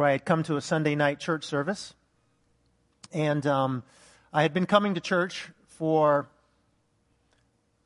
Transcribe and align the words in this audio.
where 0.00 0.08
I 0.08 0.12
had 0.12 0.24
come 0.24 0.42
to 0.44 0.56
a 0.56 0.62
Sunday 0.62 0.94
night 0.94 1.20
church 1.20 1.44
service. 1.44 1.92
And 3.12 3.46
um, 3.46 3.82
I 4.32 4.40
had 4.40 4.54
been 4.54 4.64
coming 4.64 4.94
to 4.94 5.00
church 5.02 5.50
for 5.66 6.26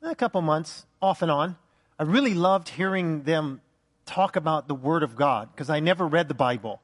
a 0.01 0.15
couple 0.15 0.41
months, 0.41 0.85
off 1.01 1.21
and 1.21 1.29
on. 1.29 1.57
I 1.99 2.03
really 2.03 2.33
loved 2.33 2.69
hearing 2.69 3.23
them 3.23 3.59
talk 4.05 4.37
about 4.37 4.69
the 4.69 4.75
Word 4.75 5.03
of 5.03 5.17
God 5.17 5.49
because 5.51 5.69
I 5.69 5.81
never 5.81 6.07
read 6.07 6.29
the 6.29 6.33
Bible. 6.33 6.81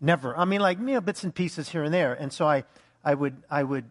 Never. 0.00 0.38
I 0.38 0.44
mean, 0.44 0.60
like, 0.60 0.78
you 0.78 0.84
know, 0.84 1.00
bits 1.00 1.24
and 1.24 1.34
pieces 1.34 1.70
here 1.70 1.82
and 1.82 1.92
there. 1.92 2.14
And 2.14 2.32
so 2.32 2.46
I, 2.46 2.62
I, 3.02 3.14
would, 3.14 3.42
I 3.50 3.64
would 3.64 3.86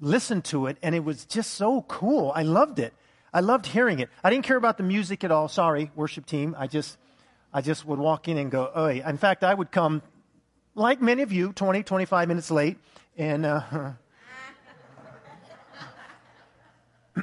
listen 0.00 0.42
to 0.42 0.66
it, 0.66 0.76
and 0.82 0.96
it 0.96 1.04
was 1.04 1.24
just 1.24 1.54
so 1.54 1.82
cool. 1.82 2.32
I 2.34 2.42
loved 2.42 2.80
it. 2.80 2.94
I 3.32 3.38
loved 3.38 3.66
hearing 3.66 4.00
it. 4.00 4.08
I 4.24 4.30
didn't 4.30 4.44
care 4.44 4.56
about 4.56 4.76
the 4.76 4.82
music 4.82 5.22
at 5.22 5.30
all. 5.30 5.46
Sorry, 5.46 5.92
worship 5.94 6.26
team. 6.26 6.56
I 6.58 6.66
just, 6.66 6.98
I 7.52 7.60
just 7.60 7.86
would 7.86 8.00
walk 8.00 8.26
in 8.26 8.38
and 8.38 8.50
go, 8.50 8.72
oh. 8.74 8.88
In 8.88 9.18
fact, 9.18 9.44
I 9.44 9.54
would 9.54 9.70
come, 9.70 10.02
like 10.76 11.00
many 11.00 11.22
of 11.22 11.32
you, 11.32 11.52
20, 11.52 11.82
25 11.82 12.28
minutes 12.28 12.50
late, 12.50 12.76
and, 13.16 13.46
uh, 13.46 13.62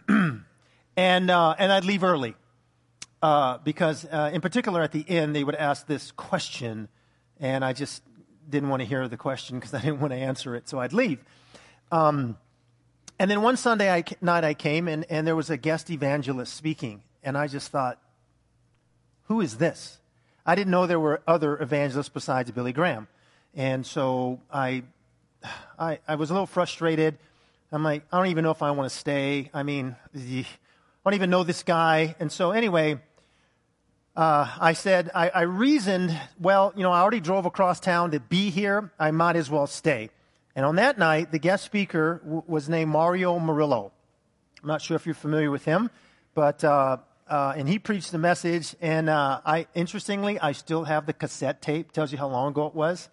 and, 0.98 1.30
uh, 1.30 1.56
and 1.58 1.72
I'd 1.72 1.86
leave 1.86 2.04
early. 2.04 2.36
Uh, 3.22 3.60
because, 3.60 4.06
uh, 4.06 4.32
in 4.34 4.42
particular, 4.42 4.82
at 4.82 4.92
the 4.92 5.06
end, 5.08 5.34
they 5.34 5.46
would 5.46 5.56
ask 5.56 5.88
this 5.88 6.12
question, 6.12 6.90
and 7.40 7.64
I 7.64 7.72
just 7.72 8.04
didn't 8.50 8.68
want 8.68 8.82
to 8.82 8.86
hear 8.86 9.08
the 9.08 9.16
question 9.16 9.60
because 9.60 9.74
I 9.80 9.80
didn't 9.82 10.02
want 10.02 10.12
to 10.12 10.18
answer 10.18 10.56
it, 10.56 10.68
so 10.68 10.80
I'd 10.80 10.92
leave. 10.92 11.20
Um, 11.92 12.38
and 13.20 13.30
then 13.32 13.42
one 13.44 13.56
Sunday 13.56 13.94
I, 13.94 14.04
night 14.20 14.44
I 14.44 14.56
came, 14.56 14.88
and, 14.88 15.06
and 15.10 15.26
there 15.26 15.36
was 15.36 15.50
a 15.50 15.58
guest 15.58 15.90
evangelist 15.92 16.54
speaking, 16.54 17.04
and 17.24 17.38
I 17.38 17.48
just 17.48 17.70
thought, 17.72 18.00
who 19.26 19.40
is 19.40 19.58
this? 19.58 20.00
I 20.46 20.56
didn't 20.56 20.72
know 20.72 20.86
there 20.86 21.00
were 21.00 21.22
other 21.26 21.62
evangelists 21.62 22.10
besides 22.10 22.52
Billy 22.52 22.74
Graham. 22.74 23.08
And 23.56 23.86
so 23.86 24.40
I, 24.52 24.84
I, 25.78 26.00
I 26.08 26.16
was 26.16 26.30
a 26.30 26.34
little 26.34 26.48
frustrated. 26.48 27.18
I'm 27.72 27.84
like, 27.84 28.04
I 28.12 28.18
don't 28.18 28.28
even 28.28 28.44
know 28.44 28.52
if 28.52 28.62
I 28.62 28.72
want 28.72 28.92
to 28.92 28.96
stay. 28.96 29.50
I 29.54 29.64
mean, 29.64 29.96
I 30.16 30.46
don't 31.04 31.14
even 31.16 31.30
know 31.30 31.44
this 31.44 31.64
guy. 31.64 32.16
And 32.20 32.32
so, 32.32 32.52
anyway, 32.52 33.00
uh, 34.16 34.48
I 34.60 34.74
said, 34.74 35.10
I, 35.16 35.30
I, 35.30 35.42
reasoned, 35.42 36.20
well, 36.40 36.72
you 36.76 36.84
know, 36.84 36.92
I 36.92 37.02
already 37.02 37.20
drove 37.20 37.46
across 37.46 37.80
town 37.80 38.12
to 38.12 38.20
be 38.20 38.52
here. 38.52 38.92
I 39.00 39.12
might 39.12 39.36
as 39.36 39.50
well 39.50 39.66
stay. 39.66 40.12
And 40.56 40.66
on 40.66 40.76
that 40.76 41.00
night, 41.00 41.32
the 41.32 41.40
guest 41.40 41.66
speaker 41.66 42.22
w- 42.24 42.44
was 42.46 42.70
named 42.70 42.92
Mario 42.92 43.40
Murillo. 43.40 43.92
I'm 44.62 44.68
not 44.68 44.84
sure 44.84 44.96
if 44.96 45.08
you're 45.08 45.16
familiar 45.16 45.50
with 45.50 45.66
him, 45.66 45.90
but, 46.36 46.64
uh, 46.64 46.98
uh, 47.28 47.54
and 47.58 47.68
he 47.68 47.80
preached 47.80 48.12
the 48.12 48.20
message. 48.20 48.76
And 48.82 49.10
uh, 49.10 49.42
I, 49.46 49.66
interestingly, 49.74 50.40
I 50.40 50.52
still 50.52 50.84
have 50.84 51.08
the 51.08 51.14
cassette 51.14 51.62
tape. 51.62 51.92
Tells 51.92 52.12
you 52.12 52.20
how 52.20 52.28
long 52.28 52.52
ago 52.52 52.68
it 52.68 52.76
was. 52.76 53.10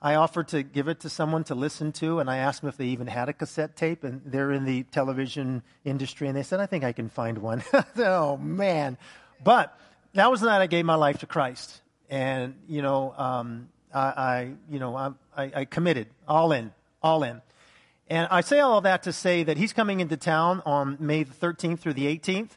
I 0.00 0.14
offered 0.14 0.48
to 0.48 0.62
give 0.62 0.86
it 0.86 1.00
to 1.00 1.08
someone 1.08 1.44
to 1.44 1.54
listen 1.56 1.90
to, 1.92 2.20
and 2.20 2.30
I 2.30 2.36
asked 2.36 2.60
them 2.60 2.68
if 2.68 2.76
they 2.76 2.86
even 2.86 3.08
had 3.08 3.28
a 3.28 3.32
cassette 3.32 3.74
tape, 3.76 4.04
and 4.04 4.22
they're 4.24 4.52
in 4.52 4.64
the 4.64 4.84
television 4.84 5.62
industry, 5.84 6.28
and 6.28 6.36
they 6.36 6.44
said, 6.44 6.60
I 6.60 6.66
think 6.66 6.84
I 6.84 6.92
can 6.92 7.08
find 7.08 7.38
one. 7.38 7.64
oh, 7.96 8.36
man. 8.36 8.96
But 9.42 9.76
that 10.14 10.30
was 10.30 10.40
the 10.40 10.46
night 10.46 10.60
I 10.60 10.68
gave 10.68 10.84
my 10.84 10.94
life 10.94 11.18
to 11.18 11.26
Christ. 11.26 11.80
And, 12.08 12.54
you 12.68 12.80
know, 12.80 13.12
um, 13.16 13.68
I, 13.92 14.00
I, 14.00 14.52
you 14.70 14.78
know, 14.78 14.96
I, 14.96 15.12
I, 15.36 15.64
committed 15.64 16.06
all 16.26 16.52
in, 16.52 16.72
all 17.02 17.22
in. 17.22 17.42
And 18.08 18.28
I 18.30 18.40
say 18.40 18.60
all 18.60 18.80
that 18.82 19.02
to 19.02 19.12
say 19.12 19.42
that 19.42 19.56
he's 19.56 19.72
coming 19.72 20.00
into 20.00 20.16
town 20.16 20.62
on 20.64 20.96
May 21.00 21.24
the 21.24 21.34
13th 21.34 21.80
through 21.80 21.94
the 21.94 22.06
18th, 22.06 22.50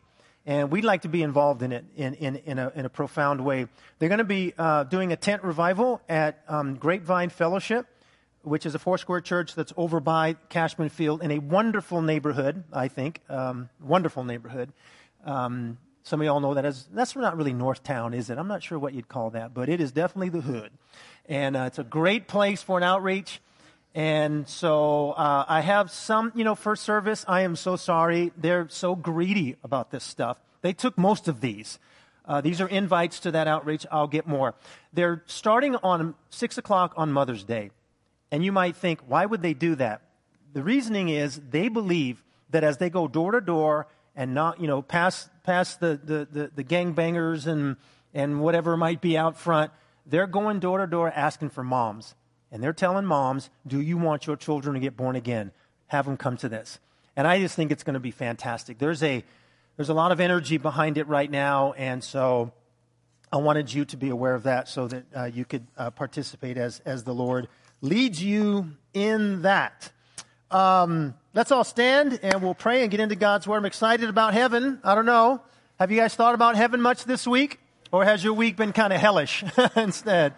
and 0.45 0.71
we'd 0.71 0.85
like 0.85 1.03
to 1.03 1.09
be 1.09 1.21
involved 1.21 1.61
in 1.61 1.71
it 1.71 1.85
in, 1.95 2.13
in, 2.15 2.35
in, 2.37 2.59
a, 2.59 2.71
in 2.75 2.85
a 2.85 2.89
profound 2.89 3.43
way. 3.43 3.67
They're 3.99 4.09
going 4.09 4.19
to 4.19 4.23
be 4.23 4.53
uh, 4.57 4.85
doing 4.85 5.11
a 5.11 5.15
tent 5.15 5.43
revival 5.43 6.01
at 6.09 6.43
um, 6.47 6.75
Grapevine 6.75 7.29
Fellowship, 7.29 7.85
which 8.43 8.65
is 8.65 8.73
a 8.73 8.79
four 8.79 8.97
square 8.97 9.21
church 9.21 9.53
that's 9.55 9.73
over 9.77 9.99
by 9.99 10.35
Cashman 10.49 10.89
Field 10.89 11.21
in 11.21 11.31
a 11.31 11.39
wonderful 11.39 12.01
neighborhood, 12.01 12.63
I 12.73 12.87
think. 12.87 13.21
Um, 13.29 13.69
wonderful 13.79 14.23
neighborhood. 14.23 14.73
Um, 15.25 15.77
some 16.03 16.19
of 16.19 16.25
y'all 16.25 16.39
know 16.39 16.55
that 16.55 16.65
as 16.65 16.87
that's 16.91 17.15
not 17.15 17.37
really 17.37 17.53
North 17.53 17.83
Town, 17.83 18.15
is 18.15 18.31
it? 18.31 18.39
I'm 18.39 18.47
not 18.47 18.63
sure 18.63 18.79
what 18.79 18.93
you'd 18.93 19.07
call 19.07 19.29
that, 19.31 19.53
but 19.53 19.69
it 19.69 19.79
is 19.79 19.91
definitely 19.91 20.29
the 20.29 20.41
hood, 20.41 20.71
and 21.27 21.55
uh, 21.55 21.65
it's 21.67 21.77
a 21.77 21.83
great 21.83 22.27
place 22.27 22.63
for 22.63 22.77
an 22.77 22.83
outreach. 22.83 23.39
And 23.93 24.47
so 24.47 25.11
uh, 25.11 25.45
I 25.47 25.61
have 25.61 25.91
some, 25.91 26.31
you 26.35 26.43
know, 26.43 26.55
first 26.55 26.83
service. 26.83 27.25
I 27.27 27.41
am 27.41 27.55
so 27.55 27.75
sorry. 27.75 28.31
They're 28.37 28.67
so 28.69 28.95
greedy 28.95 29.57
about 29.63 29.91
this 29.91 30.03
stuff. 30.03 30.37
They 30.61 30.73
took 30.73 30.97
most 30.97 31.27
of 31.27 31.41
these. 31.41 31.77
Uh, 32.25 32.39
these 32.39 32.61
are 32.61 32.67
invites 32.67 33.19
to 33.21 33.31
that 33.31 33.47
outreach. 33.47 33.85
I'll 33.91 34.07
get 34.07 34.27
more. 34.27 34.55
They're 34.93 35.23
starting 35.25 35.75
on 35.77 36.15
6 36.29 36.57
o'clock 36.57 36.93
on 36.95 37.11
Mother's 37.11 37.43
Day. 37.43 37.71
And 38.31 38.45
you 38.45 38.53
might 38.53 38.77
think, 38.77 39.01
why 39.07 39.25
would 39.25 39.41
they 39.41 39.53
do 39.53 39.75
that? 39.75 40.01
The 40.53 40.63
reasoning 40.63 41.09
is 41.09 41.41
they 41.49 41.67
believe 41.67 42.23
that 42.51 42.63
as 42.63 42.77
they 42.77 42.89
go 42.89 43.07
door 43.07 43.31
to 43.31 43.41
door 43.41 43.87
and 44.15 44.33
not, 44.33 44.61
you 44.61 44.67
know, 44.67 44.81
past, 44.81 45.29
past 45.43 45.79
the, 45.81 45.99
the, 46.01 46.27
the, 46.31 46.51
the 46.55 46.63
gangbangers 46.63 47.47
and, 47.47 47.75
and 48.13 48.39
whatever 48.39 48.77
might 48.77 49.01
be 49.01 49.17
out 49.17 49.37
front, 49.37 49.71
they're 50.05 50.27
going 50.27 50.59
door 50.59 50.77
to 50.77 50.87
door 50.87 51.11
asking 51.13 51.49
for 51.49 51.63
moms. 51.63 52.15
And 52.51 52.61
they're 52.61 52.73
telling 52.73 53.05
moms, 53.05 53.49
do 53.65 53.79
you 53.79 53.97
want 53.97 54.27
your 54.27 54.35
children 54.35 54.73
to 54.73 54.79
get 54.79 54.97
born 54.97 55.15
again? 55.15 55.51
Have 55.87 56.05
them 56.05 56.17
come 56.17 56.37
to 56.37 56.49
this. 56.49 56.79
And 57.15 57.27
I 57.27 57.39
just 57.39 57.55
think 57.55 57.71
it's 57.71 57.83
going 57.83 57.93
to 57.93 57.99
be 57.99 58.11
fantastic. 58.11 58.77
There's 58.77 59.03
a, 59.03 59.23
there's 59.77 59.89
a 59.89 59.93
lot 59.93 60.11
of 60.11 60.19
energy 60.19 60.57
behind 60.57 60.97
it 60.97 61.07
right 61.07 61.29
now. 61.29 61.73
And 61.73 62.03
so 62.03 62.51
I 63.31 63.37
wanted 63.37 63.73
you 63.73 63.85
to 63.85 63.97
be 63.97 64.09
aware 64.09 64.35
of 64.35 64.43
that 64.43 64.67
so 64.67 64.87
that 64.87 65.03
uh, 65.15 65.23
you 65.25 65.45
could 65.45 65.65
uh, 65.77 65.91
participate 65.91 66.57
as, 66.57 66.81
as 66.85 67.03
the 67.03 67.13
Lord 67.13 67.47
leads 67.81 68.21
you 68.21 68.71
in 68.93 69.41
that. 69.43 69.91
Um, 70.49 71.15
let's 71.33 71.51
all 71.51 71.63
stand 71.63 72.19
and 72.21 72.41
we'll 72.41 72.53
pray 72.53 72.81
and 72.81 72.91
get 72.91 72.99
into 72.99 73.15
God's 73.15 73.47
Word. 73.47 73.57
I'm 73.57 73.65
excited 73.65 74.09
about 74.09 74.33
heaven. 74.33 74.79
I 74.83 74.95
don't 74.95 75.05
know. 75.05 75.41
Have 75.79 75.91
you 75.91 75.97
guys 75.97 76.13
thought 76.13 76.35
about 76.35 76.55
heaven 76.55 76.81
much 76.81 77.05
this 77.05 77.25
week? 77.25 77.59
Or 77.91 78.05
has 78.05 78.23
your 78.23 78.33
week 78.33 78.55
been 78.55 78.71
kind 78.71 78.93
of 78.93 78.99
hellish 78.99 79.43
instead? 79.75 80.33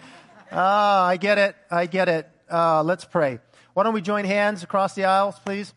Ah, 0.56 1.06
I 1.08 1.18
get 1.18 1.40
it. 1.40 1.56
I 1.72 1.88
get 1.88 2.08
it. 2.08 2.30
Uh, 2.47 2.84
let's 2.84 3.06
pray. 3.06 3.40
Why 3.74 3.81
don't 3.81 3.96
we 3.96 4.02
join 4.02 4.24
hands 4.24 4.62
across 4.62 4.94
the 4.94 5.06
aisles, 5.06 5.40
please? 5.40 5.74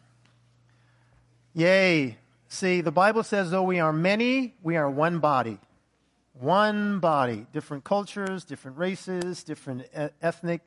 Yay. 1.53 2.17
See, 2.47 2.79
the 2.79 2.91
Bible 2.91 3.23
says, 3.23 3.51
though 3.51 3.63
we 3.63 3.81
are 3.81 3.91
many, 3.91 4.55
we 4.63 4.77
are 4.77 4.89
one 4.89 5.19
body. 5.19 5.59
One 6.39 6.99
body. 6.99 7.47
Different 7.51 7.83
cultures, 7.83 8.45
different 8.45 8.77
races, 8.77 9.43
different 9.43 9.85
ethnic 10.21 10.61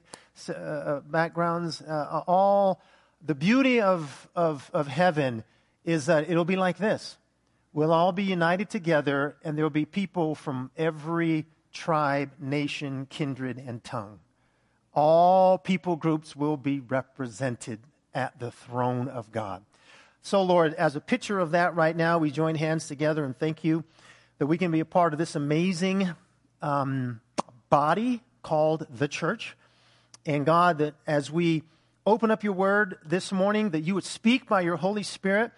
uh, 0.51 0.53
uh, 0.53 1.01
backgrounds. 1.01 1.81
Uh, 1.81 2.25
all 2.27 2.83
the 3.25 3.35
beauty 3.35 3.81
of, 3.81 4.29
of, 4.37 4.71
of 4.75 4.87
heaven 4.87 5.45
is 5.87 6.05
that 6.07 6.29
it'll 6.29 6.45
be 6.45 6.57
like 6.57 6.77
this. 6.77 7.17
We'll 7.73 7.93
all 7.93 8.13
be 8.13 8.25
united 8.25 8.69
together, 8.69 9.37
and 9.43 9.57
there 9.57 9.65
will 9.65 9.71
be 9.71 9.87
people 9.87 10.35
from 10.35 10.71
every 10.77 11.47
tribe, 11.73 12.33
nation, 12.39 13.07
kindred, 13.09 13.59
and 13.59 13.83
tongue. 13.83 14.21
All 14.95 15.59
people 15.59 15.97
groups 15.97 16.37
will 16.37 16.57
be 16.57 16.81
represented 16.81 17.81
at 18.15 18.39
the 18.39 18.51
throne 18.51 19.09
of 19.09 19.33
God. 19.33 19.65
So, 20.21 20.43
Lord, 20.43 20.75
as 20.75 20.95
a 20.95 21.01
picture 21.01 21.41
of 21.41 21.53
that 21.53 21.75
right 21.75 21.97
now, 21.97 22.19
we 22.19 22.31
join 22.31 22.55
hands 22.55 22.87
together 22.87 23.25
and 23.25 23.37
thank 23.37 23.65
you 23.65 23.85
that 24.39 24.47
we 24.47 24.59
can 24.59 24.71
be 24.71 24.81
a 24.81 24.85
part 24.85 25.13
of 25.13 25.19
this 25.19 25.35
amazing 25.35 26.15
um, 26.61 27.21
body 27.71 28.23
called 28.43 28.87
the 28.91 29.09
church. 29.09 29.57
And 30.27 30.47
God, 30.47 30.79
that 30.79 30.95
as 31.07 31.31
we 31.31 31.65
open 32.07 32.31
up 32.31 32.45
your 32.45 32.53
word 32.53 32.99
this 33.05 33.33
morning, 33.33 33.71
that 33.71 33.81
you 33.81 33.95
would 33.95 34.05
speak 34.05 34.47
by 34.47 34.61
your 34.61 34.77
Holy 34.77 35.03
Spirit. 35.03 35.53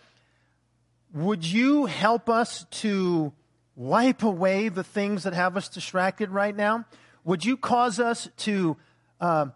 Would 1.12 1.44
you 1.44 1.86
help 1.86 2.28
us 2.28 2.66
to 2.70 3.32
wipe 3.76 4.22
away 4.22 4.68
the 4.68 4.84
things 4.84 5.24
that 5.24 5.32
have 5.32 5.56
us 5.56 5.68
distracted 5.68 6.30
right 6.30 6.54
now? 6.54 6.84
Would 7.24 7.44
you 7.44 7.56
cause 7.56 7.98
us 7.98 8.28
to 8.38 8.76
uh, 9.20 9.46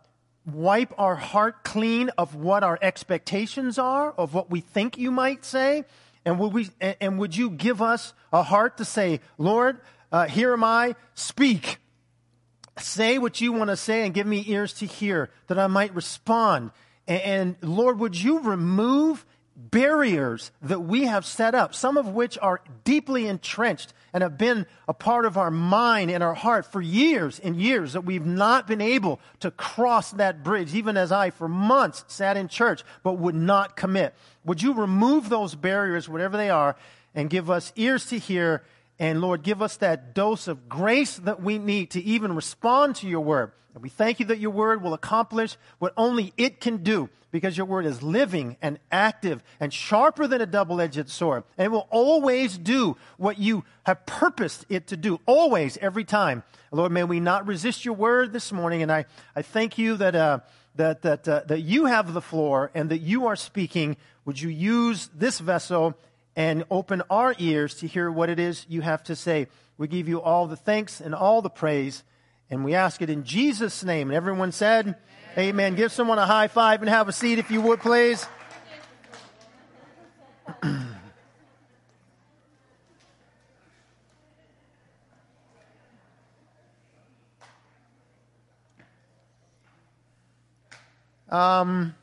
wipe 0.47 0.93
our 0.99 1.17
heart 1.17 1.65
clean 1.65 2.11
of 2.19 2.35
what 2.35 2.65
our 2.65 2.79
expectations 2.81 3.79
are, 3.79 4.13
of 4.13 4.35
what 4.35 4.51
we 4.51 4.61
think 4.61 4.99
you 4.99 5.11
might 5.11 5.45
say? 5.45 5.85
And 6.25 6.39
would, 6.39 6.53
we, 6.53 6.69
and 6.81 7.19
would 7.19 7.37
you 7.37 7.51
give 7.51 7.81
us 7.81 8.13
a 8.33 8.43
heart 8.43 8.79
to 8.79 8.85
say, 8.85 9.21
Lord, 9.37 9.81
uh, 10.11 10.27
here 10.27 10.53
am 10.53 10.65
I, 10.65 10.95
speak. 11.15 11.79
Say 12.79 13.19
what 13.19 13.41
you 13.41 13.53
want 13.53 13.69
to 13.71 13.77
say 13.77 14.05
and 14.05 14.15
give 14.15 14.27
me 14.27 14.45
ears 14.47 14.73
to 14.75 14.87
hear 14.87 15.31
that 15.49 15.59
I 15.59 15.67
might 15.67 15.95
respond. 15.95 16.71
And, 17.07 17.23
and 17.23 17.57
Lord, 17.63 17.99
would 17.99 18.21
you 18.21 18.41
remove 18.41 19.27
barriers 19.59 20.53
that 20.63 20.81
we 20.81 21.05
have 21.05 21.27
set 21.27 21.55
up, 21.55 21.75
some 21.75 21.97
of 21.97 22.09
which 22.09 22.39
are 22.41 22.61
deeply 22.85 23.27
entrenched 23.27 23.93
and 24.13 24.23
have 24.23 24.39
been 24.39 24.67
a 24.87 24.95
part 24.95 25.25
of 25.27 25.37
our 25.37 25.51
mind 25.51 26.11
and 26.11 26.23
our 26.23 26.35
heart 26.35 26.65
for 26.65 26.81
years 26.81 27.41
and 27.41 27.57
years 27.57 27.93
that 27.93 28.03
we've 28.03 28.25
not 28.25 28.69
been 28.69 28.81
able 28.81 29.21
to 29.41 29.51
cross 29.51 30.13
that 30.13 30.45
bridge, 30.45 30.75
even 30.75 30.97
as 30.97 31.11
I, 31.11 31.31
for 31.31 31.49
months, 31.49 32.05
sat 32.07 32.37
in 32.37 32.47
church 32.47 32.85
but 33.03 33.15
would 33.15 33.35
not 33.35 33.77
commit. 33.77 34.15
Would 34.45 34.63
you 34.63 34.73
remove 34.75 35.29
those 35.29 35.57
barriers, 35.57 36.09
whatever 36.09 36.37
they 36.37 36.51
are, 36.51 36.77
and 37.15 37.29
give 37.29 37.51
us 37.51 37.73
ears 37.75 38.07
to 38.07 38.19
hear 38.19 38.63
And 38.99 39.21
Lord, 39.21 39.43
give 39.43 39.63
us 39.63 39.77
that 39.77 40.15
dose 40.15 40.49
of 40.49 40.69
grace 40.69 41.17
that 41.19 41.43
we 41.43 41.59
need 41.59 41.91
to 41.93 42.03
even 42.03 42.35
respond 42.35 42.97
to 42.97 43.09
your 43.09 43.21
word. 43.21 43.53
And 43.75 43.83
we 43.83 43.89
thank 43.89 44.19
you 44.19 44.27
that 44.27 44.41
your 44.41 44.51
word 44.51 44.83
will 44.83 44.95
accomplish 44.95 45.57
what 45.79 45.93
only 45.97 46.33
it 46.37 46.61
can 46.61 46.79
do 46.79 47.09
because 47.31 47.57
your 47.57 47.67
word 47.67 47.87
is 47.87 48.03
living 48.03 48.57
and 48.63 48.79
active 48.91 49.43
and 49.61 49.73
sharper 49.73 50.27
than 50.27 50.41
a 50.41 50.47
double 50.47 50.81
edged 50.81 51.09
sword. 51.11 51.45
And 51.57 51.67
it 51.67 51.71
will 51.71 51.87
always 51.91 52.59
do 52.59 52.97
what 53.19 53.39
you 53.39 53.65
have 53.85 54.05
purposed 54.07 54.67
it 54.69 54.89
to 54.89 54.97
do, 54.97 55.21
always, 55.27 55.77
every 55.79 56.05
time. 56.05 56.43
Lord, 56.73 56.93
may 56.93 57.05
we 57.05 57.21
not 57.21 57.47
resist 57.47 57.85
your 57.85 57.95
word 57.95 58.33
this 58.33 58.51
morning. 58.51 58.83
And 58.83 58.91
I, 58.91 59.05
I 59.37 59.43
thank 59.43 59.79
you 59.79 59.97
that, 59.99 60.15
uh, 60.15 60.41
that, 60.75 61.03
that, 61.03 61.29
uh, 61.29 61.43
that 61.47 61.61
you 61.61 61.85
have 61.85 62.15
the 62.15 62.23
floor 62.23 62.71
and 62.75 62.91
that 62.91 62.99
you 62.99 63.27
are 63.27 63.37
speaking. 63.37 63.97
Would 64.25 64.41
you 64.41 64.49
use 64.49 65.09
this 65.15 65.39
vessel 65.39 65.97
and 66.39 66.65
open 66.71 67.03
our 67.11 67.35
ears 67.41 67.75
to 67.75 67.87
hear 67.89 68.11
what 68.13 68.31
it 68.31 68.39
is 68.39 68.65
you 68.69 68.81
have 68.81 69.03
to 69.03 69.17
say. 69.17 69.49
We 69.77 69.89
give 69.89 70.09
you 70.09 70.23
all 70.23 70.47
the 70.47 70.55
thanks 70.55 71.01
and 71.01 71.13
all 71.13 71.43
the 71.43 71.51
praise, 71.51 72.05
and 72.49 72.65
we 72.65 72.77
ask 72.77 73.03
it 73.03 73.11
in 73.11 73.25
Jesus' 73.25 73.83
name. 73.83 74.09
And 74.09 74.17
everyone 74.17 74.53
said, 74.53 74.87
Amen. 75.33 75.49
Amen. 75.49 75.75
Give 75.75 75.91
someone 75.91 76.21
a 76.21 76.27
high 76.27 76.47
five 76.47 76.81
and 76.81 76.89
have 76.89 77.09
a 77.09 77.13
seat 77.13 77.41
if 77.41 77.51
you 77.51 77.61
would, 77.63 77.81
please. 77.81 78.25
um, 91.29 91.97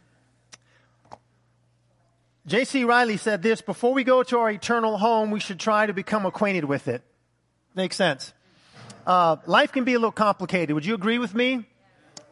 J.C. 2.48 2.84
Riley 2.84 3.18
said 3.18 3.42
this 3.42 3.62
before 3.62 3.94
we 3.94 4.04
go 4.04 4.22
to 4.22 4.38
our 4.38 4.52
eternal 4.52 4.98
home, 4.98 5.32
we 5.32 5.40
should 5.40 5.60
try 5.60 5.88
to 5.88 5.94
become 5.94 6.28
acquainted 6.28 6.66
with 6.66 6.88
it. 6.88 7.02
Makes 7.74 7.96
sense. 7.96 8.34
Uh, 9.08 9.38
life 9.48 9.72
can 9.72 9.84
be 9.84 9.96
a 9.96 9.98
little 9.98 10.12
complicated. 10.12 10.76
Would 10.76 10.86
you 10.86 10.94
agree 10.94 11.18
with 11.18 11.34
me? 11.34 11.66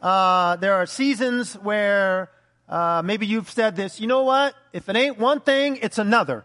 Uh, 0.00 0.54
there 0.56 0.74
are 0.74 0.86
seasons 0.86 1.54
where 1.54 2.30
uh, 2.68 3.02
maybe 3.04 3.26
you've 3.26 3.50
said 3.50 3.74
this, 3.74 4.00
you 4.00 4.06
know 4.06 4.22
what? 4.22 4.54
If 4.72 4.88
it 4.88 4.94
ain't 4.94 5.18
one 5.18 5.40
thing, 5.40 5.78
it's 5.82 5.98
another. 5.98 6.44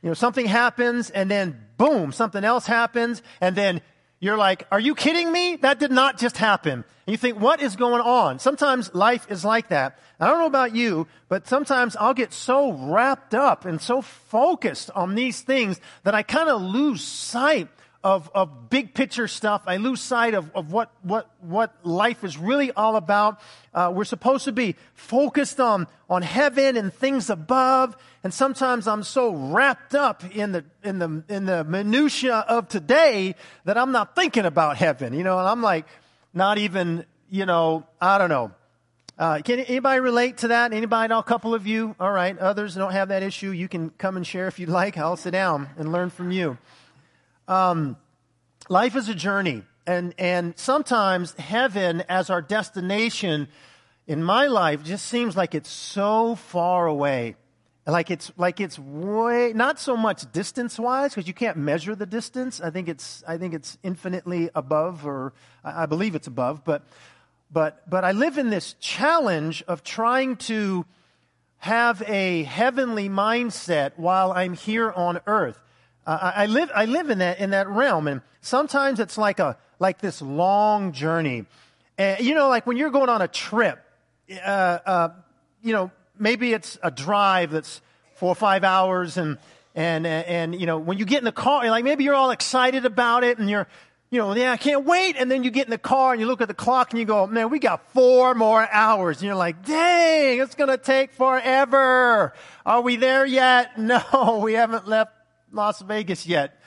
You 0.00 0.08
know, 0.08 0.14
something 0.14 0.46
happens 0.46 1.10
and 1.10 1.30
then 1.30 1.60
boom, 1.76 2.12
something 2.12 2.42
else 2.42 2.64
happens 2.64 3.22
and 3.42 3.54
then 3.54 3.82
you're 4.20 4.36
like, 4.36 4.66
are 4.70 4.78
you 4.78 4.94
kidding 4.94 5.32
me? 5.32 5.56
That 5.56 5.80
did 5.80 5.90
not 5.90 6.18
just 6.18 6.36
happen. 6.36 6.84
And 7.06 7.12
you 7.12 7.16
think, 7.16 7.40
what 7.40 7.62
is 7.62 7.74
going 7.74 8.02
on? 8.02 8.38
Sometimes 8.38 8.94
life 8.94 9.26
is 9.30 9.44
like 9.44 9.68
that. 9.68 9.98
I 10.20 10.28
don't 10.28 10.38
know 10.38 10.46
about 10.46 10.76
you, 10.76 11.06
but 11.30 11.48
sometimes 11.48 11.96
I'll 11.96 12.12
get 12.12 12.34
so 12.34 12.72
wrapped 12.72 13.34
up 13.34 13.64
and 13.64 13.80
so 13.80 14.02
focused 14.02 14.90
on 14.94 15.14
these 15.14 15.40
things 15.40 15.80
that 16.04 16.14
I 16.14 16.22
kind 16.22 16.50
of 16.50 16.60
lose 16.60 17.02
sight 17.02 17.68
of, 18.02 18.30
of 18.34 18.70
big 18.70 18.94
picture 18.94 19.28
stuff. 19.28 19.62
I 19.66 19.76
lose 19.76 20.00
sight 20.00 20.34
of, 20.34 20.50
of 20.54 20.72
what, 20.72 20.90
what, 21.02 21.30
what 21.40 21.74
life 21.84 22.24
is 22.24 22.38
really 22.38 22.72
all 22.72 22.96
about. 22.96 23.40
Uh, 23.74 23.92
we're 23.94 24.04
supposed 24.04 24.46
to 24.46 24.52
be 24.52 24.76
focused 24.94 25.60
on, 25.60 25.86
on 26.08 26.22
heaven 26.22 26.76
and 26.76 26.92
things 26.92 27.28
above. 27.28 27.96
And 28.24 28.32
sometimes 28.32 28.86
I'm 28.86 29.02
so 29.02 29.32
wrapped 29.32 29.94
up 29.94 30.24
in 30.34 30.52
the, 30.52 30.64
in 30.82 30.98
the, 30.98 31.22
in 31.28 31.44
the 31.44 31.62
minutia 31.64 32.44
of 32.48 32.68
today 32.68 33.34
that 33.64 33.76
I'm 33.76 33.92
not 33.92 34.14
thinking 34.14 34.46
about 34.46 34.76
heaven, 34.76 35.12
you 35.12 35.22
know, 35.22 35.38
and 35.38 35.46
I'm 35.46 35.62
like, 35.62 35.86
not 36.32 36.58
even, 36.58 37.04
you 37.30 37.44
know, 37.44 37.86
I 38.00 38.18
don't 38.18 38.30
know. 38.30 38.52
Uh, 39.18 39.42
can 39.42 39.60
anybody 39.60 40.00
relate 40.00 40.38
to 40.38 40.48
that? 40.48 40.72
Anybody? 40.72 41.12
A 41.12 41.22
couple 41.22 41.54
of 41.54 41.66
you? 41.66 41.94
All 42.00 42.10
right. 42.10 42.38
Others 42.38 42.76
don't 42.76 42.92
have 42.92 43.08
that 43.08 43.22
issue. 43.22 43.50
You 43.50 43.68
can 43.68 43.90
come 43.90 44.16
and 44.16 44.26
share 44.26 44.46
if 44.46 44.58
you'd 44.58 44.70
like. 44.70 44.96
I'll 44.96 45.18
sit 45.18 45.32
down 45.32 45.68
and 45.76 45.92
learn 45.92 46.08
from 46.08 46.30
you. 46.30 46.56
Um, 47.50 47.96
life 48.68 48.94
is 48.94 49.08
a 49.08 49.14
journey, 49.14 49.64
and 49.84 50.14
and 50.18 50.56
sometimes 50.56 51.34
heaven 51.34 52.04
as 52.08 52.30
our 52.30 52.40
destination 52.40 53.48
in 54.06 54.22
my 54.22 54.46
life 54.46 54.84
just 54.84 55.06
seems 55.06 55.36
like 55.36 55.56
it's 55.56 55.68
so 55.68 56.36
far 56.36 56.86
away. 56.86 57.34
Like 57.88 58.08
it's 58.12 58.30
like 58.36 58.60
it's 58.60 58.78
way 58.78 59.52
not 59.52 59.80
so 59.80 59.96
much 59.96 60.30
distance 60.30 60.78
wise 60.78 61.12
because 61.12 61.26
you 61.26 61.34
can't 61.34 61.56
measure 61.56 61.96
the 61.96 62.06
distance. 62.06 62.60
I 62.60 62.70
think 62.70 62.88
it's 62.88 63.24
I 63.26 63.36
think 63.36 63.52
it's 63.52 63.78
infinitely 63.82 64.48
above, 64.54 65.04
or 65.04 65.32
I 65.64 65.86
believe 65.86 66.14
it's 66.14 66.28
above. 66.28 66.64
But 66.64 66.84
but 67.50 67.82
but 67.90 68.04
I 68.04 68.12
live 68.12 68.38
in 68.38 68.50
this 68.50 68.74
challenge 68.78 69.64
of 69.66 69.82
trying 69.82 70.36
to 70.36 70.86
have 71.58 72.00
a 72.06 72.44
heavenly 72.44 73.08
mindset 73.08 73.90
while 73.96 74.30
I'm 74.30 74.54
here 74.54 74.92
on 74.92 75.20
earth. 75.26 75.58
I, 76.06 76.46
live, 76.46 76.70
I 76.74 76.86
live 76.86 77.10
in 77.10 77.18
that, 77.18 77.38
in 77.38 77.50
that 77.50 77.68
realm, 77.68 78.08
and 78.08 78.22
sometimes 78.40 79.00
it's 79.00 79.18
like, 79.18 79.38
a, 79.38 79.56
like 79.78 80.00
this 80.00 80.22
long 80.22 80.92
journey. 80.92 81.46
And, 81.98 82.24
you 82.24 82.34
know, 82.34 82.48
like 82.48 82.66
when 82.66 82.76
you're 82.76 82.90
going 82.90 83.08
on 83.08 83.22
a 83.22 83.28
trip, 83.28 83.78
uh, 84.30 84.38
uh, 84.38 85.08
you 85.62 85.72
know, 85.72 85.90
maybe 86.18 86.52
it's 86.52 86.78
a 86.82 86.90
drive 86.90 87.50
that's 87.50 87.80
four 88.16 88.30
or 88.30 88.34
five 88.34 88.64
hours, 88.64 89.16
and, 89.16 89.38
and, 89.74 90.06
and, 90.06 90.58
you 90.58 90.66
know, 90.66 90.78
when 90.78 90.98
you 90.98 91.04
get 91.04 91.18
in 91.18 91.24
the 91.24 91.32
car, 91.32 91.68
like 91.68 91.84
maybe 91.84 92.04
you're 92.04 92.14
all 92.14 92.30
excited 92.30 92.84
about 92.84 93.24
it, 93.24 93.38
and 93.38 93.48
you're, 93.48 93.66
you 94.10 94.18
know, 94.18 94.34
yeah, 94.34 94.50
I 94.50 94.56
can't 94.56 94.84
wait. 94.84 95.16
And 95.16 95.30
then 95.30 95.44
you 95.44 95.52
get 95.52 95.66
in 95.66 95.70
the 95.70 95.78
car 95.78 96.12
and 96.12 96.20
you 96.20 96.26
look 96.26 96.40
at 96.40 96.48
the 96.48 96.54
clock 96.54 96.90
and 96.90 96.98
you 96.98 97.04
go, 97.04 97.28
man, 97.28 97.48
we 97.48 97.60
got 97.60 97.92
four 97.92 98.34
more 98.34 98.68
hours. 98.68 99.18
And 99.18 99.26
you're 99.26 99.36
like, 99.36 99.64
dang, 99.64 100.40
it's 100.40 100.56
going 100.56 100.68
to 100.68 100.78
take 100.78 101.12
forever. 101.12 102.34
Are 102.66 102.80
we 102.80 102.96
there 102.96 103.24
yet? 103.24 103.78
No, 103.78 104.40
we 104.42 104.54
haven't 104.54 104.88
left 104.88 105.12
Las 105.52 105.80
Vegas 105.82 106.26
yet. 106.26 106.60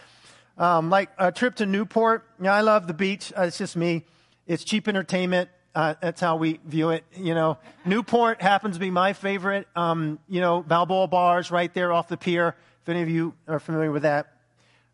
Um, 0.57 0.89
like 0.89 1.09
a 1.17 1.31
trip 1.31 1.55
to 1.55 1.65
Newport. 1.65 2.25
Yeah, 2.41 2.53
I 2.53 2.61
love 2.61 2.87
the 2.87 2.93
beach. 2.93 3.33
Uh, 3.37 3.43
it's 3.43 3.57
just 3.57 3.75
me. 3.75 4.05
It's 4.45 4.63
cheap 4.63 4.87
entertainment. 4.87 5.49
Uh, 5.73 5.95
that's 5.99 6.21
how 6.21 6.35
we 6.35 6.59
view 6.65 6.91
it. 6.91 7.03
You 7.15 7.33
know, 7.33 7.57
Newport 7.85 8.41
happens 8.41 8.75
to 8.75 8.79
be 8.79 8.91
my 8.91 9.13
favorite. 9.13 9.67
Um, 9.75 10.19
you 10.27 10.41
know, 10.41 10.61
Balboa 10.61 11.07
Bars 11.07 11.49
right 11.49 11.73
there 11.73 11.91
off 11.91 12.07
the 12.07 12.17
pier. 12.17 12.55
If 12.83 12.89
any 12.89 13.01
of 13.01 13.09
you 13.09 13.33
are 13.47 13.59
familiar 13.59 13.91
with 13.91 14.03
that. 14.03 14.33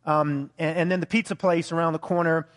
Um, 0.06 0.50
and, 0.58 0.78
and, 0.78 0.92
then 0.92 1.02
the 1.02 1.06
pizza 1.06 1.36
place 1.36 1.72
around 1.72 1.94
the 1.94 2.00
corner, 2.00 2.48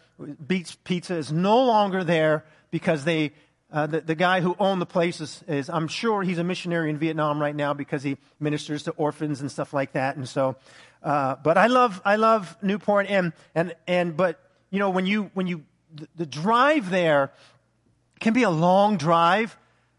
Beach 0.47 0.77
Pizza, 0.85 1.17
is 1.17 1.33
no 1.33 1.65
longer 1.65 2.05
there 2.05 2.45
because 2.71 3.05
they, 3.05 3.33
uh, 3.73 3.89
the, 3.89 4.01
the 4.01 4.15
guy 4.15 4.41
who 4.41 4.55
owned 4.61 4.81
the 4.81 4.87
place 4.87 5.21
is, 5.21 5.43
is, 5.49 5.69
I'm 5.69 5.89
sure 5.89 6.23
he's 6.23 6.39
a 6.39 6.45
missionary 6.45 6.89
in 6.89 6.99
Vietnam 6.99 7.41
right 7.41 7.55
now 7.55 7.75
because 7.75 8.03
he 8.03 8.17
ministers 8.39 8.85
to 8.85 8.93
orphans 8.93 9.41
and 9.41 9.51
stuff 9.51 9.75
like 9.75 9.93
that. 9.93 10.17
And 10.17 10.29
so 10.29 10.57
uh, 11.03 11.37
but 11.43 11.59
I 11.59 11.67
love, 11.67 12.01
I 12.05 12.17
love 12.17 12.57
Newport 12.63 13.07
and, 13.09 13.33
and, 13.55 13.75
and, 13.87 14.17
but, 14.17 14.41
you 14.71 14.79
know, 14.79 14.91
when 14.91 15.07
you, 15.07 15.31
when 15.35 15.47
you, 15.47 15.65
the, 15.95 16.09
the 16.17 16.27
drive 16.27 16.91
there 16.91 17.33
can 18.21 18.33
be 18.33 18.45
a 18.45 18.51
long 18.51 18.97
drive. 18.97 19.57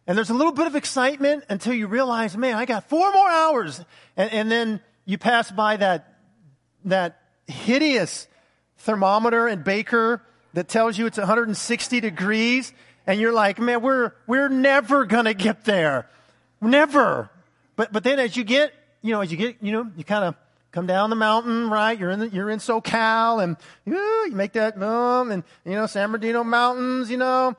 And 0.08 0.18
there's 0.18 0.30
a 0.30 0.34
little 0.34 0.52
bit 0.52 0.68
of 0.68 0.76
excitement 0.76 1.46
until 1.50 1.74
you 1.74 1.88
realize, 1.88 2.36
man, 2.36 2.56
I 2.56 2.66
got 2.66 2.90
four 2.90 3.12
more 3.12 3.30
hours. 3.30 3.84
And, 4.18 4.32
and 4.32 4.52
then 4.52 4.82
you 5.06 5.18
pass 5.18 5.52
by 5.52 5.78
that, 5.78 6.18
that 6.86 7.22
hideous 7.48 8.28
thermometer 8.78 9.48
and 9.48 9.64
Baker 9.64 10.22
that 10.54 10.68
tells 10.68 10.98
you 10.98 11.06
it's 11.06 11.18
160 11.18 12.00
degrees. 12.00 12.74
And 13.06 13.20
you're 13.20 13.34
like, 13.34 13.60
man, 13.60 13.82
we're, 13.82 14.14
we're 14.28 14.50
never 14.50 15.06
to 15.06 15.34
get 15.34 15.66
there. 15.66 16.10
Never. 16.62 17.30
But, 17.76 17.92
but 17.92 18.04
then 18.04 18.20
as 18.20 18.36
you 18.38 18.44
get, 18.44 18.74
you 19.02 19.12
know, 19.12 19.22
as 19.22 19.32
you 19.32 19.38
get, 19.38 19.58
you 19.62 19.72
know, 19.72 19.90
you 19.98 20.04
kind 20.04 20.24
of 20.24 20.36
come 20.74 20.88
down 20.88 21.10
the 21.10 21.16
mountain, 21.16 21.70
right? 21.70 21.98
You're 21.98 22.10
in 22.10 22.20
the, 22.20 22.30
you're 22.30 22.50
in 22.50 22.60
SoCal, 22.60 23.42
and 23.42 23.56
you 23.86 24.30
make 24.32 24.54
that 24.54 24.78
boom, 24.78 25.32
and 25.32 25.44
you 25.64 25.74
know 25.74 25.86
San 25.86 26.12
Bernardino 26.12 26.44
Mountains, 26.44 27.10
you 27.10 27.18
know, 27.18 27.56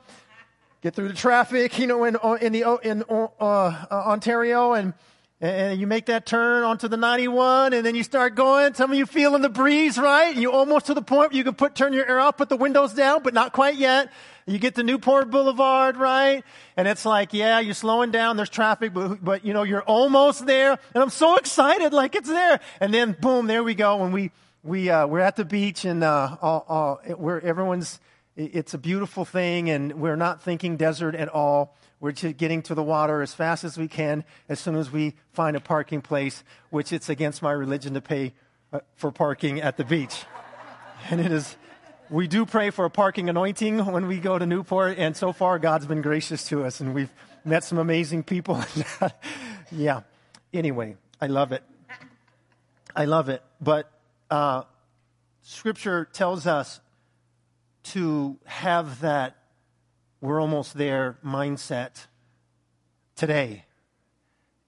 get 0.81 0.93
through 0.93 1.07
the 1.07 1.15
traffic, 1.15 1.79
you 1.79 1.87
know, 1.87 2.03
in 2.03 2.17
in 2.41 2.51
the 2.51 2.79
in 2.83 3.03
uh, 3.09 3.27
uh, 3.41 3.85
Ontario, 3.91 4.73
and 4.73 4.93
and 5.41 5.79
you 5.79 5.87
make 5.87 6.05
that 6.05 6.25
turn 6.25 6.63
onto 6.63 6.87
the 6.87 6.97
91, 6.97 7.73
and 7.73 7.85
then 7.85 7.95
you 7.95 8.03
start 8.03 8.35
going. 8.35 8.73
Some 8.73 8.91
of 8.91 8.97
you 8.97 9.05
feeling 9.05 9.41
the 9.41 9.49
breeze, 9.49 9.97
right? 9.97 10.35
You 10.35 10.51
almost 10.51 10.85
to 10.87 10.93
the 10.93 11.01
point 11.01 11.31
where 11.31 11.37
you 11.37 11.43
can 11.43 11.55
put 11.55 11.75
turn 11.75 11.93
your 11.93 12.07
air 12.07 12.19
off, 12.19 12.37
put 12.37 12.49
the 12.49 12.57
windows 12.57 12.93
down, 12.93 13.23
but 13.23 13.33
not 13.33 13.53
quite 13.53 13.75
yet. 13.75 14.11
You 14.47 14.59
get 14.59 14.75
to 14.75 14.83
Newport 14.83 15.31
Boulevard, 15.31 15.97
right? 15.97 16.43
And 16.77 16.87
it's 16.87 17.03
like, 17.03 17.33
yeah, 17.33 17.59
you're 17.59 17.73
slowing 17.73 18.11
down. 18.11 18.37
There's 18.37 18.49
traffic, 18.49 18.93
but, 18.93 19.23
but 19.23 19.43
you 19.43 19.53
know, 19.53 19.63
you're 19.63 19.81
almost 19.81 20.45
there. 20.45 20.77
And 20.93 21.01
I'm 21.01 21.09
so 21.09 21.37
excited, 21.37 21.93
like 21.93 22.13
it's 22.13 22.29
there. 22.29 22.59
And 22.79 22.93
then 22.93 23.17
boom, 23.19 23.47
there 23.47 23.63
we 23.63 23.73
go. 23.73 24.03
And 24.03 24.13
we, 24.13 24.29
we, 24.63 24.91
uh, 24.91 25.07
we're 25.07 25.21
at 25.21 25.35
the 25.35 25.45
beach 25.45 25.83
and, 25.83 26.03
uh, 26.03 26.37
all, 26.43 26.63
all, 26.69 26.95
where 27.15 27.41
everyone's, 27.41 27.99
it's 28.35 28.75
a 28.75 28.77
beautiful 28.77 29.25
thing 29.25 29.71
and 29.71 29.93
we're 29.93 30.15
not 30.15 30.43
thinking 30.43 30.77
desert 30.77 31.15
at 31.15 31.29
all. 31.29 31.75
We're 31.99 32.11
just 32.11 32.37
getting 32.37 32.61
to 32.63 32.75
the 32.75 32.83
water 32.83 33.23
as 33.23 33.33
fast 33.33 33.63
as 33.63 33.79
we 33.79 33.87
can 33.87 34.25
as 34.47 34.59
soon 34.59 34.75
as 34.75 34.91
we 34.91 35.15
find 35.33 35.57
a 35.57 35.59
parking 35.59 36.01
place, 36.01 36.43
which 36.69 36.93
it's 36.93 37.09
against 37.09 37.41
my 37.41 37.51
religion 37.51 37.95
to 37.95 38.01
pay 38.01 38.33
uh, 38.71 38.81
for 38.95 39.11
parking 39.11 39.59
at 39.59 39.77
the 39.77 39.83
beach. 39.85 40.25
And 41.11 41.21
it 41.21 41.31
is, 41.31 41.55
we 42.09 42.27
do 42.27 42.45
pray 42.45 42.69
for 42.69 42.85
a 42.85 42.89
parking 42.89 43.29
anointing 43.29 43.85
when 43.85 44.07
we 44.07 44.19
go 44.19 44.37
to 44.37 44.45
Newport, 44.45 44.97
and 44.97 45.15
so 45.15 45.33
far 45.33 45.59
God's 45.59 45.85
been 45.85 46.01
gracious 46.01 46.47
to 46.47 46.63
us, 46.63 46.79
and 46.79 46.93
we've 46.93 47.11
met 47.43 47.63
some 47.63 47.77
amazing 47.77 48.23
people. 48.23 48.63
yeah. 49.71 50.01
Anyway, 50.53 50.97
I 51.19 51.27
love 51.27 51.51
it. 51.51 51.63
I 52.95 53.05
love 53.05 53.29
it. 53.29 53.41
But 53.59 53.91
uh, 54.29 54.63
Scripture 55.41 56.05
tells 56.05 56.47
us 56.47 56.79
to 57.83 58.37
have 58.45 59.01
that 59.01 59.35
we're 60.21 60.41
almost 60.41 60.75
there 60.75 61.17
mindset 61.23 62.07
today, 63.15 63.65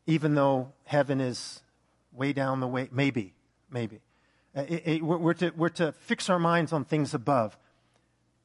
even 0.05 0.35
though 0.35 0.73
heaven 0.85 1.19
is 1.19 1.61
way 2.11 2.33
down 2.33 2.59
the 2.59 2.67
way. 2.67 2.89
Maybe, 2.91 3.33
maybe. 3.71 4.01
Uh, 4.57 4.63
we're, 5.01 5.35
to, 5.35 5.51
we're 5.55 5.69
to 5.69 5.91
fix 5.91 6.31
our 6.31 6.39
minds 6.39 6.73
on 6.73 6.83
things 6.83 7.13
above 7.13 7.55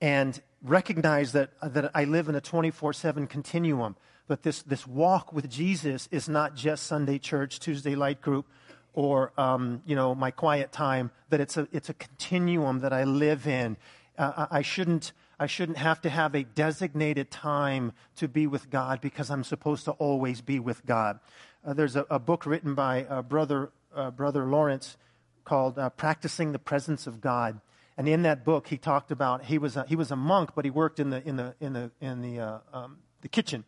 and 0.02 0.42
recognize 0.62 1.33
that, 1.33 1.50
uh, 1.62 1.69
that 1.69 1.90
I 1.95 2.04
live 2.04 2.28
in 2.28 2.35
a 2.35 2.40
24 2.40 2.92
7 2.92 3.26
continuum. 3.26 3.97
But 4.28 4.42
this, 4.42 4.62
this 4.62 4.87
walk 4.87 5.33
with 5.33 5.49
Jesus 5.49 6.09
is 6.11 6.28
not 6.28 6.54
just 6.54 6.87
Sunday 6.87 7.19
church, 7.19 7.61
Tuesday 7.61 7.95
light 7.95 8.21
group, 8.21 8.47
or 8.92 9.33
um, 9.38 9.83
you 9.87 9.97
know 9.97 10.14
my 10.14 10.31
quiet 10.31 10.71
time. 10.71 11.11
That 11.31 11.40
it's 11.40 11.57
a 11.57 11.66
it's 11.73 11.88
a 11.88 11.95
continuum 11.95 12.81
that 12.81 12.92
I 12.92 13.04
live 13.04 13.47
in. 13.47 13.78
Uh, 14.19 14.47
I 14.50 14.62
shouldn't 14.62 15.12
I 15.40 15.47
shouldn't 15.47 15.78
have 15.78 16.02
to 16.02 16.11
have 16.11 16.35
a 16.35 16.45
designated 16.45 17.31
time 17.31 17.92
to 18.16 18.28
be 18.28 18.47
with 18.47 18.71
God 18.71 19.00
because 19.00 19.31
I'm 19.31 19.45
supposed 19.45 19.87
to 19.87 19.92
always 19.92 20.40
be 20.40 20.61
with 20.61 20.85
God. 20.85 21.19
Uh, 21.64 21.73
there's 21.73 21.97
a, 21.97 22.07
a, 22.11 22.19
book 22.19 22.45
written 22.45 22.75
by 22.75 23.04
uh, 23.04 23.23
brother 23.23 23.71
brother 24.14 24.45
Lawrence 24.45 24.97
called 25.45 25.79
uh, 25.79 25.91
"Practicing 25.91 26.53
the 26.53 26.59
Presence 26.59 27.07
of 27.07 27.21
God." 27.21 27.61
And 27.97 28.09
in 28.09 28.23
that 28.23 28.45
book, 28.45 28.69
he 28.69 28.79
talked 28.79 29.11
about 29.11 29.45
he 29.45 29.59
was 29.59 29.77
a, 29.77 29.85
he 29.87 29.97
was 29.97 30.11
a 30.11 30.17
monk, 30.17 30.51
but 30.55 30.65
he 30.65 30.71
worked 30.71 30.99
in 30.99 31.11
the 31.11 31.27
in 31.27 31.37
the 31.37 31.55
in 31.61 31.73
the 31.73 31.91
in 32.01 32.23
the 32.23 32.41
uh, 32.41 32.59
um, 32.73 32.99
the 33.21 33.29
kitchen, 33.29 33.65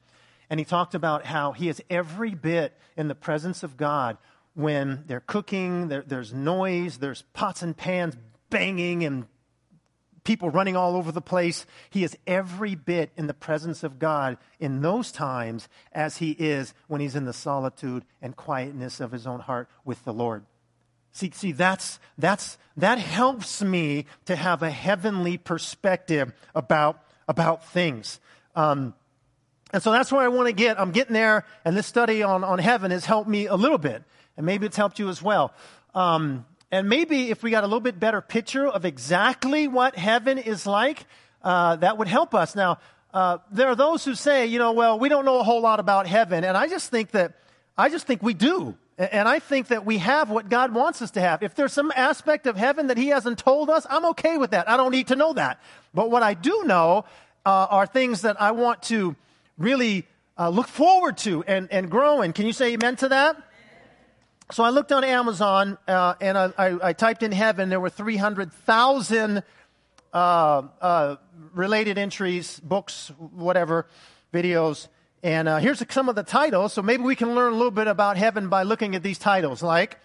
and 0.48 0.58
he 0.58 0.64
talked 0.64 0.94
about 0.94 1.26
how 1.26 1.52
he 1.52 1.68
is 1.68 1.82
every 1.90 2.34
bit 2.34 2.76
in 2.96 3.08
the 3.08 3.14
presence 3.14 3.62
of 3.62 3.76
God 3.76 4.16
when 4.54 5.04
they're 5.06 5.20
cooking. 5.20 5.88
There, 5.88 6.02
there's 6.02 6.32
noise. 6.32 6.98
There's 6.98 7.22
pots 7.32 7.62
and 7.62 7.76
pans 7.76 8.16
banging 8.50 9.04
and 9.04 9.26
people 10.24 10.48
running 10.50 10.74
all 10.74 10.96
over 10.96 11.12
the 11.12 11.20
place. 11.20 11.66
He 11.90 12.02
is 12.02 12.16
every 12.26 12.74
bit 12.74 13.10
in 13.16 13.26
the 13.26 13.34
presence 13.34 13.84
of 13.84 13.98
God 13.98 14.38
in 14.58 14.80
those 14.80 15.12
times 15.12 15.68
as 15.92 16.16
he 16.16 16.32
is 16.32 16.74
when 16.88 17.00
he's 17.00 17.14
in 17.14 17.26
the 17.26 17.32
solitude 17.32 18.04
and 18.22 18.34
quietness 18.34 19.00
of 19.00 19.12
his 19.12 19.26
own 19.26 19.40
heart 19.40 19.68
with 19.84 20.04
the 20.04 20.12
Lord. 20.14 20.44
See, 21.14 21.30
see 21.32 21.52
that's, 21.52 22.00
that's, 22.18 22.58
that 22.76 22.98
helps 22.98 23.62
me 23.62 24.06
to 24.26 24.34
have 24.34 24.62
a 24.62 24.70
heavenly 24.70 25.38
perspective 25.38 26.32
about, 26.54 27.00
about 27.28 27.64
things. 27.68 28.20
Um, 28.56 28.94
and 29.72 29.80
so 29.82 29.92
that's 29.92 30.10
where 30.10 30.22
I 30.22 30.28
want 30.28 30.48
to 30.48 30.52
get. 30.52 30.78
I'm 30.78 30.90
getting 30.90 31.14
there, 31.14 31.46
and 31.64 31.76
this 31.76 31.86
study 31.86 32.22
on, 32.24 32.42
on 32.44 32.58
heaven 32.58 32.90
has 32.90 33.04
helped 33.04 33.28
me 33.28 33.46
a 33.46 33.54
little 33.54 33.78
bit. 33.78 34.02
And 34.36 34.44
maybe 34.44 34.66
it's 34.66 34.76
helped 34.76 34.98
you 34.98 35.08
as 35.08 35.22
well. 35.22 35.54
Um, 35.94 36.46
and 36.72 36.88
maybe 36.88 37.30
if 37.30 37.44
we 37.44 37.52
got 37.52 37.62
a 37.62 37.68
little 37.68 37.80
bit 37.80 38.00
better 38.00 38.20
picture 38.20 38.66
of 38.66 38.84
exactly 38.84 39.68
what 39.68 39.94
heaven 39.94 40.38
is 40.38 40.66
like, 40.66 41.06
uh, 41.42 41.76
that 41.76 41.96
would 41.96 42.08
help 42.08 42.34
us. 42.34 42.56
Now, 42.56 42.78
uh, 43.12 43.38
there 43.52 43.68
are 43.68 43.76
those 43.76 44.04
who 44.04 44.16
say, 44.16 44.46
you 44.46 44.58
know, 44.58 44.72
well, 44.72 44.98
we 44.98 45.08
don't 45.08 45.24
know 45.24 45.38
a 45.38 45.44
whole 45.44 45.60
lot 45.60 45.78
about 45.78 46.08
heaven. 46.08 46.42
And 46.42 46.56
I 46.56 46.66
just 46.66 46.90
think 46.90 47.12
that, 47.12 47.34
I 47.78 47.88
just 47.88 48.08
think 48.08 48.20
we 48.20 48.34
do. 48.34 48.76
And 48.96 49.28
I 49.28 49.40
think 49.40 49.68
that 49.68 49.84
we 49.84 49.98
have 49.98 50.30
what 50.30 50.48
God 50.48 50.72
wants 50.72 51.02
us 51.02 51.10
to 51.12 51.20
have. 51.20 51.42
If 51.42 51.56
there's 51.56 51.72
some 51.72 51.92
aspect 51.96 52.46
of 52.46 52.56
heaven 52.56 52.86
that 52.86 52.96
He 52.96 53.08
hasn't 53.08 53.38
told 53.38 53.68
us, 53.68 53.86
I'm 53.90 54.04
okay 54.06 54.38
with 54.38 54.52
that. 54.52 54.68
I 54.68 54.76
don't 54.76 54.92
need 54.92 55.08
to 55.08 55.16
know 55.16 55.32
that. 55.32 55.60
But 55.92 56.10
what 56.10 56.22
I 56.22 56.34
do 56.34 56.62
know 56.64 57.04
uh, 57.44 57.66
are 57.70 57.86
things 57.86 58.22
that 58.22 58.40
I 58.40 58.52
want 58.52 58.82
to 58.84 59.16
really 59.58 60.06
uh, 60.38 60.48
look 60.48 60.68
forward 60.68 61.16
to 61.18 61.42
and, 61.44 61.68
and 61.72 61.90
grow 61.90 62.22
in. 62.22 62.32
Can 62.32 62.46
you 62.46 62.52
say 62.52 62.72
amen 62.74 62.96
to 62.96 63.08
that? 63.08 63.36
So 64.52 64.62
I 64.62 64.70
looked 64.70 64.92
on 64.92 65.04
Amazon 65.04 65.78
uh, 65.88 66.14
and 66.20 66.36
I, 66.36 66.52
I, 66.58 66.88
I, 66.88 66.92
typed 66.92 67.22
in 67.22 67.32
heaven. 67.32 67.70
There 67.70 67.80
were 67.80 67.90
300,000 67.90 69.42
uh, 70.12 70.16
uh, 70.16 71.16
related 71.54 71.98
entries, 71.98 72.60
books, 72.60 73.10
whatever, 73.18 73.86
videos. 74.32 74.88
And 75.24 75.48
uh, 75.48 75.56
here's 75.56 75.82
some 75.90 76.10
of 76.10 76.16
the 76.16 76.22
titles. 76.22 76.74
So 76.74 76.82
maybe 76.82 77.02
we 77.02 77.16
can 77.16 77.34
learn 77.34 77.54
a 77.54 77.56
little 77.56 77.70
bit 77.70 77.88
about 77.88 78.18
heaven 78.18 78.50
by 78.50 78.62
looking 78.62 78.94
at 78.94 79.02
these 79.02 79.18
titles, 79.18 79.62
like 79.62 79.98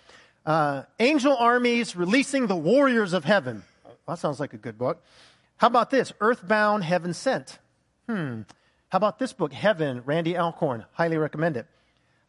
uh, 0.45 0.83
Angel 0.97 1.35
Armies 1.35 1.93
Releasing 1.93 2.47
the 2.47 2.55
Warriors 2.55 3.11
of 3.11 3.25
Heaven. 3.25 3.63
That 4.07 4.17
sounds 4.17 4.39
like 4.39 4.53
a 4.53 4.57
good 4.57 4.77
book. 4.77 5.03
How 5.57 5.67
about 5.67 5.89
this? 5.89 6.13
Earthbound, 6.21 6.85
Heaven 6.85 7.13
Sent. 7.13 7.59
Hmm. 8.07 8.43
How 8.87 8.95
about 8.95 9.19
this 9.19 9.33
book, 9.33 9.51
Heaven, 9.51 10.03
Randy 10.05 10.37
Alcorn? 10.37 10.85
Highly 10.93 11.17
recommend 11.17 11.57
it. 11.57 11.67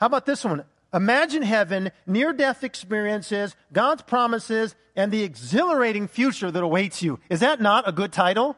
How 0.01 0.07
about 0.07 0.27
this 0.27 0.45
one? 0.45 0.65
Imagine 0.93 1.43
heaven, 1.43 1.93
near 2.09 2.33
death 2.33 2.65
experiences, 2.65 3.55
God's 3.73 4.03
promises, 4.03 4.75
and 4.97 5.13
the 5.13 5.23
exhilarating 5.23 6.09
future 6.09 6.51
that 6.51 6.63
awaits 6.63 7.05
you. 7.05 7.21
Is 7.31 7.39
that 7.39 7.61
not 7.61 7.89
a 7.89 7.93
good 7.93 8.13
title? 8.13 8.57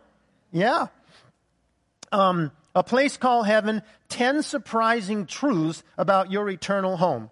Yeah. 0.51 0.87
Um, 2.11 2.51
a 2.75 2.83
place 2.83 3.17
called 3.17 3.47
heaven, 3.47 3.83
10 4.09 4.43
surprising 4.43 5.27
truths 5.27 5.83
about 5.99 6.31
your 6.31 6.49
eternal 6.49 6.97
home. 6.97 7.31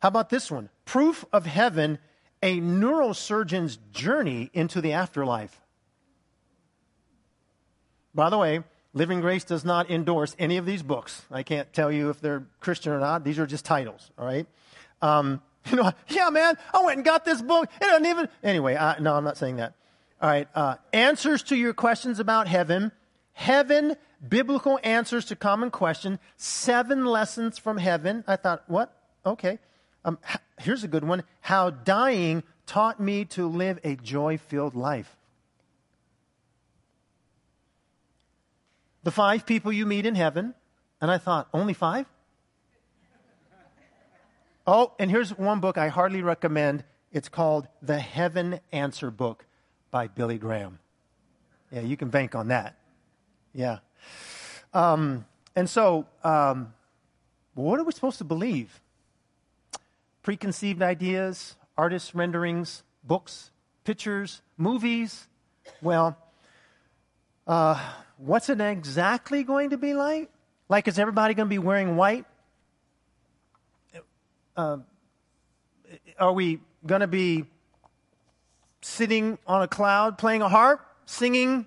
How 0.00 0.08
about 0.08 0.30
this 0.30 0.50
one? 0.50 0.68
Proof 0.84 1.24
of 1.32 1.46
heaven, 1.46 1.98
a 2.42 2.60
neurosurgeon's 2.60 3.78
journey 3.92 4.50
into 4.52 4.80
the 4.80 4.92
afterlife. 4.92 5.60
By 8.14 8.30
the 8.30 8.38
way, 8.38 8.64
Living 8.94 9.20
Grace 9.20 9.44
does 9.44 9.64
not 9.64 9.90
endorse 9.90 10.34
any 10.38 10.56
of 10.56 10.64
these 10.64 10.82
books. 10.82 11.22
I 11.30 11.42
can't 11.42 11.70
tell 11.72 11.92
you 11.92 12.08
if 12.08 12.20
they're 12.20 12.46
Christian 12.60 12.92
or 12.92 12.98
not. 12.98 13.24
These 13.24 13.38
are 13.38 13.46
just 13.46 13.66
titles, 13.66 14.10
all 14.18 14.24
right? 14.24 14.46
Um, 15.02 15.42
you 15.70 15.76
know, 15.76 15.92
yeah, 16.08 16.30
man, 16.30 16.56
I 16.72 16.82
went 16.82 16.96
and 16.96 17.04
got 17.04 17.24
this 17.24 17.42
book. 17.42 17.68
It 17.80 17.84
doesn't 17.84 18.06
even. 18.06 18.28
Anyway, 18.42 18.74
no, 19.00 19.14
I'm 19.14 19.24
not 19.24 19.36
saying 19.36 19.56
that. 19.56 19.74
All 20.20 20.30
right. 20.30 20.48
Uh, 20.54 20.76
answers 20.92 21.42
to 21.44 21.56
your 21.56 21.74
questions 21.74 22.20
about 22.20 22.48
heaven. 22.48 22.90
Heaven, 23.32 23.96
biblical 24.26 24.78
answers 24.82 25.24
to 25.26 25.36
common 25.36 25.70
questions, 25.70 26.18
Seven 26.36 27.04
lessons 27.04 27.58
from 27.58 27.78
heaven. 27.78 28.24
I 28.26 28.36
thought, 28.36 28.64
what? 28.66 28.96
Okay. 29.24 29.58
Um, 30.04 30.18
here's 30.58 30.84
a 30.84 30.88
good 30.88 31.04
one. 31.04 31.24
How 31.40 31.70
dying 31.70 32.42
taught 32.66 33.00
me 33.00 33.24
to 33.26 33.46
live 33.46 33.78
a 33.84 33.96
joy 33.96 34.38
filled 34.38 34.74
life. 34.74 35.16
The 39.02 39.10
five 39.10 39.46
people 39.46 39.72
you 39.72 39.86
meet 39.86 40.06
in 40.06 40.14
heaven. 40.14 40.54
And 41.00 41.10
I 41.10 41.18
thought, 41.18 41.48
only 41.52 41.74
five? 41.74 42.06
Oh, 44.66 44.92
and 44.98 45.10
here's 45.10 45.30
one 45.36 45.60
book 45.60 45.78
I 45.78 45.88
hardly 45.88 46.22
recommend. 46.22 46.84
It's 47.12 47.28
called 47.28 47.68
The 47.82 47.98
Heaven 47.98 48.60
Answer 48.72 49.10
Book 49.10 49.44
by 49.90 50.08
Billy 50.08 50.38
Graham. 50.38 50.80
Yeah, 51.70 51.82
you 51.82 51.96
can 51.96 52.08
bank 52.08 52.34
on 52.34 52.48
that. 52.48 52.76
Yeah. 53.52 53.78
Um, 54.72 55.24
and 55.54 55.68
so, 55.68 56.06
um, 56.22 56.74
what 57.54 57.80
are 57.80 57.84
we 57.84 57.92
supposed 57.92 58.18
to 58.18 58.24
believe? 58.24 58.80
Preconceived 60.22 60.82
ideas, 60.82 61.56
artist 61.78 62.14
renderings, 62.14 62.82
books, 63.04 63.50
pictures, 63.84 64.42
movies? 64.58 65.28
Well, 65.80 66.16
uh, 67.46 67.80
what's 68.18 68.48
it 68.48 68.60
exactly 68.60 69.44
going 69.44 69.70
to 69.70 69.78
be 69.78 69.94
like? 69.94 70.30
Like, 70.68 70.88
is 70.88 70.98
everybody 70.98 71.34
going 71.34 71.46
to 71.46 71.50
be 71.50 71.58
wearing 71.58 71.96
white? 71.96 72.26
Uh, 74.56 74.78
are 76.18 76.32
we 76.32 76.60
going 76.84 77.02
to 77.02 77.06
be 77.06 77.44
sitting 78.80 79.38
on 79.46 79.62
a 79.62 79.68
cloud 79.68 80.18
playing 80.18 80.42
a 80.42 80.48
harp, 80.48 80.80
singing 81.04 81.66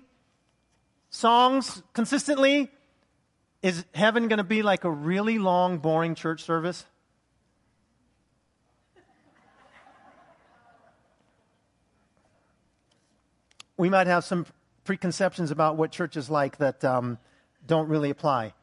songs 1.10 1.82
consistently? 1.92 2.70
Is 3.62 3.84
heaven 3.94 4.28
going 4.28 4.38
to 4.38 4.44
be 4.44 4.62
like 4.62 4.84
a 4.84 4.90
really 4.90 5.38
long, 5.38 5.78
boring 5.78 6.14
church 6.14 6.42
service? 6.42 6.86
We 13.76 13.88
might 13.88 14.06
have 14.06 14.24
some 14.24 14.46
preconceptions 14.84 15.50
about 15.50 15.76
what 15.76 15.90
church 15.90 16.16
is 16.16 16.30
like 16.30 16.58
that 16.58 16.84
um, 16.84 17.18
don't 17.66 17.88
really 17.88 18.10
apply. 18.10 18.54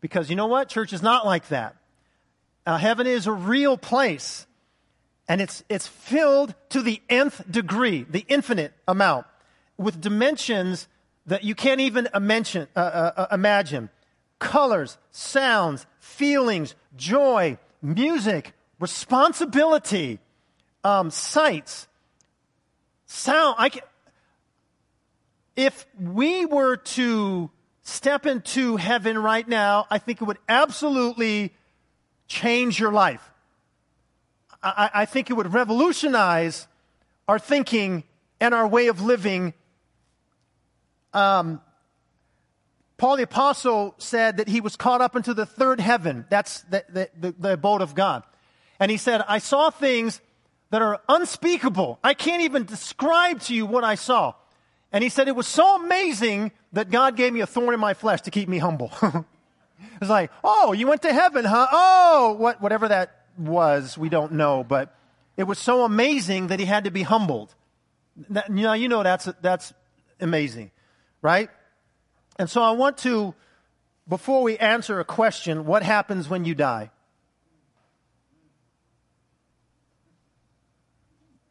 Because 0.00 0.30
you 0.30 0.36
know 0.36 0.46
what? 0.46 0.68
Church 0.68 0.92
is 0.92 1.02
not 1.02 1.24
like 1.24 1.48
that. 1.48 1.76
Uh, 2.66 2.78
heaven 2.78 3.06
is 3.06 3.26
a 3.26 3.32
real 3.32 3.76
place, 3.76 4.46
and 5.28 5.40
it's, 5.40 5.62
it's 5.68 5.86
filled 5.86 6.54
to 6.70 6.80
the 6.80 7.00
nth 7.08 7.50
degree, 7.50 8.06
the 8.08 8.24
infinite 8.28 8.72
amount, 8.88 9.26
with 9.76 10.00
dimensions 10.00 10.88
that 11.26 11.44
you 11.44 11.54
can't 11.54 11.80
even 11.80 12.08
imagine. 12.14 12.68
Uh, 12.76 12.78
uh, 12.80 13.12
uh, 13.16 13.26
imagine. 13.32 13.90
Colors, 14.38 14.98
sounds, 15.10 15.86
feelings, 16.00 16.74
joy, 16.96 17.58
music, 17.80 18.52
responsibility, 18.78 20.18
um, 20.82 21.10
sights, 21.10 21.88
sound. 23.06 23.56
I 23.58 23.68
can, 23.70 23.82
if 25.56 25.86
we 25.98 26.46
were 26.46 26.76
to 26.76 27.50
step 27.82 28.26
into 28.26 28.76
heaven 28.76 29.18
right 29.18 29.46
now, 29.46 29.86
I 29.90 29.98
think 29.98 30.20
it 30.20 30.24
would 30.24 30.38
absolutely 30.48 31.52
change 32.26 32.80
your 32.80 32.92
life. 32.92 33.30
I, 34.62 34.90
I 34.94 35.04
think 35.04 35.30
it 35.30 35.34
would 35.34 35.52
revolutionize 35.52 36.66
our 37.28 37.38
thinking 37.38 38.04
and 38.40 38.54
our 38.54 38.66
way 38.66 38.88
of 38.88 39.00
living. 39.02 39.54
Um, 41.14 41.60
Paul 42.96 43.16
the 43.16 43.22
Apostle 43.24 43.94
said 43.98 44.36
that 44.36 44.48
he 44.48 44.60
was 44.60 44.76
caught 44.76 45.00
up 45.00 45.16
into 45.16 45.34
the 45.34 45.46
third 45.46 45.80
heaven. 45.80 46.26
That's 46.28 46.60
the, 46.62 46.84
the, 46.88 47.10
the, 47.18 47.34
the 47.38 47.52
abode 47.54 47.82
of 47.82 47.94
God. 47.94 48.22
And 48.78 48.90
he 48.90 48.96
said, 48.96 49.22
I 49.26 49.38
saw 49.38 49.70
things 49.70 50.20
that 50.70 50.82
are 50.82 51.00
unspeakable. 51.08 51.98
I 52.02 52.14
can't 52.14 52.42
even 52.42 52.64
describe 52.64 53.40
to 53.42 53.54
you 53.54 53.66
what 53.66 53.84
I 53.84 53.94
saw. 53.94 54.34
And 54.92 55.02
he 55.02 55.10
said, 55.10 55.28
It 55.28 55.36
was 55.36 55.46
so 55.46 55.76
amazing 55.76 56.52
that 56.72 56.90
God 56.90 57.16
gave 57.16 57.32
me 57.32 57.40
a 57.40 57.46
thorn 57.46 57.74
in 57.74 57.80
my 57.80 57.94
flesh 57.94 58.22
to 58.22 58.30
keep 58.30 58.48
me 58.48 58.58
humble. 58.58 58.92
it's 60.00 60.10
like, 60.10 60.30
Oh, 60.42 60.72
you 60.72 60.86
went 60.86 61.02
to 61.02 61.12
heaven, 61.12 61.44
huh? 61.44 61.66
Oh, 61.72 62.36
what, 62.38 62.60
whatever 62.60 62.88
that 62.88 63.24
was, 63.36 63.98
we 63.98 64.08
don't 64.08 64.32
know. 64.32 64.64
But 64.64 64.94
it 65.36 65.44
was 65.44 65.58
so 65.58 65.84
amazing 65.84 66.48
that 66.48 66.60
he 66.60 66.66
had 66.66 66.84
to 66.84 66.90
be 66.90 67.02
humbled. 67.02 67.54
That, 68.30 68.48
you 68.48 68.62
know, 68.62 68.72
you 68.72 68.88
know 68.88 69.02
that's, 69.02 69.28
that's 69.42 69.72
amazing, 70.20 70.70
right? 71.24 71.48
And 72.38 72.50
so 72.50 72.62
I 72.62 72.72
want 72.72 72.98
to, 72.98 73.34
before 74.06 74.42
we 74.42 74.58
answer 74.58 75.00
a 75.00 75.04
question, 75.06 75.64
what 75.64 75.82
happens 75.82 76.28
when 76.28 76.44
you 76.44 76.54
die? 76.54 76.90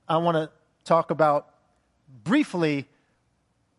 I 0.07 0.17
want 0.17 0.35
to 0.37 0.51
talk 0.85 1.09
about 1.09 1.49
briefly 2.23 2.87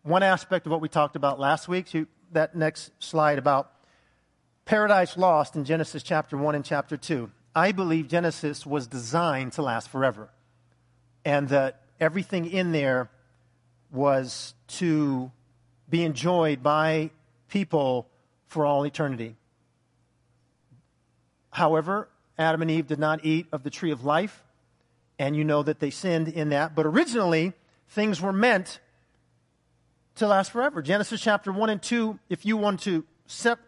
one 0.03 0.21
aspect 0.21 0.65
of 0.65 0.71
what 0.73 0.81
we 0.81 0.89
talked 0.89 1.15
about 1.15 1.39
last 1.39 1.69
week. 1.69 1.87
So 1.87 2.07
that 2.33 2.55
next 2.55 2.91
slide 2.99 3.37
about 3.37 3.71
paradise 4.65 5.15
lost 5.15 5.55
in 5.55 5.63
Genesis 5.63 6.03
chapter 6.03 6.35
1 6.35 6.55
and 6.55 6.65
chapter 6.65 6.97
2. 6.97 7.31
I 7.55 7.71
believe 7.71 8.09
Genesis 8.09 8.65
was 8.65 8.85
designed 8.85 9.53
to 9.53 9.61
last 9.61 9.87
forever. 9.87 10.29
And 11.23 11.47
that 11.49 11.83
everything 12.01 12.51
in 12.51 12.73
there 12.73 13.09
was 13.91 14.55
to 14.67 15.31
be 15.89 16.03
enjoyed 16.03 16.63
by 16.63 17.11
people 17.49 18.07
for 18.47 18.65
all 18.65 18.85
eternity. 18.85 19.35
However, 21.51 22.09
Adam 22.37 22.61
and 22.61 22.71
Eve 22.71 22.87
did 22.87 22.99
not 22.99 23.23
eat 23.23 23.47
of 23.51 23.63
the 23.63 23.69
tree 23.69 23.91
of 23.91 24.03
life, 24.03 24.43
and 25.17 25.35
you 25.35 25.43
know 25.43 25.63
that 25.63 25.79
they 25.79 25.89
sinned 25.89 26.27
in 26.27 26.49
that. 26.49 26.75
But 26.75 26.85
originally, 26.85 27.53
things 27.89 28.21
were 28.21 28.33
meant 28.33 28.79
to 30.15 30.27
last 30.27 30.51
forever. 30.51 30.81
Genesis 30.81 31.21
chapter 31.21 31.51
1 31.51 31.69
and 31.69 31.81
2, 31.81 32.19
if 32.29 32.45
you 32.45 32.57
want 32.57 32.81
to 32.81 33.05
sep- 33.27 33.59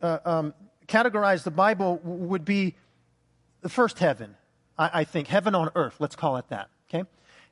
uh, 0.00 0.18
um, 0.24 0.54
categorize 0.86 1.42
the 1.42 1.50
Bible, 1.50 2.00
would 2.02 2.44
be 2.44 2.76
the 3.60 3.68
first 3.68 3.98
heaven, 3.98 4.36
I, 4.78 5.00
I 5.00 5.04
think. 5.04 5.28
Heaven 5.28 5.54
on 5.54 5.70
earth, 5.74 5.96
let's 5.98 6.16
call 6.16 6.36
it 6.36 6.48
that. 6.48 6.68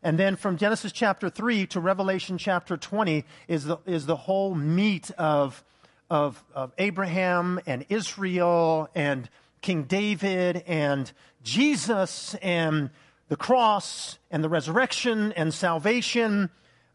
And 0.03 0.19
then 0.19 0.35
from 0.35 0.57
Genesis 0.57 0.91
chapter 0.91 1.31
3 1.31 1.67
to 1.69 1.81
Revelation 1.81 2.37
chapter 2.37 2.77
20 2.77 3.25
is 3.47 3.65
the, 3.65 3.79
is 3.87 4.07
the 4.07 4.17
whole 4.17 4.55
meat 4.55 5.13
of, 5.13 5.63
of, 6.11 6.43
of 6.55 6.73
Abraham 6.79 7.61
and 7.67 7.87
Israel 7.89 8.89
and 8.97 9.31
King 9.61 9.85
David 9.85 10.65
and 10.67 11.11
Jesus 11.45 12.35
and 12.43 12.91
the 13.29 13.37
cross 13.37 14.19
and 14.31 14.43
the 14.43 14.49
resurrection 14.49 15.33
and 15.33 15.55
salvation. 15.55 16.51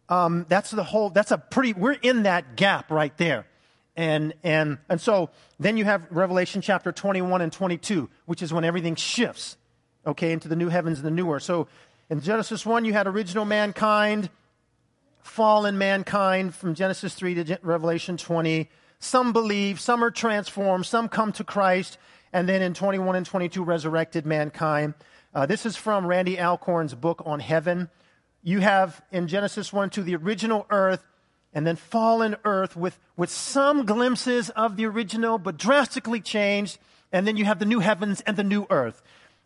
Um, 0.09 0.45
that's 0.49 0.71
the 0.71 0.83
whole, 0.83 1.09
that's 1.09 1.31
a 1.31 1.37
pretty, 1.37 1.73
we're 1.73 1.93
in 1.93 2.23
that 2.23 2.57
gap 2.57 2.91
right 2.91 3.15
there. 3.17 3.47
And, 3.95 4.33
and, 4.43 4.79
and 4.89 4.99
so 4.99 5.29
then 5.59 5.77
you 5.77 5.85
have 5.85 6.05
Revelation 6.11 6.61
chapter 6.61 6.91
21 6.91 7.41
and 7.41 7.53
22, 7.53 8.09
which 8.25 8.41
is 8.41 8.53
when 8.53 8.65
everything 8.65 8.95
shifts, 8.95 9.57
okay, 10.05 10.33
into 10.33 10.49
the 10.49 10.57
new 10.57 10.67
heavens 10.67 10.99
and 10.99 11.07
the 11.07 11.11
new 11.11 11.31
earth. 11.31 11.43
So 11.43 11.67
in 12.09 12.21
Genesis 12.21 12.65
1, 12.65 12.85
you 12.85 12.93
had 12.93 13.05
original 13.05 13.43
mankind, 13.43 14.29
fallen 15.21 15.77
mankind 15.77 16.55
from 16.55 16.73
Genesis 16.73 17.13
3 17.13 17.43
to 17.43 17.59
Revelation 17.61 18.15
20. 18.15 18.69
Some 18.99 19.33
believe, 19.33 19.79
some 19.79 20.03
are 20.03 20.11
transformed, 20.11 20.85
some 20.85 21.09
come 21.09 21.33
to 21.33 21.43
Christ, 21.43 21.97
and 22.31 22.47
then 22.47 22.61
in 22.61 22.73
21 22.73 23.15
and 23.15 23.25
22, 23.25 23.61
resurrected 23.61 24.25
mankind. 24.25 24.93
Uh, 25.33 25.45
this 25.45 25.65
is 25.65 25.75
from 25.75 26.07
Randy 26.07 26.39
Alcorn's 26.39 26.95
book 26.95 27.21
on 27.25 27.41
heaven. 27.41 27.89
You 28.41 28.61
have 28.61 29.01
in 29.11 29.27
Genesis 29.27 29.73
1 29.73 29.89
to 29.91 30.03
the 30.03 30.15
original 30.15 30.65
earth, 30.69 31.03
and 31.53 31.67
then 31.67 31.75
fallen 31.75 32.37
earth 32.45 32.77
with, 32.77 32.97
with 33.17 33.29
some 33.29 33.85
glimpses 33.85 34.49
of 34.51 34.77
the 34.77 34.85
original, 34.85 35.37
but 35.37 35.57
drastically 35.57 36.21
changed. 36.21 36.77
And 37.11 37.27
then 37.27 37.35
you 37.35 37.45
have 37.45 37.59
the 37.59 37.65
new 37.65 37.79
heavens 37.79 38.21
and 38.21 38.37
the 38.37 38.43
new 38.43 38.65
earth. 38.69 39.01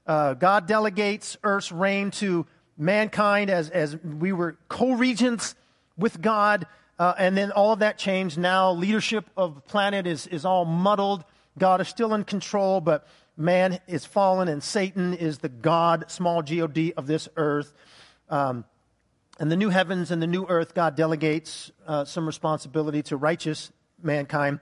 Uh, 0.05 0.33
God 0.33 0.67
delegates 0.67 1.37
earth's 1.43 1.71
reign 1.71 2.11
to 2.11 2.45
mankind 2.81 3.49
as, 3.49 3.69
as 3.69 3.95
we 3.97 4.33
were 4.33 4.57
co 4.67 4.93
regents 4.93 5.55
with 5.97 6.21
God. 6.21 6.67
Uh, 6.97 7.13
and 7.17 7.37
then 7.37 7.51
all 7.51 7.73
of 7.73 7.79
that 7.79 7.97
changed. 7.97 8.37
Now, 8.37 8.71
leadership 8.71 9.29
of 9.37 9.55
the 9.55 9.61
planet 9.61 10.05
is, 10.05 10.27
is 10.27 10.45
all 10.45 10.65
muddled. 10.65 11.23
God 11.57 11.81
is 11.81 11.87
still 11.87 12.13
in 12.13 12.23
control, 12.23 12.81
but 12.81 13.07
man 13.37 13.79
is 13.87 14.05
fallen, 14.05 14.47
and 14.47 14.61
Satan 14.61 15.13
is 15.13 15.39
the 15.39 15.49
God, 15.49 16.05
small 16.09 16.41
God 16.41 16.93
of 16.93 17.07
this 17.07 17.27
earth. 17.37 17.73
Um, 18.29 18.65
and 19.39 19.51
the 19.51 19.55
new 19.55 19.69
heavens 19.69 20.11
and 20.11 20.21
the 20.21 20.27
new 20.27 20.45
earth, 20.47 20.75
God 20.75 20.95
delegates 20.95 21.71
uh, 21.87 22.05
some 22.05 22.27
responsibility 22.27 23.01
to 23.03 23.17
righteous 23.17 23.71
mankind. 24.03 24.59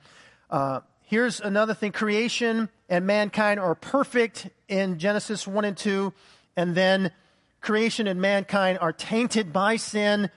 Uh, 0.50 0.80
here's 1.04 1.42
another 1.42 1.74
thing 1.74 1.92
creation 1.92 2.70
and 2.88 3.06
mankind 3.06 3.60
are 3.60 3.76
perfect 3.76 4.50
in 4.68 4.98
Genesis 4.98 5.46
1 5.46 5.66
and 5.66 5.78
2, 5.78 6.14
and 6.56 6.74
then 6.76 7.12
creation 7.62 8.08
and 8.08 8.22
mankind 8.22 8.80
are 8.80 8.94
tainted 8.94 9.52
by 9.54 9.76
sin, 9.76 10.30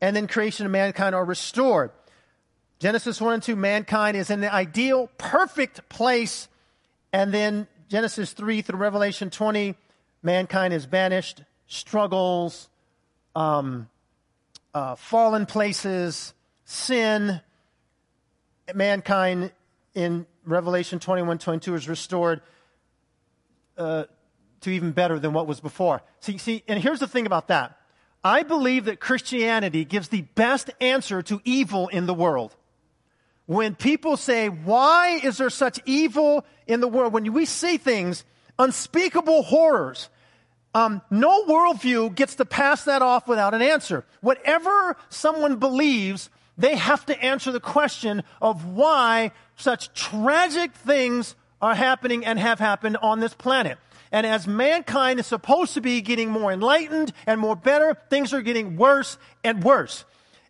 and 0.00 0.16
then 0.16 0.26
creation 0.26 0.66
and 0.66 0.72
mankind 0.72 1.14
are 1.14 1.24
restored. 1.24 1.90
Genesis 2.78 3.20
1 3.20 3.34
and 3.34 3.42
2, 3.42 3.56
mankind 3.56 4.16
is 4.16 4.30
in 4.30 4.40
the 4.40 4.52
ideal, 4.52 5.08
perfect 5.18 5.88
place, 5.88 6.48
and 7.12 7.32
then 7.32 7.66
Genesis 7.88 8.32
3 8.32 8.62
through 8.62 8.78
Revelation 8.78 9.30
20, 9.30 9.74
mankind 10.22 10.74
is 10.74 10.86
banished, 10.86 11.42
struggles, 11.66 12.68
um, 13.34 13.88
uh, 14.74 14.96
fallen 14.96 15.46
places, 15.46 16.34
sin, 16.64 17.40
mankind 18.74 19.52
in 19.94 20.26
Revelation 20.44 20.98
21 20.98 21.38
22 21.38 21.74
is 21.74 21.88
restored 21.88 22.40
uh, 23.78 24.04
to 24.64 24.70
even 24.70 24.92
better 24.92 25.18
than 25.18 25.32
what 25.32 25.46
was 25.46 25.60
before. 25.60 26.02
See, 26.20 26.38
see, 26.38 26.62
and 26.68 26.82
here's 26.82 27.00
the 27.00 27.08
thing 27.08 27.26
about 27.26 27.48
that. 27.48 27.78
I 28.22 28.42
believe 28.42 28.86
that 28.86 29.00
Christianity 29.00 29.84
gives 29.84 30.08
the 30.08 30.22
best 30.34 30.70
answer 30.80 31.22
to 31.22 31.40
evil 31.44 31.88
in 31.88 32.06
the 32.06 32.14
world. 32.14 32.54
When 33.46 33.74
people 33.74 34.16
say, 34.16 34.48
why 34.48 35.20
is 35.22 35.36
there 35.36 35.50
such 35.50 35.78
evil 35.84 36.46
in 36.66 36.80
the 36.80 36.88
world? 36.88 37.12
When 37.12 37.30
we 37.32 37.44
see 37.44 37.76
things, 37.76 38.24
unspeakable 38.58 39.42
horrors, 39.42 40.08
um, 40.74 41.02
no 41.10 41.44
worldview 41.44 42.14
gets 42.14 42.36
to 42.36 42.46
pass 42.46 42.84
that 42.84 43.02
off 43.02 43.28
without 43.28 43.52
an 43.52 43.62
answer. 43.62 44.04
Whatever 44.22 44.96
someone 45.10 45.56
believes, 45.56 46.30
they 46.56 46.76
have 46.76 47.04
to 47.06 47.22
answer 47.22 47.52
the 47.52 47.60
question 47.60 48.22
of 48.40 48.64
why 48.64 49.32
such 49.56 49.92
tragic 49.92 50.72
things 50.72 51.36
are 51.60 51.74
happening 51.74 52.24
and 52.24 52.38
have 52.38 52.58
happened 52.58 52.96
on 53.02 53.20
this 53.20 53.34
planet. 53.34 53.78
And 54.14 54.24
as 54.24 54.46
mankind 54.46 55.18
is 55.18 55.26
supposed 55.26 55.74
to 55.74 55.80
be 55.80 56.00
getting 56.00 56.30
more 56.30 56.52
enlightened 56.52 57.12
and 57.26 57.40
more 57.40 57.56
better, 57.56 57.96
things 58.10 58.32
are 58.32 58.42
getting 58.42 58.76
worse 58.76 59.18
and 59.42 59.64
worse. 59.64 60.04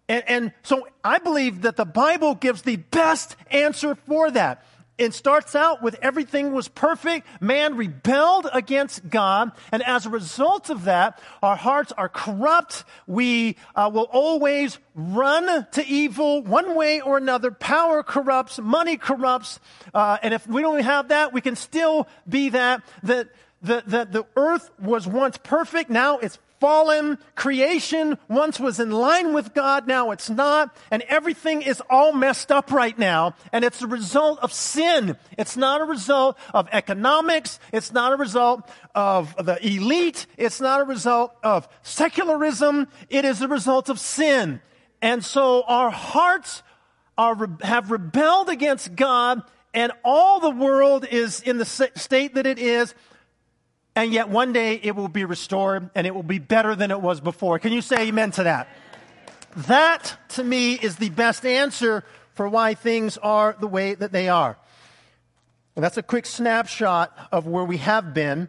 And, 0.07 0.23
and 0.29 0.53
so 0.63 0.87
I 1.03 1.19
believe 1.19 1.63
that 1.63 1.77
the 1.77 1.87
Bible 1.87 2.35
gives 2.35 2.61
the 2.61 2.77
best 2.77 3.37
answer 3.51 3.95
for 3.95 4.31
that. 4.33 4.67
It 4.99 5.15
starts 5.15 5.55
out 5.55 5.83
with 5.83 5.97
everything 6.03 6.53
was 6.53 6.69
perfect. 6.69 7.27
Man 7.41 7.79
rebelled 7.79 8.47
against 8.53 9.09
God. 9.09 9.53
And 9.73 9.83
as 9.83 10.05
a 10.05 10.11
result 10.11 10.69
of 10.69 10.85
that, 10.85 11.19
our 11.43 11.57
hearts 11.57 11.91
are 11.93 12.11
corrupt. 12.11 12.85
We 13.07 13.57
uh, 13.75 13.91
will 13.93 14.09
always 14.13 14.79
run 14.95 15.67
to 15.73 15.87
evil 15.87 16.43
one 16.43 16.75
way 16.75 17.01
or 17.01 17.17
another. 17.17 17.51
Power 17.51 18.03
corrupts. 18.03 18.61
Money 18.61 18.99
corrupts. 18.99 19.59
Uh, 19.95 20.19
and 20.23 20.35
if 20.35 20.47
we 20.47 20.61
don't 20.61 20.83
have 20.83 21.09
that, 21.09 21.33
we 21.33 21.41
can 21.41 21.57
still 21.57 22.07
be 22.29 22.51
that. 22.51 22.83
That 23.05 23.31
the, 23.65 23.83
the, 23.87 24.05
the 24.05 24.27
earth 24.37 24.71
was 24.79 25.07
once 25.07 25.39
perfect. 25.39 25.91
Now 25.91 26.19
it's 26.19 26.39
fallen. 26.61 27.19
Creation 27.35 28.19
once 28.29 28.61
was 28.61 28.79
in 28.79 28.91
line 28.91 29.35
with 29.35 29.55
God, 29.55 29.87
now 29.87 30.11
it's 30.11 30.31
not. 30.31 30.75
And 30.91 31.03
everything 31.09 31.63
is 31.63 31.83
all 31.91 32.13
messed 32.13 32.53
up 32.53 32.71
right 32.71 32.99
now. 32.99 33.35
And 33.53 33.65
it's 33.65 33.83
a 33.83 33.87
result 33.87 34.39
of 34.41 34.53
sin. 34.53 35.17
It's 35.37 35.57
not 35.57 35.81
a 35.81 35.85
result 35.85 36.39
of 36.53 36.69
economics. 36.73 37.59
It's 37.73 37.93
not 37.93 38.13
a 38.13 38.17
result 38.17 38.69
of 38.95 39.35
the 39.37 39.59
elite. 39.67 40.27
It's 40.37 40.61
not 40.61 40.81
a 40.81 40.85
result 40.85 41.35
of 41.43 41.69
secularism. 41.83 42.89
It 43.09 43.25
is 43.25 43.43
a 43.43 43.49
result 43.49 43.89
of 43.89 43.99
sin. 43.99 44.61
And 45.03 45.25
so 45.25 45.63
our 45.67 45.91
hearts 45.91 46.63
are, 47.19 47.49
have 47.63 47.91
rebelled 47.91 48.49
against 48.49 48.95
God 48.95 49.43
and 49.75 49.91
all 50.05 50.39
the 50.39 50.51
world 50.51 51.05
is 51.05 51.41
in 51.41 51.59
the 51.59 51.65
state 51.65 52.37
that 52.37 52.47
it 52.47 52.61
is 52.61 52.95
and 53.97 54.13
yet 54.13 54.29
one 54.29 54.53
day 54.53 54.75
it 54.83 54.97
will 54.97 55.09
be 55.09 55.25
restored 55.25 55.91
and 55.95 56.07
it 56.07 56.15
will 56.15 56.23
be 56.23 56.39
better 56.39 56.75
than 56.75 56.91
it 56.91 57.01
was 57.01 57.21
before. 57.21 57.59
Can 57.59 57.73
you 57.73 57.81
say 57.81 58.09
amen 58.09 58.33
to 58.33 58.45
that? 58.45 58.69
That, 59.57 60.17
to 60.31 60.45
me, 60.45 60.75
is 60.75 60.97
the 60.97 61.11
best 61.11 61.47
answer 61.47 62.05
for 62.35 62.49
why 62.49 62.75
things 62.75 63.17
are 63.19 63.57
the 63.59 63.69
way 63.69 63.95
that 63.95 64.11
they 64.11 64.29
are. 64.29 64.59
And 65.77 65.85
that's 65.85 65.97
a 65.97 66.03
quick 66.03 66.27
snapshot 66.27 67.17
of 67.31 67.47
where 67.47 67.65
we 67.65 67.77
have 67.79 68.15
been. 68.15 68.49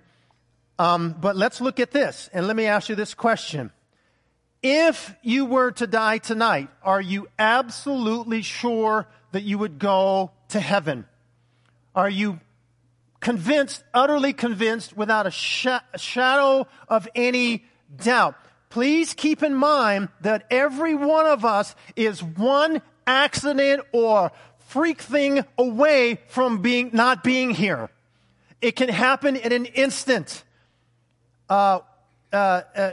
Um, 0.77 1.15
but 1.19 1.35
let's 1.35 1.61
look 1.61 1.79
at 1.79 1.91
this, 1.91 2.29
and 2.33 2.47
let 2.47 2.55
me 2.55 2.65
ask 2.65 2.89
you 2.89 2.95
this 2.95 3.13
question. 3.13 3.71
If 4.61 5.15
you 5.21 5.45
were 5.45 5.71
to 5.73 5.87
die 5.87 6.17
tonight, 6.17 6.69
are 6.83 6.99
you 6.99 7.27
absolutely 7.37 8.41
sure 8.41 9.07
that 9.31 9.43
you 9.43 9.57
would 9.59 9.79
go 9.79 10.31
to 10.49 10.59
heaven? 10.59 11.05
Are 11.93 12.09
you 12.09 12.39
convinced, 13.25 13.83
utterly 13.91 14.33
convinced, 14.33 14.95
without 14.95 15.25
a, 15.25 15.31
sh- 15.31 15.65
a 15.65 15.97
shadow 15.97 16.67
of 16.87 17.07
any 17.15 17.65
doubt? 17.97 18.35
Please 18.69 19.15
keep 19.15 19.41
in 19.41 19.55
mind 19.55 20.09
that 20.21 20.45
every 20.51 20.93
one 20.93 21.25
of 21.25 21.43
us 21.43 21.75
is 21.95 22.21
one 22.21 22.83
accident 23.07 23.81
or 23.93 24.31
freak 24.67 25.01
thing 25.01 25.43
away 25.57 26.19
from 26.27 26.61
being 26.61 26.91
not 26.93 27.23
being 27.23 27.49
here. 27.49 27.89
It 28.61 28.75
can 28.75 28.89
happen 28.89 29.35
in 29.35 29.51
an 29.51 29.65
instant. 29.65 30.43
Uh, 31.49 31.79
uh, 32.31 32.35
uh, 32.75 32.91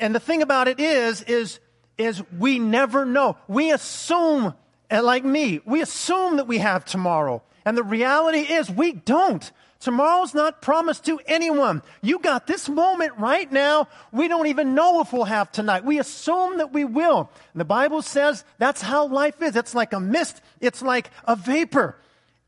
and 0.00 0.14
the 0.14 0.20
thing 0.20 0.40
about 0.40 0.66
it 0.66 0.80
is, 0.80 1.20
is, 1.22 1.60
is 1.98 2.22
we 2.38 2.58
never 2.58 3.04
know. 3.04 3.36
We 3.48 3.70
assume, 3.70 4.54
like 4.90 5.26
me, 5.26 5.60
we 5.66 5.82
assume 5.82 6.36
that 6.38 6.46
we 6.46 6.56
have 6.56 6.86
tomorrow. 6.86 7.42
And 7.66 7.76
the 7.76 7.82
reality 7.82 8.40
is 8.40 8.70
we 8.70 8.92
don't. 8.92 9.50
Tomorrow's 9.84 10.32
not 10.32 10.62
promised 10.62 11.04
to 11.04 11.20
anyone. 11.26 11.82
You 12.00 12.18
got 12.18 12.46
this 12.46 12.70
moment 12.70 13.12
right 13.18 13.52
now. 13.52 13.86
We 14.12 14.28
don't 14.28 14.46
even 14.46 14.74
know 14.74 15.02
if 15.02 15.12
we'll 15.12 15.24
have 15.24 15.52
tonight. 15.52 15.84
We 15.84 15.98
assume 15.98 16.56
that 16.56 16.72
we 16.72 16.86
will. 16.86 17.28
And 17.52 17.60
the 17.60 17.66
Bible 17.66 18.00
says 18.00 18.46
that's 18.56 18.80
how 18.80 19.06
life 19.06 19.42
is. 19.42 19.56
It's 19.56 19.74
like 19.74 19.92
a 19.92 20.00
mist. 20.00 20.40
It's 20.58 20.80
like 20.80 21.10
a 21.26 21.36
vapor. 21.36 21.98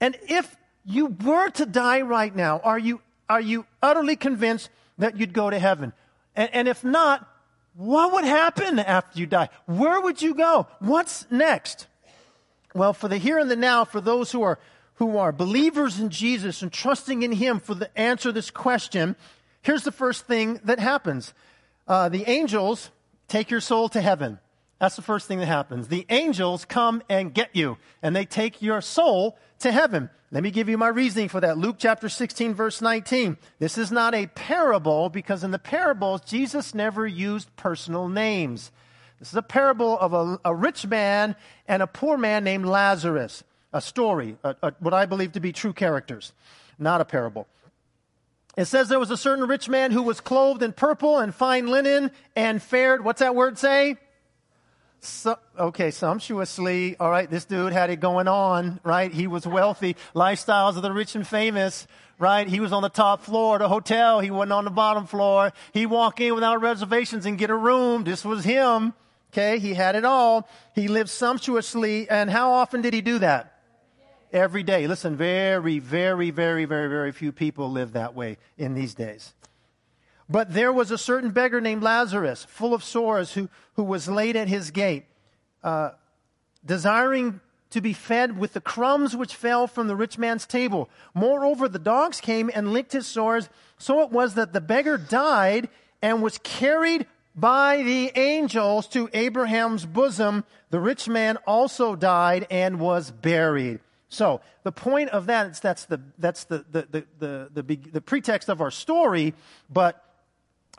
And 0.01 0.17
if 0.31 0.57
you 0.87 1.09
were 1.09 1.51
to 1.51 1.67
die 1.67 2.01
right 2.01 2.35
now, 2.35 2.61
are 2.61 2.79
you, 2.79 3.03
are 3.29 3.43
you 3.43 3.67
utterly 3.83 4.17
convinced 4.17 4.71
that 4.97 5.19
you'd 5.19 5.35
go 5.35 5.51
to 5.51 5.59
heaven? 5.59 5.93
And, 6.35 6.49
and 6.55 6.69
if 6.69 6.85
not, 6.85 7.29
what 7.75 8.15
would 8.15 8.25
happen 8.25 8.79
after 8.79 9.21
you 9.21 9.27
die? 9.27 9.51
Where 9.67 10.01
would 10.01 10.23
you 10.23 10.35
go? 10.35 10.69
What's 10.79 11.31
next? 11.31 11.87
Well, 12.75 12.95
for 12.95 13.09
the 13.09 13.19
here 13.19 13.39
and 13.39 13.51
the 13.51 13.57
now, 13.57 13.85
for 13.85 14.01
those 14.01 14.33
who 14.33 14.41
are 14.41 14.59
who 14.97 15.19
are 15.19 15.33
believers 15.33 15.99
in 16.01 16.11
Jesus 16.11 16.63
and 16.63 16.73
trusting 16.73 17.23
in 17.23 17.33
Him 17.33 17.61
for 17.61 17.75
the 17.75 17.97
answer 17.99 18.31
to 18.31 18.33
this 18.33 18.51
question, 18.51 19.17
here's 19.63 19.85
the 19.85 19.93
first 19.93 20.27
thing 20.27 20.61
that 20.65 20.79
happens. 20.79 21.35
Uh, 21.87 22.09
the 22.09 22.29
angels 22.29 22.91
take 23.29 23.51
your 23.51 23.61
soul 23.61 23.89
to 23.91 24.01
heaven. 24.01 24.39
That's 24.79 24.97
the 24.97 25.03
first 25.03 25.27
thing 25.27 25.39
that 25.39 25.47
happens. 25.47 25.89
The 25.89 26.07
angels 26.09 26.65
come 26.65 27.03
and 27.09 27.33
get 27.33 27.55
you, 27.55 27.79
and 28.03 28.15
they 28.15 28.25
take 28.25 28.61
your 28.61 28.81
soul 28.81 29.39
to 29.61 29.73
heaven. 29.73 30.11
Let 30.31 30.43
me 30.43 30.51
give 30.51 30.69
you 30.69 30.77
my 30.77 30.89
reasoning 30.89 31.29
for 31.29 31.41
that. 31.41 31.57
Luke 31.57 31.77
chapter 31.79 32.09
16, 32.09 32.55
verse 32.55 32.83
19. 32.83 33.37
This 33.59 33.79
is 33.79 33.93
not 33.93 34.15
a 34.15 34.27
parable 34.27 35.09
because 35.09 35.45
in 35.45 35.51
the 35.51 35.59
parables, 35.59 36.21
Jesus 36.23 36.75
never 36.75 37.07
used 37.07 37.55
personal 37.57 38.09
names. 38.09 38.73
This 39.19 39.29
is 39.29 39.37
a 39.37 39.43
parable 39.43 39.99
of 39.99 40.13
a, 40.13 40.41
a 40.45 40.55
rich 40.55 40.87
man 40.87 41.37
and 41.69 41.83
a 41.83 41.87
poor 41.87 42.19
man 42.19 42.45
named 42.45 42.67
Lazarus 42.67 43.45
a 43.73 43.81
story, 43.81 44.37
a, 44.43 44.57
a, 44.63 44.73
what 44.81 44.95
I 44.95 45.07
believe 45.07 45.33
to 45.33 45.41
be 45.41 45.53
true 45.53 45.73
characters, 45.73 46.33
not 46.79 47.01
a 47.01 47.05
parable. 47.05 47.47
It 48.57 48.65
says 48.65 48.89
there 48.89 48.99
was 48.99 49.11
a 49.11 49.17
certain 49.19 49.47
rich 49.47 49.69
man 49.69 49.91
who 49.91 50.03
was 50.03 50.21
clothed 50.21 50.63
in 50.63 50.73
purple 50.73 51.19
and 51.19 51.35
fine 51.35 51.67
linen 51.67 52.11
and 52.35 52.63
fared, 52.63 53.05
what's 53.05 53.21
that 53.21 53.35
word 53.35 53.59
say? 53.59 53.97
So, 55.01 55.39
okay, 55.59 55.91
sumptuously. 55.91 56.97
All 56.99 57.11
right, 57.11 57.31
this 57.31 57.45
dude 57.45 57.73
had 57.73 57.91
it 57.91 58.01
going 58.01 58.29
on, 58.29 58.81
right? 58.83 59.13
He 59.13 59.27
was 59.27 59.47
wealthy. 59.47 59.95
Lifestyles 60.15 60.77
of 60.77 60.83
the 60.83 60.91
rich 60.91 61.15
and 61.15 61.27
famous, 61.27 61.87
right? 62.19 62.49
He 62.49 62.61
was 62.61 62.73
on 62.73 62.83
the 62.83 62.89
top 62.89 63.23
floor 63.23 63.57
of 63.57 63.61
the 63.61 63.69
hotel. 63.69 64.21
He 64.21 64.31
wasn't 64.31 64.53
on 64.53 64.65
the 64.65 64.71
bottom 64.71 65.07
floor. 65.07 65.53
He 65.73 65.85
walk 65.85 66.21
in 66.21 66.35
without 66.35 66.63
reservations 66.63 67.27
and 67.27 67.39
get 67.39 67.51
a 67.51 67.55
room. 67.55 68.05
This 68.05 68.25
was 68.25 68.43
him. 68.43 68.95
Okay, 69.33 69.59
he 69.59 69.75
had 69.75 69.97
it 69.97 70.05
all. 70.05 70.49
He 70.75 70.89
lived 70.89 71.11
sumptuously. 71.11 72.09
And 72.09 72.31
how 72.31 72.53
often 72.53 72.81
did 72.81 72.95
he 72.95 73.03
do 73.03 73.19
that? 73.19 73.56
Every 74.33 74.63
day. 74.63 74.87
Listen, 74.87 75.17
very, 75.17 75.79
very, 75.79 76.31
very, 76.31 76.65
very, 76.65 76.89
very 76.89 77.13
few 77.13 77.33
people 77.33 77.71
live 77.71 77.93
that 77.93 78.15
way 78.15 78.39
in 78.57 78.75
these 78.75 78.95
days. 78.95 79.35
But 80.29 80.53
there 80.53 80.73
was 80.73 80.91
a 80.91 80.99
certain 80.99 81.31
beggar 81.31 81.61
named 81.61 81.83
Lazarus, 81.83 82.45
full 82.49 82.75
of 82.75 82.83
sores, 82.83 83.33
who, 83.33 83.49
who 83.75 83.85
was 83.85 84.09
laid 84.09 84.35
at 84.37 84.49
his 84.49 84.71
gate, 84.71 85.05
uh, 85.63 85.91
desiring 86.65 87.41
to 87.71 87.81
be 87.81 87.93
fed 87.93 88.39
with 88.39 88.53
the 88.53 88.61
crumbs 88.61 89.15
which 89.15 89.35
fell 89.35 89.67
from 89.67 89.87
the 89.87 89.97
rich 89.97 90.19
man's 90.19 90.47
table. 90.47 90.89
Moreover, 91.15 91.69
the 91.69 91.79
dogs 91.79 92.21
came 92.21 92.51
and 92.55 92.73
licked 92.73 92.93
his 92.93 93.07
sores. 93.07 93.49
So 93.79 94.03
it 94.03 94.11
was 94.11 94.35
that 94.35 94.53
the 94.53 94.61
beggar 94.61 94.99
died 94.99 95.69
and 96.03 96.23
was 96.23 96.39
carried 96.39 97.07
by 97.35 97.83
the 97.83 98.13
angels 98.17 98.87
to 98.89 99.11
Abraham's 99.13 99.85
bosom. 99.85 100.45
The 100.71 100.81
rich 100.81 101.09
man 101.09 101.37
also 101.47 101.95
died 101.95 102.47
and 102.51 102.81
was 102.81 103.11
buried. 103.11 103.81
So 104.09 104.41
the 104.63 104.73
point 104.73 105.11
of 105.11 105.27
that 105.27 105.51
is 105.51 105.61
that's 105.61 105.85
the 105.85 106.01
that's 106.19 106.45
the 106.45 106.65
the 106.71 106.87
the 107.19 107.49
the, 107.53 107.63
the, 107.63 107.77
the 107.77 108.01
pretext 108.01 108.49
of 108.49 108.61
our 108.61 108.71
story, 108.71 109.35
but 109.69 110.03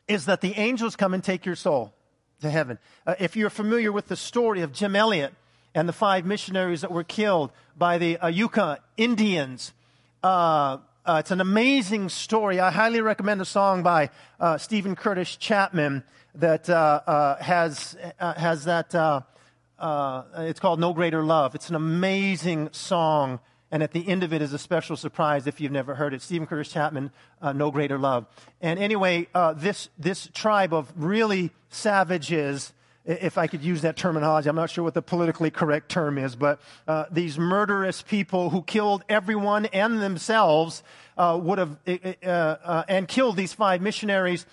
is 0.08 0.26
that 0.26 0.42
the 0.42 0.54
angels 0.54 0.96
come 0.96 1.13
and 1.13 1.24
take 1.24 1.46
your 1.46 1.56
soul 1.56 1.94
to 2.42 2.50
heaven. 2.50 2.80
Uh, 3.06 3.16
if 3.20 3.36
you're 3.36 3.50
familiar 3.50 3.92
with 3.92 4.08
the 4.08 4.16
story 4.16 4.62
of 4.62 4.72
Jim 4.72 4.96
Elliot 4.96 5.34
and 5.76 5.90
the 5.90 5.94
five 5.94 6.26
missionaries 6.26 6.82
that 6.82 6.92
were 6.92 7.04
killed 7.04 7.52
by 7.78 7.98
the 7.98 8.18
Auca 8.20 8.80
Indians, 8.96 9.74
uh, 10.24 10.78
uh, 11.06 11.18
it's 11.20 11.32
an 11.32 11.42
amazing 11.42 12.10
story. 12.10 12.60
I 12.60 12.72
highly 12.72 13.02
recommend 13.02 13.42
a 13.42 13.46
song 13.46 13.84
by 13.84 14.10
uh, 14.40 14.58
Steven 14.58 14.96
Curtis 14.96 15.36
Chapman 15.36 16.04
that 16.36 16.70
uh, 16.70 17.02
uh, 17.08 17.44
has 17.44 17.96
has 18.20 18.66
that 18.66 18.94
uh, 19.80 20.24
it's 20.38 20.60
called 20.60 20.80
No 20.80 20.94
Greater 20.94 21.24
Love. 21.24 21.56
It's 21.56 21.70
an 21.70 21.76
amazing 21.76 22.70
song, 22.72 23.40
and 23.72 23.84
at 23.84 23.92
the 23.92 24.08
end 24.08 24.24
of 24.24 24.34
it 24.34 24.42
is 24.42 24.54
a 24.54 24.58
special 24.58 24.96
surprise 24.96 25.46
if 25.46 25.62
you've 25.62 25.72
never 25.72 25.96
heard 25.96 26.13
it. 26.13 26.22
Steven 26.22 26.48
Curtis 26.48 26.72
Chapman, 26.72 27.12
uh, 27.42 27.54
No 27.54 27.70
Greater 27.70 27.98
Love. 27.98 28.26
And 28.62 28.80
anyway, 28.80 29.28
uh, 29.34 29.54
this, 29.54 29.90
this 29.98 30.30
tribe 30.34 30.74
of 30.74 30.92
really 30.96 31.52
savages, 31.70 32.74
if 33.06 33.38
I 33.38 33.48
could 33.48 33.62
use 33.62 33.82
that 33.82 33.98
terminology, 33.98 34.50
I'm 34.50 34.56
not 34.56 34.70
sure 34.70 34.84
what 34.84 34.96
the 34.96 35.02
politically 35.02 35.52
correct 35.52 35.90
term 35.90 36.18
is, 36.18 36.36
but 36.36 36.60
uh, 36.88 37.06
these 37.12 37.38
murderous 37.38 38.02
people 38.02 38.50
who 38.50 38.63
killed 38.63 39.04
everyone 39.08 39.68
and 39.68 40.02
themselves 40.02 40.82
uh, 41.18 41.40
would 41.42 41.60
have, 41.60 41.78
uh, 42.24 42.84
and 42.88 43.08
killed 43.08 43.38
these 43.38 43.54
five 43.54 43.82
missionaries. 43.82 44.46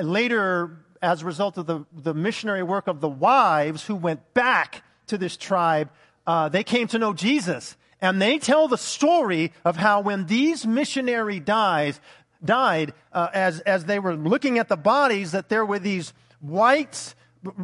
later, 0.00 0.78
as 1.04 1.22
a 1.22 1.26
result 1.26 1.58
of 1.58 1.66
the, 1.66 1.84
the 1.92 2.14
missionary 2.14 2.62
work 2.62 2.86
of 2.86 3.00
the 3.00 3.08
wives 3.08 3.84
who 3.84 3.94
went 3.94 4.34
back 4.34 4.82
to 5.06 5.18
this 5.18 5.36
tribe, 5.36 5.90
uh, 6.26 6.48
they 6.48 6.64
came 6.64 6.88
to 6.88 6.98
know 6.98 7.12
Jesus. 7.12 7.76
And 8.00 8.20
they 8.20 8.38
tell 8.38 8.68
the 8.68 8.78
story 8.78 9.52
of 9.64 9.76
how 9.76 10.00
when 10.00 10.26
these 10.26 10.66
missionary 10.66 11.40
dies, 11.40 12.00
died, 12.44 12.92
uh, 13.12 13.28
as, 13.32 13.60
as 13.60 13.84
they 13.84 13.98
were 13.98 14.16
looking 14.16 14.58
at 14.58 14.68
the 14.68 14.76
bodies, 14.76 15.32
that 15.32 15.48
there 15.48 15.64
were 15.64 15.78
these 15.78 16.12
whites, 16.40 17.14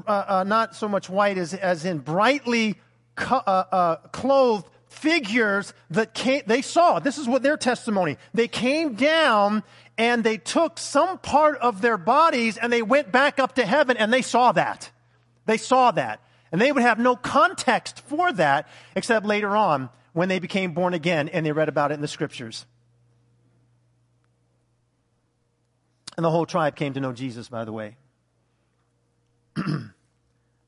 uh, 0.07 0.25
uh 0.29 0.45
not 0.47 0.77
so 0.77 0.89
much 0.89 1.09
white 1.11 1.39
as, 1.39 1.55
as 1.55 1.85
in 1.85 1.99
brightly 1.99 2.77
co- 3.17 3.43
uh, 3.47 3.65
uh, 3.73 3.97
clothed 4.13 4.69
figures 4.89 5.73
that 5.91 6.15
came, 6.15 6.43
they 6.47 6.63
saw. 6.63 6.99
This 6.99 7.17
is 7.17 7.29
what 7.29 7.43
their 7.43 7.57
testimony. 7.57 8.17
They 8.35 8.49
came 8.49 8.95
down 8.95 9.63
and 9.99 10.25
they 10.25 10.39
took 10.39 10.79
some 10.79 11.19
part 11.19 11.59
of 11.59 11.81
their 11.83 11.99
bodies 11.99 12.57
and 12.57 12.73
they 12.73 12.83
went 12.83 13.13
back 13.13 13.39
up 13.39 13.55
to 13.57 13.67
heaven 13.67 13.97
and 13.97 14.13
they 14.13 14.23
saw 14.23 14.53
that. 14.53 14.91
They 15.47 15.57
saw 15.57 15.91
that. 15.93 16.21
And 16.53 16.61
they 16.61 16.73
would 16.73 16.83
have 16.83 16.99
no 16.99 17.17
context 17.17 18.01
for 18.07 18.33
that 18.33 18.69
except 18.97 19.27
later 19.27 19.57
on 19.57 19.91
when 20.13 20.29
they 20.29 20.39
became 20.39 20.73
born 20.73 20.95
again 20.95 21.29
and 21.29 21.45
they 21.47 21.53
read 21.53 21.69
about 21.69 21.91
it 21.93 21.95
in 21.95 22.01
the 22.01 22.09
scriptures. 22.09 22.67
And 26.17 26.25
the 26.25 26.31
whole 26.31 26.47
tribe 26.47 26.77
came 26.77 26.93
to 26.95 27.01
know 27.01 27.13
Jesus, 27.13 27.49
by 27.49 27.65
the 27.65 27.73
way. 27.73 27.97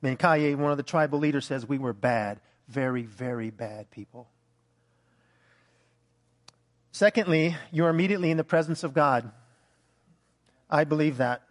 Mincaye, 0.03 0.57
one 0.57 0.71
of 0.71 0.77
the 0.77 0.83
tribal 0.83 1.19
leaders, 1.19 1.47
says 1.47 1.69
we 1.69 1.79
were 1.79 1.93
bad, 1.93 2.41
very, 2.69 3.03
very 3.03 3.51
bad 3.51 3.91
people. 3.91 4.29
Secondly, 6.93 7.57
you're 7.71 7.89
immediately 7.89 8.31
in 8.31 8.37
the 8.37 8.45
presence 8.45 8.85
of 8.85 8.93
God. 8.93 9.31
I 10.69 10.85
believe 10.85 11.17
that. 11.17 11.43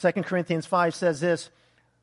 2 0.00 0.12
Corinthians 0.22 0.64
5 0.64 0.94
says 0.94 1.20
this 1.20 1.50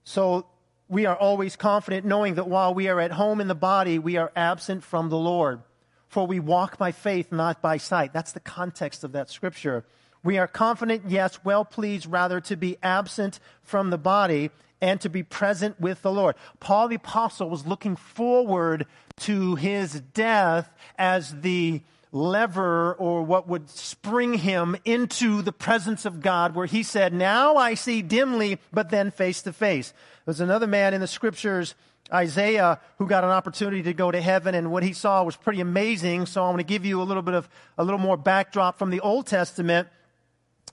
So 0.04 0.46
we 0.90 1.06
are 1.06 1.16
always 1.16 1.56
confident, 1.56 2.06
knowing 2.06 2.36
that 2.36 2.50
while 2.50 2.74
we 2.74 2.90
are 2.90 3.00
at 3.00 3.14
home 3.14 3.40
in 3.40 3.48
the 3.48 3.56
body, 3.56 3.98
we 3.98 4.18
are 4.18 4.32
absent 4.36 4.84
from 4.84 5.10
the 5.10 5.18
Lord. 5.18 5.62
For 6.10 6.28
we 6.28 6.42
walk 6.42 6.78
by 6.78 6.92
faith, 6.92 7.32
not 7.32 7.62
by 7.62 7.78
sight. 7.78 8.12
That's 8.12 8.34
the 8.34 8.42
context 8.42 9.06
of 9.06 9.14
that 9.14 9.30
scripture. 9.30 9.86
We 10.24 10.38
are 10.38 10.48
confident, 10.48 11.04
yes, 11.08 11.40
well 11.46 11.64
pleased 11.64 12.06
rather 12.06 12.42
to 12.42 12.58
be 12.58 12.78
absent 12.84 13.40
from 13.64 13.90
the 13.90 13.98
body 13.98 14.52
and 14.82 15.00
to 15.02 15.10
be 15.10 15.24
present 15.24 15.80
with 15.80 16.02
the 16.02 16.12
Lord. 16.12 16.36
Paul 16.60 16.90
the 16.90 16.96
Apostle 16.96 17.50
was 17.50 17.66
looking 17.66 17.96
forward 17.96 18.88
to 19.22 19.56
his 19.56 20.02
death 20.14 20.70
as 20.98 21.40
the 21.42 21.82
lever 22.12 22.94
or 22.94 23.24
what 23.24 23.48
would 23.48 23.70
spring 23.70 24.34
him 24.34 24.76
into 24.84 25.42
the 25.42 25.52
presence 25.52 26.06
of 26.06 26.22
God, 26.22 26.56
where 26.56 26.66
he 26.66 26.84
said, 26.84 27.14
Now 27.14 27.56
I 27.56 27.74
see 27.74 28.02
dimly, 28.02 28.60
but 28.72 28.90
then 28.90 29.12
face 29.12 29.42
to 29.44 29.54
face. 29.54 29.94
There's 30.26 30.42
another 30.42 30.68
man 30.68 30.94
in 30.94 31.02
the 31.02 31.08
scriptures, 31.08 31.74
Isaiah, 32.12 32.80
who 32.98 33.08
got 33.08 33.24
an 33.24 33.30
opportunity 33.30 33.84
to 33.84 33.94
go 33.94 34.12
to 34.12 34.22
heaven, 34.22 34.56
and 34.56 34.72
what 34.72 34.84
he 34.84 34.94
saw 34.94 35.24
was 35.24 35.36
pretty 35.36 35.62
amazing. 35.62 36.26
So 36.26 36.44
I'm 36.44 36.54
going 36.54 36.58
to 36.58 36.64
give 36.64 36.86
you 36.86 37.02
a 37.02 37.04
little 37.04 37.24
bit 37.24 37.34
of 37.34 37.50
a 37.78 37.84
little 37.84 38.00
more 38.00 38.18
backdrop 38.18 38.78
from 38.78 38.90
the 38.90 39.00
Old 39.00 39.28
Testament. 39.28 39.88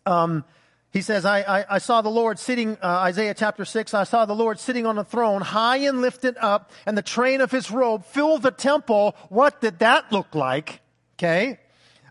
Um, 0.05 0.44
he 0.90 1.03
says, 1.03 1.24
I, 1.24 1.40
I, 1.40 1.74
I, 1.74 1.79
saw 1.79 2.01
the 2.01 2.09
Lord 2.09 2.38
sitting, 2.38 2.79
uh, 2.83 2.87
Isaiah 2.87 3.35
chapter 3.35 3.66
6, 3.66 3.92
I 3.92 4.05
saw 4.05 4.24
the 4.24 4.35
Lord 4.35 4.59
sitting 4.59 4.87
on 4.87 4.96
a 4.96 5.05
throne, 5.05 5.42
high 5.42 5.77
and 5.77 6.01
lifted 6.01 6.37
up, 6.38 6.70
and 6.87 6.96
the 6.96 7.03
train 7.03 7.42
of 7.42 7.51
his 7.51 7.70
robe 7.70 8.07
filled 8.07 8.42
the 8.42 8.51
temple. 8.51 9.14
What 9.29 9.61
did 9.61 9.81
that 9.81 10.11
look 10.11 10.35
like? 10.35 10.81
Okay. 11.18 11.59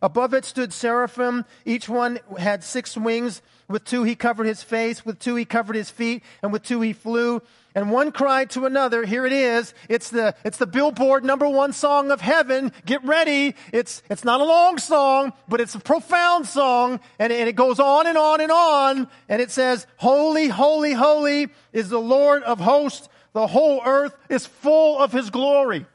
Above 0.01 0.33
it 0.33 0.45
stood 0.45 0.73
seraphim. 0.73 1.45
Each 1.65 1.87
one 1.87 2.19
had 2.37 2.63
six 2.63 2.97
wings. 2.97 3.41
With 3.69 3.83
two 3.83 4.03
he 4.03 4.15
covered 4.15 4.47
his 4.47 4.63
face, 4.63 5.05
with 5.05 5.19
two 5.19 5.35
he 5.35 5.43
covered 5.43 5.75
his 5.75 5.89
feet, 5.89 6.23
and 6.41 6.53
with 6.53 6.63
two 6.63 6.79
he 6.81 6.93
flew. 6.93 7.41
And 7.75 7.91
one 7.91 8.11
cried 8.11 8.49
to 8.51 8.65
another, 8.65 9.05
here 9.05 9.25
it 9.25 9.33
is. 9.33 9.73
It's 9.89 10.09
the, 10.09 10.35
it's 10.43 10.57
the 10.57 10.65
billboard 10.65 11.23
number 11.23 11.47
one 11.47 11.73
song 11.73 12.09
of 12.11 12.21
heaven. 12.21 12.71
Get 12.85 13.03
ready. 13.03 13.55
It's, 13.73 14.01
it's 14.09 14.23
not 14.23 14.39
a 14.41 14.45
long 14.45 14.77
song, 14.77 15.33
but 15.47 15.61
it's 15.61 15.75
a 15.75 15.79
profound 15.79 16.47
song. 16.47 16.99
And, 17.19 17.31
and 17.31 17.49
it 17.49 17.55
goes 17.55 17.79
on 17.79 18.07
and 18.07 18.17
on 18.17 18.41
and 18.41 18.51
on. 18.51 19.07
And 19.29 19.41
it 19.41 19.51
says, 19.51 19.85
holy, 19.97 20.47
holy, 20.47 20.93
holy 20.93 21.49
is 21.73 21.89
the 21.89 21.99
Lord 21.99 22.43
of 22.43 22.59
hosts. 22.59 23.09
The 23.33 23.47
whole 23.47 23.81
earth 23.85 24.15
is 24.29 24.45
full 24.45 24.97
of 24.97 25.11
his 25.11 25.29
glory. 25.29 25.85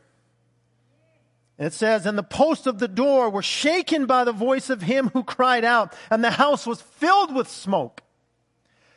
It 1.63 1.73
says, 1.73 2.07
And 2.07 2.19
the 2.19 2.25
posts 2.25 2.67
of 2.67 2.81
the 2.81 2.89
door 2.89 3.31
were 3.31 3.43
shaken 3.43 4.07
by 4.07 4.25
the 4.25 4.33
voice 4.33 4.69
of 4.69 4.83
him 4.83 5.11
who 5.13 5.23
cried 5.23 5.65
out, 5.65 5.95
and 6.11 6.25
the 6.25 6.33
house 6.33 6.67
was 6.67 6.83
filled 6.83 7.33
with 7.35 7.49
smoke. 7.49 8.03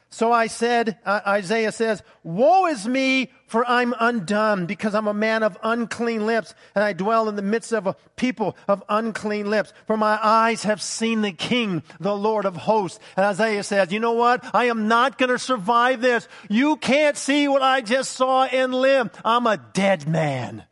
So 0.09 0.31
I 0.31 0.47
said, 0.47 0.97
uh, 1.05 1.19
Isaiah 1.27 1.71
says, 1.71 2.01
Woe 2.23 2.65
is 2.67 2.87
me, 2.87 3.31
for 3.47 3.69
I'm 3.69 3.93
undone, 3.99 4.65
because 4.65 4.95
I'm 4.95 5.07
a 5.07 5.13
man 5.13 5.43
of 5.43 5.57
unclean 5.61 6.25
lips, 6.25 6.55
and 6.73 6.83
I 6.83 6.93
dwell 6.93 7.29
in 7.29 7.35
the 7.35 7.41
midst 7.43 7.71
of 7.71 7.85
a 7.85 7.95
people 8.15 8.55
of 8.67 8.83
unclean 8.89 9.49
lips. 9.49 9.73
For 9.85 9.97
my 9.97 10.17
eyes 10.23 10.63
have 10.63 10.81
seen 10.81 11.21
the 11.21 11.33
King, 11.33 11.83
the 11.99 12.15
Lord 12.15 12.45
of 12.45 12.55
hosts. 12.55 12.99
And 13.15 13.25
Isaiah 13.25 13.63
says, 13.63 13.91
You 13.91 13.99
know 13.99 14.13
what? 14.13 14.43
I 14.55 14.65
am 14.65 14.87
not 14.87 15.19
going 15.19 15.31
to 15.31 15.37
survive 15.37 16.01
this. 16.01 16.27
You 16.49 16.77
can't 16.77 17.17
see 17.17 17.47
what 17.47 17.61
I 17.61 17.81
just 17.81 18.13
saw 18.13 18.45
and 18.45 18.73
live. 18.73 19.11
I'm 19.23 19.45
a 19.45 19.57
dead 19.57 20.07
man. 20.07 20.63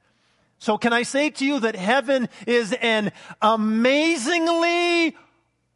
So 0.64 0.78
can 0.78 0.94
I 0.94 1.04
say 1.04 1.30
to 1.30 1.46
you 1.46 1.60
that 1.60 1.76
heaven 1.76 2.30
is 2.48 2.72
an 2.72 3.12
amazingly, 3.42 5.14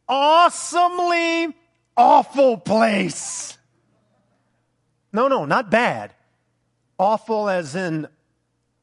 awesomely 0.08 1.54
awful 1.94 2.56
place? 2.56 3.58
No, 5.12 5.28
no, 5.28 5.44
not 5.44 5.70
bad. 5.70 6.14
Awful 6.98 7.50
as 7.50 7.76
in 7.76 8.08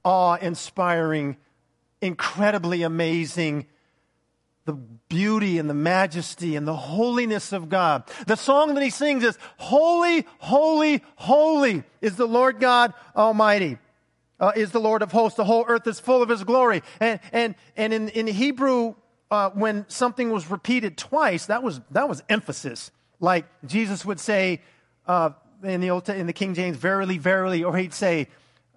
awe 0.03 0.35
inspiring, 0.35 1.37
incredibly 2.01 2.83
amazing, 2.83 3.65
the 4.65 4.73
beauty 4.73 5.57
and 5.57 5.67
the 5.67 5.73
majesty 5.73 6.55
and 6.55 6.67
the 6.67 6.75
holiness 6.75 7.51
of 7.51 7.67
God. 7.67 8.03
The 8.27 8.37
song 8.37 8.75
that 8.75 8.83
he 8.83 8.91
sings 8.91 9.23
is, 9.23 9.39
Holy, 9.57 10.27
holy, 10.37 11.01
holy 11.15 11.83
is 11.99 12.15
the 12.15 12.27
Lord 12.27 12.59
God 12.59 12.93
Almighty 13.15 13.79
uh, 14.39 14.51
is 14.55 14.71
the 14.71 14.79
Lord 14.79 15.01
of 15.01 15.11
hosts. 15.11 15.37
The 15.37 15.45
whole 15.45 15.65
earth 15.67 15.87
is 15.87 15.99
full 15.99 16.21
of 16.21 16.29
his 16.29 16.43
glory. 16.43 16.83
And, 16.99 17.19
and, 17.31 17.55
and 17.77 17.93
in, 17.93 18.09
in 18.09 18.27
Hebrew, 18.27 18.95
uh, 19.31 19.49
when 19.51 19.85
something 19.87 20.31
was 20.31 20.49
repeated 20.49 20.97
twice, 20.97 21.47
that 21.47 21.63
was, 21.63 21.81
that 21.91 22.09
was 22.09 22.23
emphasis. 22.29 22.91
Like 23.19 23.45
Jesus 23.65 24.05
would 24.05 24.19
say 24.19 24.61
uh, 25.07 25.31
in, 25.63 25.81
the 25.81 25.89
Old, 25.89 26.07
in 26.09 26.27
the 26.27 26.33
King 26.33 26.53
James, 26.53 26.77
verily, 26.77 27.17
verily, 27.17 27.63
or 27.63 27.77
he'd 27.77 27.93
say, 27.93 28.27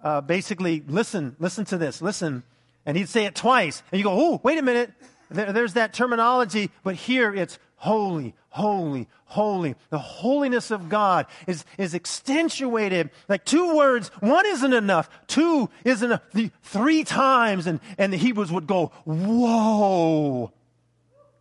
uh, 0.03 0.21
basically, 0.21 0.83
listen, 0.87 1.35
listen 1.39 1.65
to 1.65 1.77
this, 1.77 2.01
listen. 2.01 2.43
And 2.85 2.97
he'd 2.97 3.09
say 3.09 3.25
it 3.25 3.35
twice. 3.35 3.83
And 3.91 3.99
you 3.99 4.03
go, 4.03 4.13
oh, 4.13 4.41
wait 4.43 4.57
a 4.57 4.61
minute. 4.61 4.93
There, 5.29 5.51
there's 5.51 5.73
that 5.73 5.93
terminology, 5.93 6.71
but 6.83 6.95
here 6.95 7.33
it's 7.33 7.59
holy, 7.79 8.35
holy, 8.49 9.07
holy. 9.25 9.75
The 9.89 9.99
holiness 9.99 10.69
of 10.69 10.89
God 10.89 11.25
is, 11.47 11.65
is 11.77 11.95
accentuated 11.95 13.09
like 13.27 13.45
two 13.45 13.75
words. 13.75 14.09
One 14.19 14.45
isn't 14.45 14.73
enough. 14.73 15.09
Two 15.27 15.69
isn't 15.85 16.05
enough. 16.05 16.51
Three 16.61 17.03
times 17.03 17.67
and, 17.67 17.79
and 17.97 18.11
the 18.11 18.17
Hebrews 18.17 18.51
would 18.51 18.67
go, 18.67 18.91
whoa. 19.05 20.51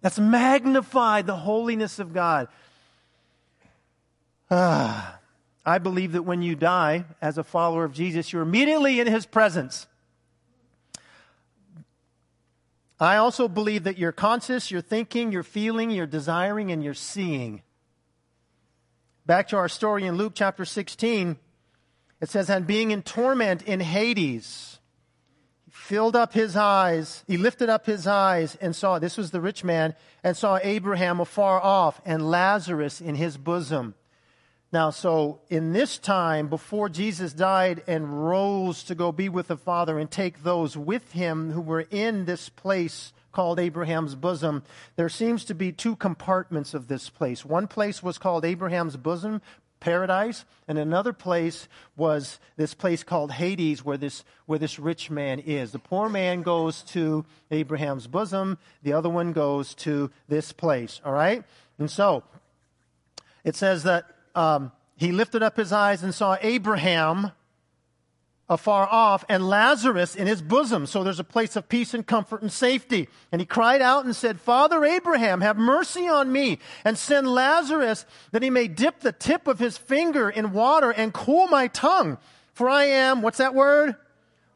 That's 0.00 0.18
magnified 0.18 1.26
the 1.26 1.36
holiness 1.36 1.98
of 1.98 2.14
God. 2.14 2.48
Ah, 4.50 5.18
I 5.66 5.78
believe 5.78 6.12
that 6.12 6.22
when 6.22 6.40
you 6.40 6.54
die 6.54 7.04
as 7.20 7.36
a 7.36 7.44
follower 7.44 7.84
of 7.84 7.92
Jesus, 7.92 8.32
you're 8.32 8.42
immediately 8.42 9.00
in 9.00 9.06
his 9.06 9.26
presence. 9.26 9.87
I 13.00 13.16
also 13.16 13.46
believe 13.46 13.84
that 13.84 13.98
you're 13.98 14.12
conscious, 14.12 14.70
you're 14.70 14.80
thinking, 14.80 15.30
you're 15.30 15.44
feeling, 15.44 15.90
you're 15.90 16.06
desiring, 16.06 16.72
and 16.72 16.82
you're 16.82 16.94
seeing. 16.94 17.62
Back 19.24 19.48
to 19.48 19.56
our 19.56 19.68
story 19.68 20.04
in 20.04 20.16
Luke 20.16 20.32
chapter 20.34 20.64
16, 20.64 21.36
it 22.20 22.28
says, 22.28 22.50
And 22.50 22.66
being 22.66 22.90
in 22.90 23.02
torment 23.02 23.62
in 23.62 23.78
Hades, 23.80 24.80
he 25.64 25.70
filled 25.70 26.16
up 26.16 26.32
his 26.32 26.56
eyes, 26.56 27.22
he 27.28 27.36
lifted 27.36 27.68
up 27.68 27.86
his 27.86 28.06
eyes 28.06 28.56
and 28.56 28.74
saw, 28.74 28.98
this 28.98 29.16
was 29.16 29.30
the 29.30 29.40
rich 29.40 29.62
man, 29.62 29.94
and 30.24 30.36
saw 30.36 30.58
Abraham 30.60 31.20
afar 31.20 31.60
off 31.60 32.00
and 32.04 32.28
Lazarus 32.28 33.00
in 33.00 33.14
his 33.14 33.36
bosom. 33.36 33.94
Now, 34.70 34.90
so 34.90 35.40
in 35.48 35.72
this 35.72 35.96
time, 35.96 36.48
before 36.48 36.90
Jesus 36.90 37.32
died 37.32 37.82
and 37.86 38.28
rose 38.28 38.82
to 38.84 38.94
go 38.94 39.12
be 39.12 39.30
with 39.30 39.48
the 39.48 39.56
Father 39.56 39.98
and 39.98 40.10
take 40.10 40.42
those 40.42 40.76
with 40.76 41.12
him 41.12 41.52
who 41.52 41.62
were 41.62 41.86
in 41.90 42.26
this 42.26 42.50
place 42.50 43.12
called 43.32 43.58
Abraham's 43.58 44.14
bosom, 44.14 44.62
there 44.96 45.08
seems 45.08 45.44
to 45.46 45.54
be 45.54 45.72
two 45.72 45.96
compartments 45.96 46.74
of 46.74 46.88
this 46.88 47.08
place. 47.08 47.46
One 47.46 47.66
place 47.66 48.02
was 48.02 48.18
called 48.18 48.44
Abraham's 48.44 48.96
bosom, 48.98 49.40
paradise, 49.80 50.44
and 50.66 50.76
another 50.76 51.14
place 51.14 51.66
was 51.96 52.38
this 52.56 52.74
place 52.74 53.02
called 53.02 53.32
Hades, 53.32 53.82
where 53.82 53.96
this, 53.96 54.22
where 54.44 54.58
this 54.58 54.78
rich 54.78 55.10
man 55.10 55.38
is. 55.38 55.72
The 55.72 55.78
poor 55.78 56.10
man 56.10 56.42
goes 56.42 56.82
to 56.82 57.24
Abraham's 57.50 58.06
bosom, 58.06 58.58
the 58.82 58.92
other 58.92 59.08
one 59.08 59.32
goes 59.32 59.74
to 59.76 60.10
this 60.28 60.52
place, 60.52 61.00
all 61.06 61.12
right? 61.12 61.42
And 61.78 61.90
so, 61.90 62.22
it 63.44 63.54
says 63.54 63.84
that 63.84 64.04
um, 64.34 64.72
he 64.96 65.12
lifted 65.12 65.42
up 65.42 65.56
his 65.56 65.72
eyes 65.72 66.02
and 66.02 66.14
saw 66.14 66.36
Abraham 66.40 67.32
afar 68.48 68.88
off 68.90 69.24
and 69.28 69.46
Lazarus 69.48 70.16
in 70.16 70.26
his 70.26 70.40
bosom. 70.40 70.86
So 70.86 71.04
there's 71.04 71.20
a 71.20 71.24
place 71.24 71.54
of 71.54 71.68
peace 71.68 71.92
and 71.92 72.06
comfort 72.06 72.42
and 72.42 72.50
safety. 72.50 73.08
And 73.30 73.40
he 73.40 73.46
cried 73.46 73.82
out 73.82 74.04
and 74.04 74.16
said, 74.16 74.40
Father 74.40 74.84
Abraham, 74.84 75.40
have 75.42 75.56
mercy 75.58 76.08
on 76.08 76.32
me 76.32 76.58
and 76.84 76.96
send 76.96 77.28
Lazarus 77.28 78.06
that 78.32 78.42
he 78.42 78.50
may 78.50 78.66
dip 78.66 79.00
the 79.00 79.12
tip 79.12 79.46
of 79.46 79.58
his 79.58 79.76
finger 79.76 80.30
in 80.30 80.52
water 80.52 80.90
and 80.90 81.12
cool 81.12 81.46
my 81.48 81.68
tongue. 81.68 82.18
For 82.54 82.68
I 82.68 82.84
am, 82.84 83.22
what's 83.22 83.38
that 83.38 83.54
word? 83.54 83.96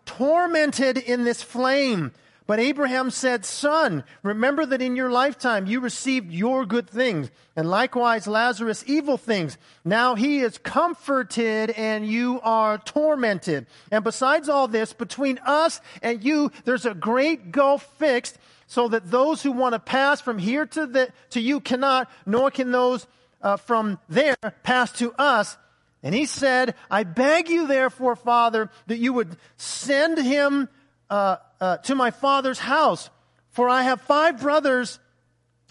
Tormented 0.07 0.99
in 0.99 1.25
this 1.25 1.43
flame. 1.43 2.13
But 2.47 2.59
Abraham 2.59 3.11
said, 3.11 3.45
Son, 3.45 4.05
remember 4.23 4.67
that 4.67 4.83
in 4.83 4.97
your 4.97 5.11
lifetime 5.11 5.67
you 5.67 5.81
received 5.81 6.33
your 6.33 6.67
good 6.67 6.91
things, 6.91 7.31
and 7.55 7.71
likewise 7.71 8.27
Lazarus 8.27 8.85
evil 8.87 9.17
things. 9.17 9.59
Now 9.85 10.15
he 10.15 10.41
is 10.41 10.59
comforted 10.59 11.71
and 11.71 12.07
you 12.07 12.41
are 12.43 12.79
tormented. 12.79 13.67
And 13.91 14.03
besides 14.03 14.49
all 14.49 14.69
this, 14.69 14.93
between 14.93 15.39
us 15.47 15.81
and 16.03 16.25
you, 16.25 16.51
there's 16.65 16.87
a 16.87 16.95
great 16.95 17.53
gulf 17.53 17.85
fixed, 17.99 18.39
so 18.67 18.89
that 18.89 19.11
those 19.11 19.43
who 19.43 19.53
want 19.53 19.75
to 19.75 19.79
pass 19.79 20.21
from 20.21 20.39
here 20.39 20.65
to, 20.65 20.87
the, 20.87 21.13
to 21.31 21.41
you 21.41 21.61
cannot, 21.61 22.11
nor 22.25 22.51
can 22.51 22.73
those 22.73 23.07
uh, 23.43 23.59
from 23.59 23.99
there 24.09 24.37
pass 24.63 24.91
to 24.93 25.13
us. 25.19 25.59
And 26.03 26.15
he 26.15 26.25
said, 26.25 26.75
I 26.91 27.05
beg 27.05 27.49
you, 27.49 27.67
therefore, 27.67 28.17
Father, 28.17 28.71
that 28.87 28.97
you 28.99 29.13
would 29.13 29.37
send 29.57 30.19
him 30.19 30.69
uh, 31.13 31.37
uh, 31.61 31.77
to 31.77 31.95
my 31.95 32.11
father's 32.11 32.59
house, 32.59 33.11
for 33.51 33.69
I 33.69 33.83
have 33.83 34.01
five 34.01 34.41
brothers, 34.41 34.99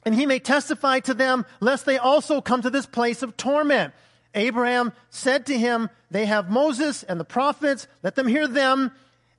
and 0.05 0.13
he 0.13 0.27
may 0.27 0.37
testify 0.37 0.99
to 1.01 1.15
them, 1.15 1.47
lest 1.59 1.87
they 1.87 1.97
also 1.97 2.41
come 2.41 2.61
to 2.61 2.69
this 2.69 2.85
place 2.85 3.23
of 3.23 3.35
torment. 3.37 3.91
Abraham 4.35 4.93
said 5.09 5.47
to 5.47 5.57
him, 5.57 5.89
They 6.11 6.27
have 6.27 6.51
Moses 6.51 7.01
and 7.01 7.19
the 7.19 7.25
prophets, 7.25 7.87
let 8.03 8.13
them 8.13 8.27
hear 8.27 8.47
them. 8.47 8.91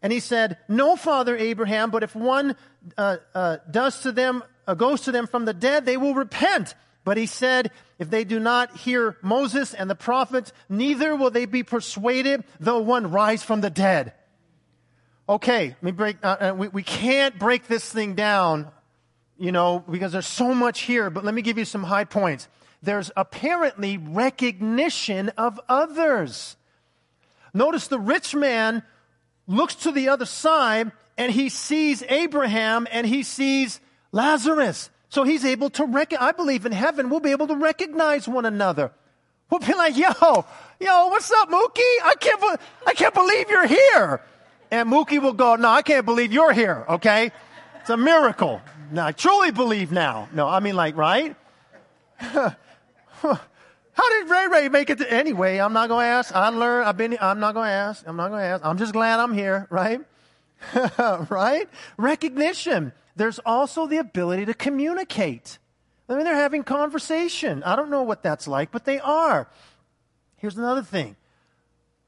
And 0.02 0.12
he 0.12 0.18
said, 0.18 0.58
No, 0.68 0.96
Father 0.96 1.36
Abraham, 1.36 1.92
but 1.92 2.02
if 2.02 2.16
one 2.16 2.56
uh, 2.98 3.18
uh, 3.32 3.58
does 3.70 4.00
to 4.02 4.10
them, 4.10 4.42
uh, 4.66 4.74
goes 4.74 5.02
to 5.02 5.12
them 5.12 5.28
from 5.28 5.44
the 5.44 5.54
dead, 5.54 5.86
they 5.86 5.96
will 5.96 6.14
repent. 6.14 6.74
But 7.04 7.16
he 7.16 7.26
said, 7.26 7.70
if 8.00 8.10
they 8.10 8.24
do 8.24 8.40
not 8.40 8.76
hear 8.76 9.16
Moses 9.22 9.72
and 9.72 9.88
the 9.88 9.94
prophets, 9.94 10.52
neither 10.68 11.14
will 11.14 11.30
they 11.30 11.46
be 11.46 11.62
persuaded, 11.62 12.42
though 12.58 12.80
one 12.80 13.10
rise 13.12 13.44
from 13.44 13.60
the 13.60 13.70
dead. 13.70 14.14
Okay, 15.33 15.68
let 15.68 15.83
me 15.83 15.92
break, 15.92 16.18
uh, 16.23 16.27
uh, 16.27 16.55
we, 16.55 16.68
we 16.68 16.83
can't 16.83 17.38
break 17.38 17.66
this 17.66 17.90
thing 17.90 18.14
down, 18.14 18.71
you 19.38 19.51
know, 19.51 19.83
because 19.90 20.12
there's 20.12 20.27
so 20.27 20.55
much 20.55 20.83
here, 20.83 21.09
but 21.09 21.25
let 21.25 21.33
me 21.33 21.40
give 21.40 21.57
you 21.57 21.64
some 21.64 21.85
high 21.85 22.05
points. 22.05 22.49
There's 22.83 23.11
apparently 23.16 23.97
recognition 23.97 25.31
of 25.38 25.59
others. 25.71 26.57
Notice 27.55 27.87
the 27.87 27.99
rich 27.99 28.35
man 28.35 28.83
looks 29.47 29.75
to 29.77 29.90
the 29.90 30.11
other 30.11 30.27
side 30.27 30.92
and 31.16 31.33
he 31.33 31.49
sees 31.49 32.03
Abraham 32.11 32.87
and 32.92 33.07
he 33.07 33.23
sees 33.23 33.81
Lazarus. 34.12 34.90
So 35.09 35.25
he's 35.25 35.47
able 35.47 35.71
to 35.71 35.87
recognize, 35.87 36.29
I 36.29 36.33
believe 36.33 36.66
in 36.66 36.73
heaven, 36.73 37.09
we'll 37.09 37.21
be 37.21 37.31
able 37.31 37.47
to 37.47 37.57
recognize 37.57 38.29
one 38.29 38.45
another. 38.45 38.92
We'll 39.49 39.61
be 39.61 39.73
like, 39.73 39.97
yo, 39.97 40.45
yo, 40.79 41.07
what's 41.09 41.33
up, 41.33 41.49
Mookie? 41.51 41.97
I 42.05 42.16
can't, 42.21 42.61
I 42.87 42.92
can't 42.92 43.14
believe 43.14 43.49
you're 43.49 43.66
here. 43.66 44.21
And 44.72 44.90
Mookie 44.90 45.22
will 45.22 45.35
go, 45.35 45.54
no, 45.54 45.68
I 45.68 45.82
can't 45.82 46.04
believe 46.04 46.32
you're 46.32 46.52
here, 46.52 46.85
okay? 46.88 47.30
It's 47.80 47.90
a 47.90 47.96
miracle. 47.96 48.61
Now, 48.90 49.06
I 49.06 49.12
truly 49.12 49.52
believe 49.52 49.92
now. 49.92 50.28
No, 50.32 50.48
I 50.48 50.58
mean 50.58 50.74
like, 50.74 50.96
right? 50.96 51.37
How 52.18 52.56
did 54.08 54.30
Ray 54.30 54.48
Ray 54.48 54.68
make 54.68 54.90
it 54.90 54.98
to, 54.98 55.12
anyway, 55.12 55.58
I'm 55.58 55.72
not 55.72 55.88
going 55.88 56.04
to 56.04 56.08
ask. 56.08 56.35
I 56.35 56.48
learned, 56.48 56.88
I've 56.88 56.96
been, 56.96 57.16
I'm 57.20 57.38
not 57.38 57.54
going 57.54 57.68
to 57.68 57.72
ask. 57.72 58.02
I'm 58.06 58.16
not 58.16 58.30
going 58.30 58.40
to 58.40 58.46
ask. 58.46 58.64
I'm 58.64 58.78
just 58.78 58.92
glad 58.92 59.20
I'm 59.20 59.35
here, 59.35 59.68
right? 59.70 60.00
right? 61.30 61.68
Recognition 61.96 62.92
there's 63.16 63.38
also 63.40 63.87
the 63.87 63.98
ability 63.98 64.46
to 64.46 64.54
communicate. 64.54 65.58
I 66.08 66.14
mean, 66.14 66.24
they're 66.24 66.35
having 66.35 66.64
conversation. 66.64 67.62
I 67.62 67.76
don't 67.76 67.90
know 67.90 68.02
what 68.02 68.22
that's 68.22 68.48
like, 68.48 68.70
but 68.70 68.85
they 68.85 68.98
are. 69.00 69.48
Here's 70.37 70.56
another 70.56 70.82
thing 70.82 71.16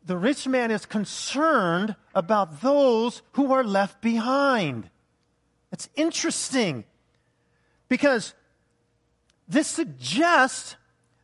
the 0.05 0.17
rich 0.17 0.47
man 0.47 0.71
is 0.71 0.87
concerned 0.87 1.97
about 2.15 2.61
those 2.61 3.23
who 3.33 3.53
are 3.53 3.65
left 3.65 4.01
behind. 4.01 4.91
It's 5.73 5.89
interesting 5.97 6.85
because 7.89 8.35
this 9.49 9.67
suggests 9.67 10.77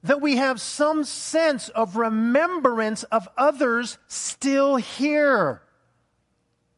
that 0.02 0.20
we 0.20 0.36
have 0.36 0.60
some 0.60 1.04
sense 1.04 1.68
of 1.70 1.96
remembrance 1.96 3.02
of 3.04 3.28
others 3.36 3.98
still 4.06 4.76
here. 4.76 5.62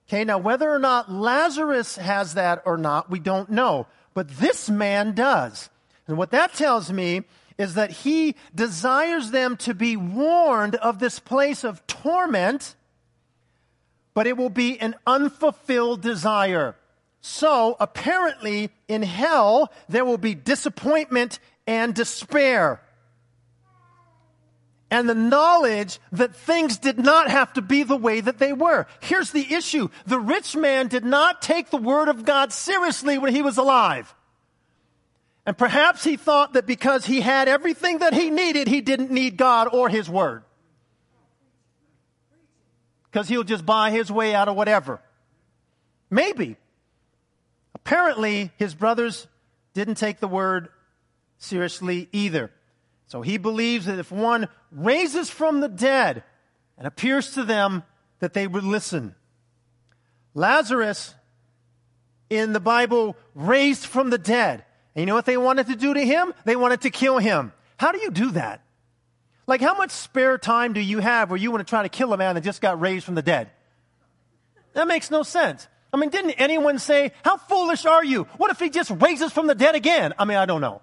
Okay, 0.09 0.25
now 0.25 0.39
whether 0.39 0.71
or 0.71 0.79
not 0.79 1.11
Lazarus 1.11 1.97
has 1.97 2.35
that 2.35 2.63
or 2.67 2.77
not, 2.77 3.11
we 3.11 3.21
don't 3.21 3.51
know. 3.51 3.87
But 4.13 4.29
this 4.29 4.69
man 4.69 5.15
does. 5.15 5.71
And 6.07 6.19
what 6.19 6.33
that 6.33 6.53
tells 6.53 6.93
me 6.93 7.23
is 7.63 7.75
that 7.75 7.91
he 7.91 8.35
desires 8.55 9.31
them 9.31 9.57
to 9.59 9.73
be 9.73 9.97
warned 9.97 10.75
of 10.77 10.99
this 10.99 11.19
place 11.19 11.65
of 11.65 11.87
torment, 11.87 12.75
but 14.15 14.27
it 14.27 14.37
will 14.37 14.51
be 14.51 14.79
an 14.81 14.95
unfulfilled 15.07 16.03
desire. 16.03 16.77
So 17.21 17.77
apparently 17.81 18.71
in 18.89 19.03
hell, 19.03 19.73
there 19.89 20.05
will 20.05 20.19
be 20.19 20.35
disappointment 20.35 21.39
and 21.67 21.95
despair 21.95 22.83
and 24.93 25.09
the 25.09 25.15
knowledge 25.15 25.99
that 26.13 26.37
things 26.37 26.77
did 26.77 26.99
not 26.99 27.31
have 27.31 27.51
to 27.55 27.63
be 27.63 27.83
the 27.83 27.97
way 27.97 28.21
that 28.21 28.39
they 28.39 28.53
were. 28.53 28.87
Here's 29.01 29.31
the 29.31 29.55
issue. 29.55 29.89
The 30.05 30.21
rich 30.21 30.55
man 30.55 30.89
did 30.89 31.03
not 31.03 31.41
take 31.41 31.71
the 31.71 31.79
word 31.79 32.09
of 32.09 32.27
God 32.27 32.53
seriously 32.53 33.17
when 33.17 33.35
he 33.35 33.41
was 33.41 33.57
alive. 33.57 34.15
And 35.45 35.59
perhaps 35.59 36.05
he 36.05 36.17
thought 36.17 36.53
that 36.53 36.67
because 36.67 37.05
he 37.05 37.21
had 37.21 37.49
everything 37.49 37.99
that 37.99 38.15
he 38.15 38.31
needed, 38.31 38.69
he 38.69 38.81
didn't 38.81 39.11
need 39.11 39.37
God 39.37 39.69
or 39.73 39.89
his 39.89 40.09
word. 40.09 40.45
Because 43.11 43.29
he'll 43.29 43.43
just 43.45 43.67
buy 43.67 43.91
his 43.91 44.11
way 44.11 44.35
out 44.35 44.49
of 44.49 44.57
whatever. 44.57 45.01
Maybe. 46.11 46.57
Apparently, 47.75 48.53
his 48.57 48.75
brothers 48.75 49.27
didn't 49.75 49.97
take 49.97 50.21
the 50.21 50.29
word 50.29 50.69
seriously 51.39 52.09
either. 52.13 52.53
So 53.07 53.21
he 53.21 53.37
believes 53.37 53.87
that 53.87 53.99
if 53.99 54.13
one 54.13 54.49
raises 54.71 55.29
from 55.29 55.61
the 55.61 55.69
dead 55.69 56.23
and 56.79 56.87
appears 56.87 57.33
to 57.35 57.45
them, 57.45 57.83
that 58.21 58.33
they 58.33 58.47
would 58.47 58.65
listen. 58.65 59.17
Lazarus 60.35 61.15
in 62.31 62.53
the 62.53 62.61
Bible 62.61 63.17
raised 63.35 63.85
from 63.85 64.11
the 64.11 64.19
dead. 64.19 64.65
And 64.95 65.03
you 65.03 65.07
know 65.07 65.15
what 65.15 65.25
they 65.25 65.37
wanted 65.37 65.69
to 65.69 65.77
do 65.77 65.95
to 65.95 66.05
him? 66.05 66.35
They 66.45 66.57
wanted 66.57 66.83
to 66.83 66.91
kill 66.91 67.19
him. 67.19 67.53
How 67.79 67.93
do 67.93 67.99
you 67.99 68.11
do 68.11 68.33
that? 68.33 68.63
Like, 69.47 69.61
how 69.61 69.75
much 69.75 69.91
spare 69.91 70.39
time 70.39 70.73
do 70.73 70.81
you 70.81 71.01
have 71.01 71.31
where 71.31 71.39
you 71.39 71.51
want 71.51 71.67
to 71.67 71.69
try 71.69 71.83
to 71.83 71.89
kill 71.89 72.13
a 72.13 72.17
man 72.17 72.35
that 72.37 72.45
just 72.45 72.61
got 72.61 72.81
raised 72.81 73.05
from 73.05 73.15
the 73.15 73.23
dead? 73.23 73.51
That 74.75 74.87
makes 74.87 75.11
no 75.11 75.23
sense. 75.23 75.67
I 75.93 75.97
mean, 75.99 76.11
didn't 76.11 76.33
anyone 76.33 76.79
say, 76.79 77.13
How 77.25 77.37
foolish 77.37 77.85
are 77.85 78.05
you? 78.05 78.25
What 78.37 78.51
if 78.51 78.59
he 78.59 78.71
just 78.71 78.91
raises 78.91 79.33
from 79.33 79.47
the 79.47 79.55
dead 79.55 79.75
again? 79.75 80.15
I 80.19 80.25
mean, 80.25 80.39
I 80.39 80.47
don't 80.47 80.61
know. 80.61 80.81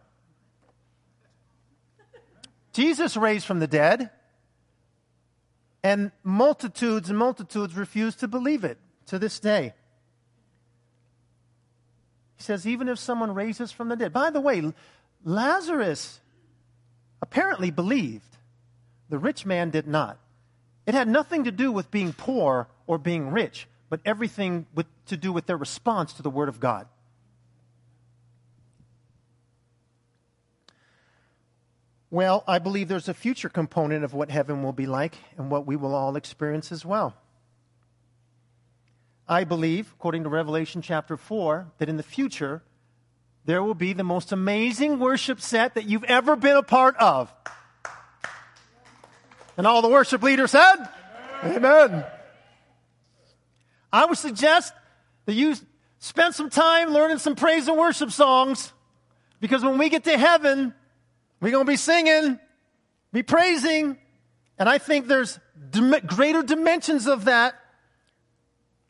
Jesus 2.74 3.18
raised 3.18 3.46
from 3.46 3.60
the 3.60 3.68
dead, 3.68 4.12
and 5.84 6.12
multitudes 6.24 7.10
and 7.10 7.18
multitudes 7.18 7.76
refuse 7.76 8.16
to 8.18 8.28
believe 8.28 8.64
it 8.64 8.78
to 9.08 9.18
this 9.18 9.40
day. 9.40 9.74
He 12.40 12.44
says, 12.44 12.66
even 12.66 12.88
if 12.88 12.98
someone 12.98 13.34
raises 13.34 13.72
from 13.74 13.90
the 13.90 13.98
dead. 13.98 14.14
By 14.14 14.30
the 14.30 14.40
way, 14.40 14.74
Lazarus 15.26 16.22
apparently 17.22 17.70
believed. 17.70 18.38
The 19.10 19.20
rich 19.20 19.46
man 19.46 19.72
did 19.72 19.88
not. 19.88 20.18
It 20.88 20.94
had 20.94 21.10
nothing 21.10 21.44
to 21.44 21.52
do 21.52 21.72
with 21.72 21.92
being 21.92 22.14
poor 22.14 22.70
or 22.88 22.98
being 22.98 23.30
rich, 23.32 23.68
but 23.90 24.00
everything 24.06 24.68
with, 24.74 24.88
to 25.08 25.18
do 25.18 25.34
with 25.34 25.48
their 25.48 25.58
response 25.58 26.14
to 26.14 26.22
the 26.24 26.30
Word 26.30 26.48
of 26.48 26.62
God. 26.62 26.88
Well, 32.10 32.44
I 32.48 32.60
believe 32.60 32.88
there's 32.88 33.10
a 33.10 33.14
future 33.14 33.50
component 33.50 34.06
of 34.06 34.14
what 34.14 34.32
heaven 34.32 34.64
will 34.64 34.74
be 34.74 34.86
like 34.86 35.16
and 35.38 35.52
what 35.52 35.68
we 35.68 35.76
will 35.76 35.94
all 35.94 36.16
experience 36.16 36.72
as 36.72 36.86
well. 36.86 37.16
I 39.30 39.44
believe, 39.44 39.94
according 39.94 40.24
to 40.24 40.30
Revelation 40.30 40.82
chapter 40.82 41.16
4, 41.16 41.68
that 41.78 41.88
in 41.88 41.98
the 41.98 42.04
future 42.04 42.64
there 43.46 43.62
will 43.62 43.76
be 43.76 43.94
the 43.94 44.04
most 44.04 44.32
amazing 44.32 45.00
worship 45.00 45.40
set 45.40 45.76
that 45.76 45.86
you've 45.86 46.04
ever 46.06 46.36
been 46.36 46.58
a 46.58 46.64
part 46.64 46.98
of. 46.98 47.32
And 49.56 49.68
all 49.68 49.84
the 49.84 49.88
worship 49.88 50.24
leaders 50.24 50.50
said, 50.52 50.76
Amen. 51.44 51.58
Amen. 51.58 52.06
I 53.94 54.06
would 54.06 54.18
suggest 54.18 54.74
that 55.26 55.34
you 55.34 55.56
spend 56.00 56.34
some 56.34 56.50
time 56.50 56.90
learning 56.90 57.20
some 57.20 57.36
praise 57.36 57.68
and 57.68 57.78
worship 57.78 58.10
songs 58.12 58.74
because 59.40 59.64
when 59.64 59.78
we 59.78 59.90
get 59.90 60.06
to 60.06 60.18
heaven, 60.18 60.74
we're 61.40 61.52
going 61.52 61.66
to 61.66 61.72
be 61.72 61.78
singing, 61.78 62.40
be 63.14 63.22
praising. 63.22 63.98
And 64.58 64.68
I 64.68 64.80
think 64.80 65.08
there's 65.08 65.40
greater 66.08 66.42
dimensions 66.42 67.06
of 67.06 67.26
that. 67.26 67.54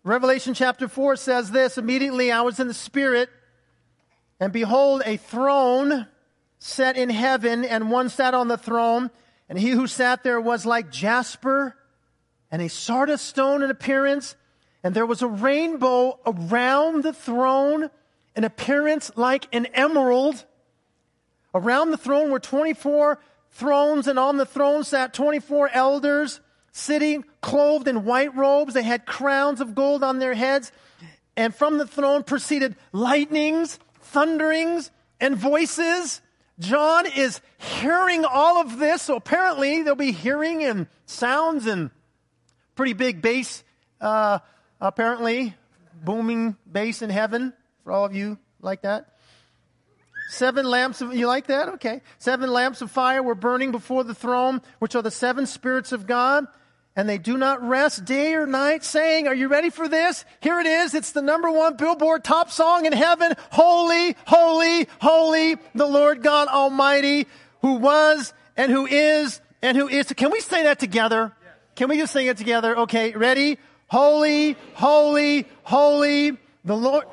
Revelation 0.05 0.53
chapter 0.53 0.87
4 0.87 1.17
says 1.17 1.51
this 1.51 1.77
Immediately 1.77 2.31
I 2.31 2.41
was 2.41 2.59
in 2.59 2.67
the 2.67 2.73
Spirit, 2.73 3.29
and 4.39 4.53
behold, 4.53 5.01
a 5.05 5.17
throne 5.17 6.07
set 6.57 6.97
in 6.97 7.09
heaven, 7.09 7.65
and 7.65 7.91
one 7.91 8.07
sat 8.07 8.33
on 8.33 8.47
the 8.47 8.57
throne. 8.57 9.11
And 9.49 9.59
he 9.59 9.71
who 9.71 9.87
sat 9.87 10.23
there 10.23 10.39
was 10.39 10.65
like 10.65 10.91
jasper 10.91 11.75
and 12.51 12.61
a 12.61 12.69
sardius 12.69 13.21
stone 13.21 13.63
in 13.63 13.71
appearance. 13.71 14.35
And 14.83 14.95
there 14.95 15.05
was 15.05 15.21
a 15.21 15.27
rainbow 15.27 16.19
around 16.25 17.03
the 17.03 17.13
throne, 17.13 17.89
an 18.35 18.43
appearance 18.45 19.11
like 19.15 19.47
an 19.51 19.65
emerald. 19.67 20.45
Around 21.53 21.91
the 21.91 21.97
throne 21.97 22.31
were 22.31 22.39
24 22.39 23.19
thrones, 23.51 24.07
and 24.07 24.17
on 24.17 24.37
the 24.37 24.45
throne 24.45 24.83
sat 24.83 25.13
24 25.13 25.71
elders 25.73 26.39
sitting 26.79 27.25
clothed 27.41 27.87
in 27.87 28.05
white 28.05 28.35
robes. 28.35 28.73
They 28.73 28.83
had 28.83 29.05
crowns 29.05 29.61
of 29.61 29.75
gold 29.75 30.03
on 30.03 30.19
their 30.19 30.33
heads. 30.33 30.71
And 31.35 31.53
from 31.53 31.77
the 31.77 31.87
throne 31.87 32.23
proceeded 32.23 32.75
lightnings, 32.91 33.79
thunderings, 34.01 34.91
and 35.19 35.35
voices. 35.35 36.21
John 36.59 37.05
is 37.05 37.41
hearing 37.57 38.25
all 38.25 38.59
of 38.59 38.79
this. 38.79 39.03
So 39.03 39.15
apparently 39.15 39.83
there'll 39.83 39.95
be 39.95 40.11
hearing 40.11 40.63
and 40.63 40.87
sounds 41.05 41.65
and 41.65 41.91
pretty 42.75 42.93
big 42.93 43.21
bass, 43.21 43.63
uh, 44.01 44.39
apparently, 44.79 45.55
booming 46.03 46.55
bass 46.69 47.01
in 47.01 47.09
heaven 47.09 47.53
for 47.83 47.91
all 47.91 48.05
of 48.05 48.15
you 48.15 48.37
like 48.61 48.83
that. 48.83 49.15
Seven 50.29 50.65
lamps 50.65 51.01
of, 51.01 51.15
you 51.15 51.25
like 51.27 51.47
that? 51.47 51.69
Okay. 51.69 52.01
Seven 52.19 52.51
lamps 52.51 52.81
of 52.81 52.91
fire 52.91 53.23
were 53.23 53.35
burning 53.35 53.71
before 53.71 54.03
the 54.03 54.13
throne, 54.13 54.61
which 54.77 54.95
are 54.95 55.01
the 55.01 55.11
seven 55.11 55.45
spirits 55.45 55.91
of 55.91 56.05
God. 56.05 56.45
And 56.99 57.07
they 57.07 57.17
do 57.17 57.37
not 57.37 57.65
rest 57.65 58.03
day 58.03 58.33
or 58.33 58.45
night, 58.45 58.83
saying, 58.83 59.25
Are 59.25 59.33
you 59.33 59.47
ready 59.47 59.69
for 59.69 59.87
this? 59.87 60.25
Here 60.41 60.59
it 60.59 60.65
is. 60.65 60.93
It's 60.93 61.13
the 61.13 61.21
number 61.21 61.49
one 61.49 61.77
billboard 61.77 62.25
top 62.25 62.51
song 62.51 62.85
in 62.85 62.91
heaven. 62.91 63.35
Holy, 63.51 64.17
holy, 64.27 64.85
holy, 64.99 65.55
the 65.73 65.85
Lord 65.85 66.21
God 66.21 66.49
Almighty, 66.49 67.25
who 67.61 67.75
was 67.75 68.33
and 68.57 68.69
who 68.69 68.85
is 68.85 69.39
and 69.61 69.77
who 69.77 69.87
is. 69.87 70.07
Can 70.07 70.29
we 70.29 70.41
say 70.41 70.63
that 70.63 70.79
together? 70.79 71.31
Can 71.77 71.87
we 71.87 71.97
just 71.97 72.11
sing 72.11 72.27
it 72.27 72.35
together? 72.35 72.79
Okay, 72.79 73.11
ready? 73.11 73.59
Holy, 73.87 74.57
holy, 74.73 75.47
holy, 75.63 76.37
the 76.65 76.75
Lord 76.75 77.05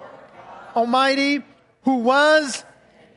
Almighty, 0.75 1.45
who 1.85 1.99
was, 1.99 2.65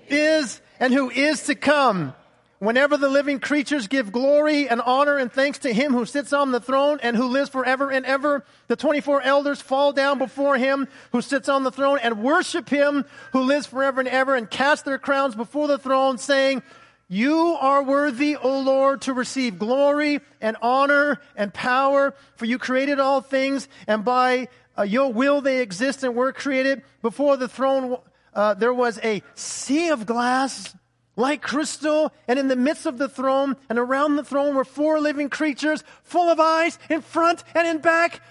is, 0.07 0.61
and 0.79 0.93
who 0.93 1.09
is 1.09 1.45
to 1.45 1.55
come. 1.55 2.13
Whenever 2.59 2.97
the 2.97 3.07
living 3.07 3.39
creatures 3.39 3.87
give 3.87 4.11
glory 4.11 4.67
and 4.67 4.81
honor 4.81 5.17
and 5.17 5.31
thanks 5.31 5.59
to 5.59 5.73
him 5.73 5.93
who 5.93 6.05
sits 6.05 6.33
on 6.33 6.51
the 6.51 6.59
throne 6.59 6.99
and 7.01 7.15
who 7.15 7.25
lives 7.25 7.49
forever 7.49 7.89
and 7.89 8.05
ever, 8.05 8.43
the 8.67 8.75
24 8.75 9.21
elders 9.21 9.61
fall 9.61 9.93
down 9.93 10.17
before 10.17 10.57
him 10.57 10.85
who 11.13 11.21
sits 11.21 11.47
on 11.47 11.63
the 11.63 11.71
throne 11.71 11.99
and 12.03 12.21
worship 12.21 12.67
him 12.67 13.05
who 13.31 13.39
lives 13.41 13.65
forever 13.65 14.01
and 14.01 14.09
ever 14.09 14.35
and 14.35 14.49
cast 14.49 14.83
their 14.83 14.97
crowns 14.97 15.35
before 15.35 15.69
the 15.69 15.77
throne 15.77 16.17
saying, 16.17 16.61
you 17.07 17.57
are 17.59 17.81
worthy, 17.81 18.35
O 18.35 18.59
Lord, 18.59 19.01
to 19.03 19.13
receive 19.13 19.57
glory 19.57 20.19
and 20.39 20.55
honor 20.61 21.19
and 21.35 21.51
power, 21.51 22.13
for 22.35 22.45
you 22.45 22.59
created 22.59 22.99
all 22.99 23.21
things, 23.21 23.67
and 23.87 24.05
by 24.05 24.47
uh, 24.77 24.83
your 24.83 25.11
will 25.11 25.41
they 25.41 25.61
exist 25.61 26.03
and 26.03 26.13
were 26.13 26.31
created. 26.31 26.83
Before 27.01 27.35
the 27.35 27.47
throne, 27.47 27.97
uh, 28.35 28.53
there 28.53 28.73
was 28.73 28.99
a 29.01 29.23
sea 29.33 29.89
of 29.89 30.05
glass 30.05 30.75
like 31.19 31.41
crystal, 31.41 32.13
and 32.27 32.39
in 32.39 32.47
the 32.47 32.55
midst 32.55 32.85
of 32.85 32.97
the 32.97 33.09
throne 33.09 33.57
and 33.69 33.77
around 33.77 34.15
the 34.15 34.23
throne 34.23 34.55
were 34.55 34.63
four 34.63 35.01
living 35.01 35.29
creatures 35.29 35.83
full 36.03 36.29
of 36.29 36.39
eyes 36.39 36.79
in 36.89 37.01
front 37.01 37.43
and 37.53 37.67
in 37.67 37.79
back. 37.79 38.21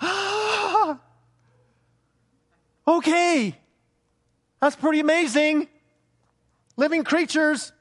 okay. 2.86 3.58
That's 4.60 4.76
pretty 4.76 5.00
amazing. 5.00 5.68
Living 6.76 7.04
creatures 7.04 7.72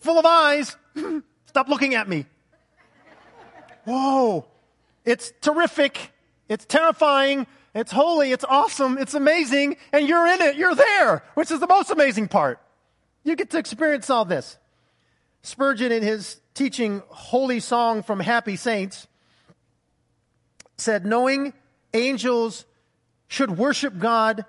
full 0.00 0.18
of 0.18 0.26
eyes. 0.26 0.76
Stop 1.46 1.68
looking 1.68 1.94
at 1.94 2.08
me. 2.08 2.26
Whoa. 3.84 4.46
It's 5.04 5.32
terrific. 5.40 6.10
It's 6.48 6.64
terrifying. 6.64 7.46
It's 7.72 7.92
holy. 7.92 8.32
It's 8.32 8.44
awesome. 8.44 8.98
It's 8.98 9.14
amazing. 9.14 9.76
And 9.92 10.08
you're 10.08 10.26
in 10.26 10.42
it. 10.42 10.56
You're 10.56 10.74
there, 10.74 11.22
which 11.34 11.52
is 11.52 11.60
the 11.60 11.68
most 11.68 11.90
amazing 11.90 12.26
part. 12.26 12.58
You 13.24 13.36
get 13.36 13.50
to 13.50 13.58
experience 13.58 14.10
all 14.10 14.24
this. 14.24 14.58
Spurgeon, 15.42 15.92
in 15.92 16.02
his 16.02 16.40
teaching 16.54 17.02
Holy 17.08 17.60
Song 17.60 18.02
from 18.02 18.20
Happy 18.20 18.56
Saints, 18.56 19.06
said, 20.76 21.04
Knowing 21.04 21.52
angels 21.94 22.64
should 23.28 23.56
worship 23.56 23.98
God, 23.98 24.44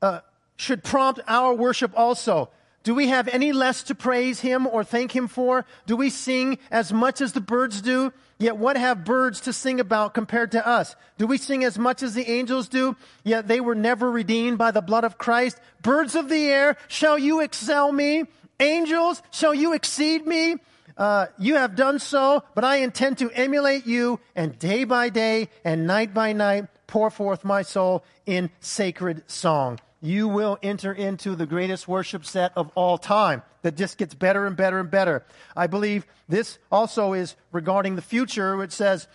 uh, 0.00 0.20
should 0.56 0.82
prompt 0.82 1.20
our 1.26 1.54
worship 1.54 1.92
also. 1.96 2.50
Do 2.82 2.94
we 2.94 3.08
have 3.08 3.28
any 3.28 3.52
less 3.52 3.84
to 3.84 3.94
praise 3.94 4.40
him 4.40 4.66
or 4.66 4.82
thank 4.82 5.14
him 5.14 5.28
for? 5.28 5.64
Do 5.86 5.96
we 5.96 6.10
sing 6.10 6.58
as 6.70 6.92
much 6.92 7.20
as 7.20 7.32
the 7.32 7.40
birds 7.40 7.80
do? 7.80 8.12
Yet 8.38 8.56
what 8.56 8.76
have 8.76 9.04
birds 9.04 9.40
to 9.42 9.52
sing 9.52 9.78
about 9.78 10.14
compared 10.14 10.50
to 10.52 10.66
us? 10.66 10.96
Do 11.16 11.28
we 11.28 11.38
sing 11.38 11.62
as 11.62 11.78
much 11.78 12.02
as 12.02 12.14
the 12.14 12.28
angels 12.28 12.66
do? 12.68 12.96
Yet 13.22 13.46
they 13.46 13.60
were 13.60 13.76
never 13.76 14.10
redeemed 14.10 14.58
by 14.58 14.72
the 14.72 14.80
blood 14.80 15.04
of 15.04 15.16
Christ. 15.16 15.60
Birds 15.80 16.16
of 16.16 16.28
the 16.28 16.46
air, 16.46 16.76
shall 16.88 17.16
you 17.16 17.40
excel 17.40 17.92
me? 17.92 18.24
Angels, 18.58 19.22
shall 19.30 19.54
you 19.54 19.74
exceed 19.74 20.26
me? 20.26 20.56
Uh, 20.96 21.26
you 21.38 21.54
have 21.54 21.76
done 21.76 22.00
so, 22.00 22.42
but 22.54 22.64
I 22.64 22.76
intend 22.76 23.18
to 23.18 23.30
emulate 23.30 23.86
you 23.86 24.18
and 24.34 24.58
day 24.58 24.82
by 24.84 25.08
day 25.08 25.48
and 25.64 25.86
night 25.86 26.12
by 26.12 26.32
night 26.32 26.66
pour 26.88 27.10
forth 27.10 27.44
my 27.44 27.62
soul 27.62 28.04
in 28.26 28.50
sacred 28.60 29.22
song 29.30 29.78
you 30.02 30.26
will 30.26 30.58
enter 30.62 30.92
into 30.92 31.36
the 31.36 31.46
greatest 31.46 31.86
worship 31.86 32.26
set 32.26 32.52
of 32.56 32.70
all 32.74 32.98
time 32.98 33.42
that 33.62 33.76
just 33.76 33.96
gets 33.96 34.14
better 34.14 34.46
and 34.46 34.56
better 34.56 34.80
and 34.80 34.90
better. 34.90 35.24
I 35.56 35.68
believe 35.68 36.04
this 36.28 36.58
also 36.70 37.12
is 37.12 37.36
regarding 37.52 37.94
the 37.94 38.02
future, 38.02 38.56
which 38.56 38.72
says, 38.72 39.06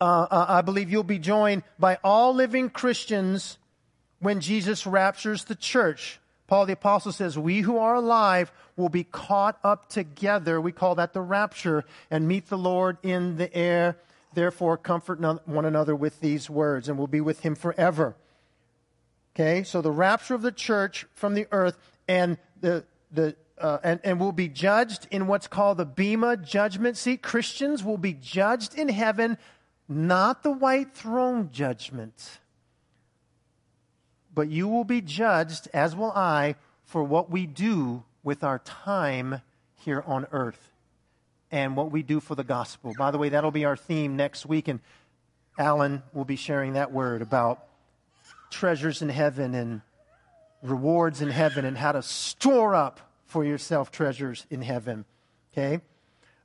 uh, 0.00 0.26
uh, 0.30 0.46
I 0.48 0.62
believe 0.62 0.90
you'll 0.90 1.04
be 1.04 1.20
joined 1.20 1.62
by 1.78 1.98
all 2.02 2.34
living 2.34 2.70
Christians 2.70 3.56
when 4.18 4.40
Jesus 4.40 4.84
raptures 4.84 5.44
the 5.44 5.54
church. 5.54 6.18
Paul 6.48 6.66
the 6.66 6.72
Apostle 6.72 7.12
says, 7.12 7.38
We 7.38 7.60
who 7.60 7.78
are 7.78 7.94
alive 7.94 8.50
will 8.76 8.88
be 8.88 9.04
caught 9.04 9.58
up 9.62 9.88
together. 9.88 10.60
We 10.60 10.72
call 10.72 10.96
that 10.96 11.12
the 11.12 11.20
rapture 11.20 11.84
and 12.10 12.26
meet 12.26 12.48
the 12.48 12.58
Lord 12.58 12.98
in 13.04 13.36
the 13.36 13.54
air. 13.54 13.98
Therefore, 14.34 14.76
comfort 14.76 15.20
one 15.46 15.64
another 15.64 15.94
with 15.94 16.20
these 16.20 16.50
words, 16.50 16.88
and 16.88 16.98
we'll 16.98 17.06
be 17.06 17.20
with 17.20 17.40
him 17.40 17.54
forever. 17.54 18.16
Okay, 19.34 19.62
so 19.62 19.80
the 19.80 19.90
rapture 19.90 20.34
of 20.34 20.42
the 20.42 20.52
church 20.52 21.06
from 21.14 21.34
the 21.34 21.46
earth 21.52 21.78
and 22.08 22.38
the, 22.60 22.84
the 23.12 23.36
uh, 23.60 23.78
and, 23.82 24.00
and 24.04 24.20
will 24.20 24.32
be 24.32 24.48
judged 24.48 25.06
in 25.10 25.26
what's 25.26 25.46
called 25.46 25.78
the 25.78 25.84
Bema 25.84 26.36
judgment 26.36 26.96
seat. 26.96 27.22
Christians 27.22 27.82
will 27.82 27.98
be 27.98 28.12
judged 28.12 28.74
in 28.78 28.88
heaven, 28.88 29.38
not 29.88 30.42
the 30.42 30.50
white 30.50 30.94
throne 30.94 31.50
judgment. 31.52 32.38
But 34.34 34.48
you 34.48 34.68
will 34.68 34.84
be 34.84 35.00
judged, 35.00 35.68
as 35.72 35.96
will 35.96 36.12
I, 36.12 36.54
for 36.84 37.02
what 37.02 37.30
we 37.30 37.46
do 37.46 38.04
with 38.22 38.44
our 38.44 38.60
time 38.60 39.42
here 39.76 40.02
on 40.06 40.26
earth 40.32 40.70
and 41.50 41.76
what 41.76 41.90
we 41.90 42.02
do 42.02 42.20
for 42.20 42.34
the 42.34 42.44
gospel. 42.44 42.92
By 42.96 43.10
the 43.10 43.18
way, 43.18 43.30
that'll 43.30 43.50
be 43.50 43.64
our 43.64 43.76
theme 43.76 44.16
next 44.16 44.46
week, 44.46 44.68
and 44.68 44.80
Alan 45.58 46.02
will 46.12 46.24
be 46.24 46.36
sharing 46.36 46.74
that 46.74 46.92
word 46.92 47.22
about 47.22 47.64
treasures 48.50 49.02
in 49.02 49.08
heaven 49.08 49.54
and 49.54 49.82
rewards 50.62 51.22
in 51.22 51.30
heaven 51.30 51.64
and 51.64 51.76
how 51.76 51.92
to 51.92 52.02
store 52.02 52.74
up 52.74 53.00
for 53.26 53.44
yourself 53.44 53.90
treasures 53.90 54.46
in 54.50 54.62
heaven. 54.62 55.04
Okay? 55.52 55.80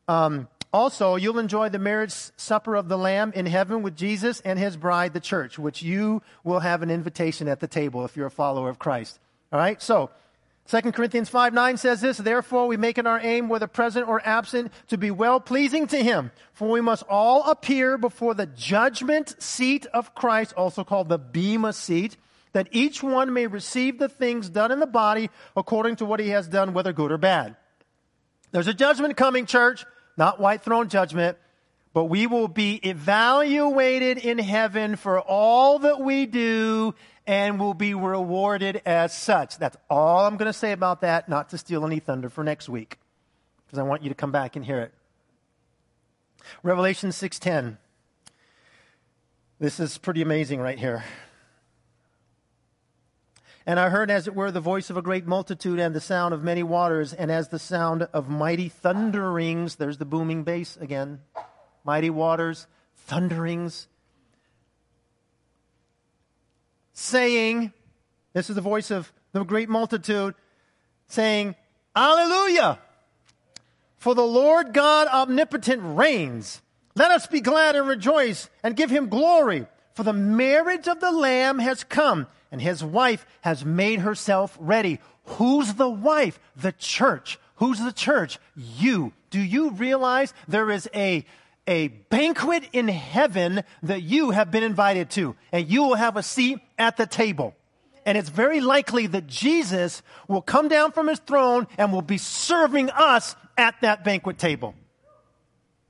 Um, 0.07 0.47
also, 0.73 1.15
you'll 1.15 1.39
enjoy 1.39 1.69
the 1.69 1.79
marriage 1.79 2.11
supper 2.11 2.75
of 2.75 2.87
the 2.89 2.97
Lamb 2.97 3.31
in 3.35 3.45
heaven 3.45 3.83
with 3.83 3.95
Jesus 3.95 4.41
and 4.41 4.57
his 4.57 4.75
bride, 4.75 5.13
the 5.13 5.19
church, 5.19 5.59
which 5.59 5.83
you 5.83 6.21
will 6.43 6.59
have 6.59 6.81
an 6.81 6.89
invitation 6.89 7.47
at 7.47 7.59
the 7.59 7.67
table 7.67 8.03
if 8.05 8.17
you're 8.17 8.27
a 8.27 8.31
follower 8.31 8.69
of 8.69 8.79
Christ. 8.79 9.19
All 9.51 9.59
right? 9.59 9.79
So, 9.81 10.09
2 10.67 10.93
Corinthians 10.93 11.29
5 11.29 11.53
9 11.53 11.77
says 11.77 12.01
this, 12.01 12.17
Therefore 12.17 12.67
we 12.67 12.77
make 12.77 12.97
it 12.97 13.05
our 13.05 13.19
aim, 13.19 13.49
whether 13.49 13.67
present 13.67 14.07
or 14.07 14.21
absent, 14.23 14.71
to 14.87 14.97
be 14.97 15.11
well 15.11 15.39
pleasing 15.39 15.87
to 15.87 16.01
him. 16.01 16.31
For 16.53 16.69
we 16.69 16.81
must 16.81 17.03
all 17.09 17.43
appear 17.49 17.97
before 17.97 18.33
the 18.33 18.45
judgment 18.45 19.41
seat 19.41 19.85
of 19.87 20.15
Christ, 20.15 20.53
also 20.53 20.83
called 20.83 21.09
the 21.09 21.17
Bema 21.17 21.73
seat, 21.73 22.15
that 22.53 22.69
each 22.71 23.03
one 23.03 23.33
may 23.33 23.47
receive 23.47 23.99
the 23.99 24.07
things 24.07 24.49
done 24.49 24.71
in 24.71 24.79
the 24.79 24.87
body 24.87 25.29
according 25.57 25.97
to 25.97 26.05
what 26.05 26.19
he 26.19 26.29
has 26.29 26.47
done, 26.47 26.73
whether 26.73 26.93
good 26.93 27.11
or 27.11 27.17
bad. 27.17 27.57
There's 28.51 28.67
a 28.67 28.73
judgment 28.73 29.17
coming, 29.17 29.45
church, 29.45 29.85
not 30.15 30.39
white 30.39 30.61
throne 30.61 30.87
judgment, 30.87 31.37
but 31.93 32.05
we 32.05 32.25
will 32.25 32.47
be 32.47 32.75
evaluated 32.75 34.17
in 34.17 34.39
heaven 34.39 34.95
for 34.95 35.19
all 35.19 35.79
that 35.79 35.99
we 35.99 36.25
do 36.25 36.95
and 37.25 37.59
will 37.59 37.73
be 37.73 37.93
rewarded 37.93 38.81
as 38.85 39.17
such. 39.17 39.57
That's 39.57 39.77
all 39.89 40.25
I'm 40.25 40.37
going 40.37 40.51
to 40.51 40.57
say 40.57 40.71
about 40.71 41.01
that, 41.01 41.29
not 41.29 41.49
to 41.49 41.57
steal 41.57 41.85
any 41.85 41.99
thunder 41.99 42.29
for 42.29 42.43
next 42.43 42.67
week, 42.69 42.99
because 43.65 43.79
I 43.79 43.83
want 43.83 44.03
you 44.03 44.09
to 44.09 44.15
come 44.15 44.31
back 44.31 44.55
and 44.55 44.65
hear 44.65 44.79
it. 44.79 44.93
Revelation 46.61 47.09
6:10. 47.09 47.77
This 49.59 49.79
is 49.79 49.97
pretty 49.97 50.21
amazing 50.21 50.59
right 50.59 50.77
here. 50.77 51.03
And 53.65 53.79
I 53.79 53.87
heard, 53.87 54.11
as 54.11 54.27
it 54.27 54.35
were, 54.35 54.51
the 54.51 54.59
voice 54.59 54.89
of 54.89 54.97
a 54.97 55.01
great 55.01 55.25
multitude 55.25 55.79
and 55.79 55.95
the 55.95 56.01
sound 56.01 56.33
of 56.33 56.43
many 56.43 56.63
waters, 56.63 57.13
and 57.13 57.31
as 57.31 57.47
the 57.47 57.59
sound 57.59 58.09
of 58.11 58.27
mighty 58.27 58.67
thunderings. 58.67 59.77
There's 59.77 59.99
the 59.99 60.05
booming 60.05 60.43
bass 60.43 60.75
again. 60.75 61.21
Mighty 61.85 62.09
waters, 62.09 62.67
thunderings 62.95 63.87
saying, 66.93 67.73
This 68.33 68.49
is 68.49 68.55
the 68.55 68.61
voice 68.61 68.91
of 68.91 69.11
the 69.31 69.43
great 69.43 69.69
multitude, 69.69 70.35
saying, 71.07 71.55
Alleluia! 71.95 72.79
For 73.97 74.15
the 74.15 74.21
Lord 74.21 74.73
God 74.73 75.07
omnipotent 75.07 75.81
reigns. 75.83 76.61
Let 76.95 77.11
us 77.11 77.25
be 77.25 77.41
glad 77.41 77.75
and 77.75 77.87
rejoice 77.87 78.49
and 78.61 78.75
give 78.75 78.89
him 78.89 79.09
glory. 79.09 79.65
For 79.93 80.03
the 80.03 80.13
marriage 80.13 80.87
of 80.87 80.99
the 80.99 81.11
Lamb 81.11 81.59
has 81.59 81.83
come, 81.83 82.27
and 82.51 82.61
his 82.61 82.83
wife 82.83 83.25
has 83.41 83.63
made 83.63 83.99
herself 83.99 84.57
ready. 84.59 84.99
Who's 85.25 85.75
the 85.75 85.89
wife? 85.89 86.39
The 86.55 86.71
church. 86.71 87.39
Who's 87.55 87.79
the 87.79 87.93
church? 87.93 88.39
You. 88.55 89.13
Do 89.29 89.39
you 89.39 89.71
realize 89.71 90.33
there 90.47 90.69
is 90.69 90.89
a 90.93 91.25
a 91.67 91.87
banquet 91.87 92.63
in 92.73 92.87
heaven 92.87 93.63
that 93.83 94.03
you 94.03 94.31
have 94.31 94.51
been 94.51 94.63
invited 94.63 95.09
to, 95.11 95.35
and 95.51 95.69
you 95.69 95.83
will 95.83 95.95
have 95.95 96.17
a 96.17 96.23
seat 96.23 96.59
at 96.77 96.97
the 96.97 97.05
table. 97.05 97.55
And 98.05 98.17
it's 98.17 98.29
very 98.29 98.59
likely 98.59 99.07
that 99.07 99.27
Jesus 99.27 100.01
will 100.27 100.41
come 100.41 100.67
down 100.67 100.91
from 100.91 101.07
his 101.07 101.19
throne 101.19 101.67
and 101.77 101.93
will 101.93 102.01
be 102.01 102.17
serving 102.17 102.89
us 102.89 103.35
at 103.57 103.75
that 103.81 104.03
banquet 104.03 104.37
table. 104.37 104.75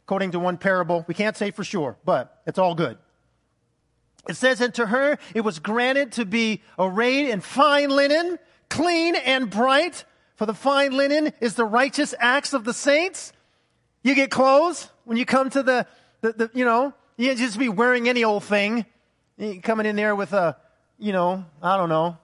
according 0.06 0.32
to 0.32 0.40
one 0.40 0.58
parable. 0.58 1.06
We 1.08 1.14
can't 1.14 1.36
say 1.36 1.52
for 1.52 1.64
sure, 1.64 1.98
but 2.04 2.42
it's 2.46 2.60
all 2.60 2.76
good. 2.76 2.98
It 4.28 4.36
says, 4.36 4.62
and 4.62 4.74
to 4.76 4.86
her 4.86 5.18
it 5.34 5.42
was 5.42 5.60
granted 5.60 6.14
to 6.14 6.26
be 6.26 6.62
arrayed 6.78 7.30
in 7.30 7.42
fine 7.42 7.90
linen, 7.90 8.38
clean 8.70 9.16
and 9.16 9.50
bright. 9.50 10.06
For 10.36 10.46
the 10.46 10.54
fine 10.54 10.92
linen 10.92 11.32
is 11.40 11.56
the 11.56 11.66
righteous 11.66 12.14
acts 12.20 12.54
of 12.54 12.64
the 12.64 12.74
saints. 12.74 13.34
You 14.04 14.16
get 14.16 14.30
clothes 14.30 14.90
when 15.06 15.18
you 15.18 15.26
come 15.26 15.50
to 15.52 15.64
the, 15.64 15.88
the, 16.22 16.32
the 16.34 16.52
you 16.54 16.66
know, 16.66 16.94
you 17.18 17.28
can't 17.28 17.40
just 17.40 17.60
be 17.60 17.70
wearing 17.70 18.10
any 18.10 18.24
old 18.24 18.44
thing. 18.44 18.86
You 19.38 19.62
coming 19.62 19.86
in 19.86 19.96
there 19.96 20.16
with 20.16 20.34
a, 20.34 20.58
you 20.98 21.12
know, 21.12 21.46
I 21.62 21.78
don't 21.78 21.90
know, 21.90 22.18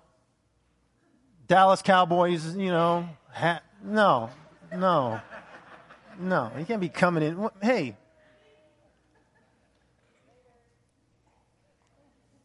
Dallas 1.47 1.81
Cowboys, 1.81 2.55
you 2.55 2.71
know, 2.71 3.09
hat. 3.31 3.63
No, 3.83 4.29
no, 4.75 5.19
no. 6.19 6.51
You 6.57 6.65
can't 6.65 6.81
be 6.81 6.89
coming 6.89 7.23
in. 7.23 7.49
Hey. 7.61 7.95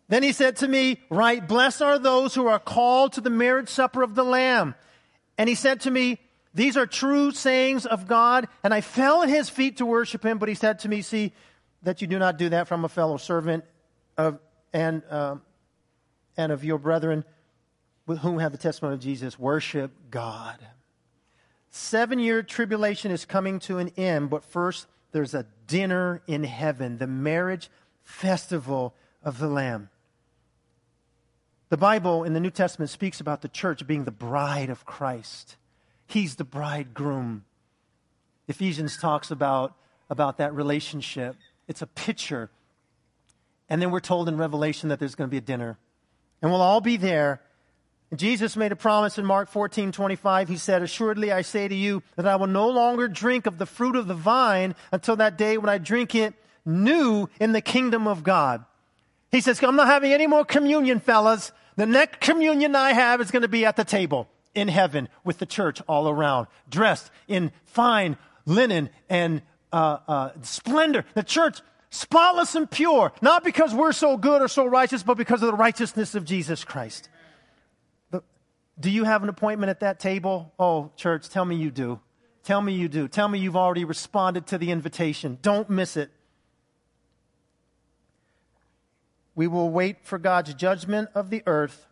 Then 0.09 0.22
he 0.22 0.32
said 0.32 0.57
to 0.57 0.68
me, 0.68 1.01
Right, 1.11 1.47
blessed 1.47 1.82
are 1.82 1.99
those 1.99 2.35
who 2.35 2.47
are 2.47 2.59
called 2.59 3.14
to 3.14 3.20
the 3.20 3.30
marriage 3.30 3.68
supper 3.68 4.03
of 4.03 4.14
the 4.14 4.24
Lamb. 4.24 4.74
And 5.37 5.49
he 5.49 5.55
said 5.55 5.80
to 5.82 5.91
me, 5.91 6.18
These 6.55 6.76
are 6.76 6.86
true 6.86 7.32
sayings 7.32 7.84
of 7.84 8.07
God. 8.07 8.48
And 8.62 8.72
I 8.72 8.80
fell 8.80 9.22
at 9.22 9.28
his 9.28 9.50
feet 9.50 9.78
to 9.78 9.86
worship 9.86 10.24
him, 10.24 10.38
but 10.38 10.48
he 10.48 10.55
said 10.55 10.78
to 10.80 10.88
me, 10.88 11.02
See, 11.02 11.32
that 11.82 12.00
you 12.00 12.07
do 12.07 12.18
not 12.18 12.38
do 12.38 12.48
that 12.48 12.68
from 12.68 12.84
a 12.84 12.88
fellow 12.88 13.16
servant 13.16 13.64
of, 14.16 14.38
and, 14.72 15.02
um, 15.11 15.42
and 16.36 16.52
of 16.52 16.64
your 16.64 16.78
brethren 16.78 17.24
with 18.07 18.18
whom 18.18 18.38
have 18.38 18.52
the 18.52 18.59
testimony 18.59 18.94
of 18.94 19.00
Jesus. 19.00 19.38
Worship 19.38 19.90
God. 20.11 20.59
Seven 21.70 22.20
year 22.20 22.42
tribulation 22.42 23.11
is 23.11 23.24
coming 23.24 23.59
to 23.61 23.78
an 23.78 23.90
end, 23.96 24.30
but 24.30 24.44
first 24.44 24.86
there's 25.11 25.34
a 25.34 25.46
dinner 25.66 26.22
in 26.26 26.44
heaven, 26.44 26.98
the 26.98 27.07
marriage 27.07 27.68
festival 28.05 28.94
of 29.22 29.38
the 29.38 29.48
Lamb. 29.48 29.90
The 31.70 31.76
Bible 31.76 32.22
in 32.22 32.34
the 32.34 32.40
New 32.40 32.50
Testament 32.50 32.90
speaks 32.90 33.20
about 33.20 33.42
the 33.42 33.48
church 33.48 33.84
being 33.86 34.05
the 34.05 34.12
bride 34.12 34.70
of 34.70 34.84
Christ. 34.84 35.57
He's 36.07 36.36
the 36.36 36.44
bridegroom. 36.44 37.44
Ephesians 38.48 38.96
talks 38.96 39.30
about, 39.30 39.74
about 40.11 40.38
that 40.38 40.55
relationship. 40.55 41.36
It's 41.66 41.82
a 41.82 41.86
picture. 41.86 42.50
And 43.68 43.80
then 43.80 43.90
we're 43.90 44.00
told 44.00 44.28
in 44.28 44.36
Revelation 44.36 44.90
that 44.90 44.98
there's 44.98 45.14
going 45.14 45.28
to 45.28 45.30
be 45.30 45.38
a 45.38 45.42
dinner. 45.42 45.78
And 46.42 46.50
we'll 46.50 46.61
all 46.61 46.80
be 46.80 46.96
there. 46.96 47.40
And 48.11 48.20
Jesus 48.20 48.57
made 48.57 48.70
a 48.70 48.76
promise 48.76 49.18
in 49.18 49.24
Mark 49.24 49.48
14, 49.48 49.92
25. 49.92 50.48
He 50.48 50.57
said, 50.57 50.82
Assuredly 50.82 51.32
I 51.32 51.42
say 51.42 51.66
to 51.66 51.74
you 51.74 52.02
that 52.16 52.26
I 52.26 52.36
will 52.36 52.46
no 52.46 52.68
longer 52.68 53.09
drink 53.09 53.46
of 53.46 53.59
the 53.59 53.66
fruit 53.66 53.96
of 53.96 54.07
the 54.07 54.14
vine 54.14 54.74
until 54.92 55.16
that 55.16 55.38
day 55.38 55.57
when 55.57 55.70
I 55.70 55.78
drink 55.78 56.14
it 56.14 56.34
new 56.66 57.28
in 57.40 57.52
the 57.52 57.61
kingdom 57.61 58.07
of 58.07 58.22
God. 58.22 58.64
He 59.30 59.40
says, 59.40 59.62
I'm 59.62 59.74
not 59.74 59.88
having 59.88 60.12
any 60.12 60.26
more 60.26 60.44
communion, 60.44 61.00
fellas. 61.00 61.50
The 61.76 61.86
next 61.86 62.20
communion 62.20 62.76
I 62.76 62.92
have 62.92 63.20
is 63.20 63.30
going 63.30 63.42
to 63.42 63.48
be 63.48 63.64
at 63.64 63.76
the 63.76 63.84
table 63.84 64.28
in 64.55 64.68
heaven 64.68 65.09
with 65.24 65.38
the 65.38 65.46
church 65.46 65.80
all 65.88 66.09
around, 66.09 66.46
dressed 66.68 67.11
in 67.28 67.52
fine 67.64 68.16
linen 68.46 68.90
and 69.09 69.42
uh, 69.72 69.98
uh, 70.07 70.30
splendor. 70.42 71.05
The 71.14 71.22
church, 71.22 71.61
spotless 71.90 72.55
and 72.55 72.70
pure, 72.70 73.12
not 73.20 73.44
because 73.44 73.74
we're 73.74 73.92
so 73.92 74.16
good 74.16 74.42
or 74.42 74.48
so 74.48 74.64
righteous, 74.66 75.02
but 75.02 75.16
because 75.16 75.42
of 75.42 75.48
the 75.48 75.57
righteousness 75.57 76.14
of 76.14 76.24
Jesus 76.24 76.64
Christ. 76.64 77.09
do 78.78 78.90
you 78.90 79.05
have 79.05 79.22
an 79.22 79.28
appointment 79.28 79.70
at 79.70 79.80
that 79.80 80.00
table? 80.00 80.52
Oh, 80.59 80.90
church, 80.96 81.28
tell 81.28 81.44
me 81.44 81.57
you 81.57 81.70
do. 81.70 82.00
Tell 82.42 82.61
me 82.61 82.74
you 82.74 82.88
do. 82.88 83.09
Tell 83.09 83.26
me 83.28 83.38
you've 83.38 83.57
already 83.57 83.84
responded 83.84 84.46
to 84.48 84.59
the 84.59 84.70
invitation. 84.70 85.38
Don't 85.40 85.70
miss 85.70 85.96
it. 85.96 86.11
We 89.34 89.46
will 89.46 89.70
wait 89.70 90.05
for 90.05 90.18
God's 90.18 90.55
judgment 90.55 91.09
of 91.14 91.30
the 91.30 91.42
earth 91.46 91.86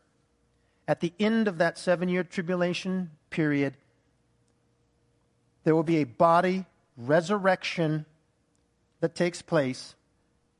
at 0.86 1.00
the 1.00 1.12
end 1.18 1.48
of 1.48 1.58
that 1.58 1.78
seven 1.78 2.08
year 2.08 2.24
tribulation 2.24 3.10
period. 3.30 3.74
There 5.64 5.74
will 5.74 5.82
be 5.82 5.98
a 5.98 6.04
body 6.04 6.64
resurrection 6.96 8.04
that 9.00 9.14
takes 9.14 9.42
place, 9.42 9.94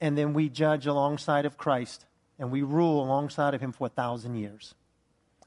and 0.01 0.17
then 0.17 0.33
we 0.33 0.49
judge 0.49 0.87
alongside 0.87 1.45
of 1.45 1.59
Christ 1.59 2.07
and 2.39 2.51
we 2.51 2.63
rule 2.63 3.05
alongside 3.05 3.55
of 3.55 3.61
him 3.61 3.73
for 3.73 3.87
a 3.87 3.91
thousand 3.91 4.35
years. 4.35 4.75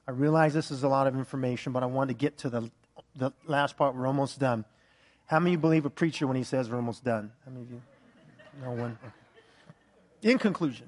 I 0.08 0.12
realize 0.12 0.54
this 0.54 0.72
is 0.72 0.84
a 0.84 0.88
lot 0.88 1.08
of 1.08 1.16
information, 1.16 1.74
but 1.74 1.84
I 1.84 1.88
want 1.88 2.10
to 2.10 2.14
get 2.14 2.38
to 2.40 2.50
the, 2.50 2.72
the 3.16 3.34
last 3.48 3.76
part. 3.76 3.96
We're 3.96 4.08
almost 4.08 4.40
done. 4.40 4.64
How 5.26 5.40
many 5.40 5.52
of 5.52 5.54
you 5.54 5.62
believe 5.62 5.86
a 5.86 5.90
preacher 5.90 6.28
when 6.28 6.38
he 6.38 6.44
says 6.44 6.70
we're 6.70 6.78
almost 6.78 7.04
done? 7.04 7.32
How 7.44 7.52
many 7.52 7.64
of 7.66 7.72
you? 7.72 7.82
No 8.64 8.72
one? 8.72 8.98
In 10.22 10.38
conclusion, 10.38 10.88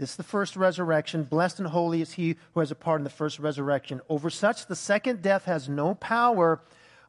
This 0.00 0.12
is 0.12 0.16
the 0.16 0.22
first 0.22 0.56
resurrection. 0.56 1.24
Blessed 1.24 1.58
and 1.58 1.68
holy 1.68 2.00
is 2.00 2.12
he 2.12 2.36
who 2.54 2.60
has 2.60 2.70
a 2.70 2.74
part 2.74 3.00
in 3.00 3.04
the 3.04 3.10
first 3.10 3.38
resurrection. 3.38 4.00
Over 4.08 4.30
such 4.30 4.64
the 4.64 4.74
second 4.74 5.20
death 5.20 5.44
has 5.44 5.68
no 5.68 5.94
power, 5.94 6.62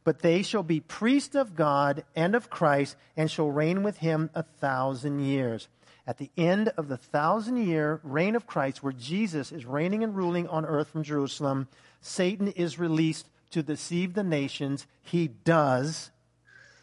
but 0.03 0.19
they 0.19 0.41
shall 0.41 0.61
be 0.61 0.81
priests 0.81 1.33
of 1.33 1.55
God 1.55 2.03
and 2.17 2.35
of 2.35 2.49
Christ 2.49 2.97
and 3.15 3.31
shall 3.31 3.49
reign 3.49 3.81
with 3.81 3.99
him 3.99 4.29
a 4.35 4.43
thousand 4.43 5.21
years. 5.21 5.69
At 6.05 6.17
the 6.17 6.31
end 6.35 6.73
of 6.75 6.89
the 6.89 6.97
thousand 6.97 7.65
year 7.65 8.01
reign 8.03 8.35
of 8.35 8.45
Christ, 8.45 8.83
where 8.83 8.91
Jesus 8.91 9.53
is 9.53 9.65
reigning 9.65 10.03
and 10.03 10.13
ruling 10.13 10.49
on 10.49 10.65
earth 10.65 10.89
from 10.89 11.03
Jerusalem, 11.03 11.69
Satan 12.01 12.49
is 12.49 12.77
released 12.77 13.29
to 13.51 13.63
deceive 13.63 14.15
the 14.15 14.23
nations. 14.23 14.85
He 15.01 15.29
does. 15.29 16.11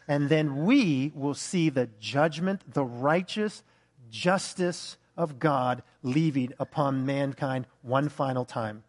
And 0.07 0.27
then 0.27 0.65
we 0.65 1.11
will 1.13 1.35
see 1.35 1.69
the 1.69 1.87
judgment, 1.99 2.73
the 2.73 2.83
righteous 2.83 3.61
justice 4.09 4.97
of 5.19 5.37
God 5.37 5.83
leaving 6.01 6.53
upon 6.59 7.05
mankind 7.05 7.67
one 7.81 8.07
final 8.07 8.45
time. 8.45 8.83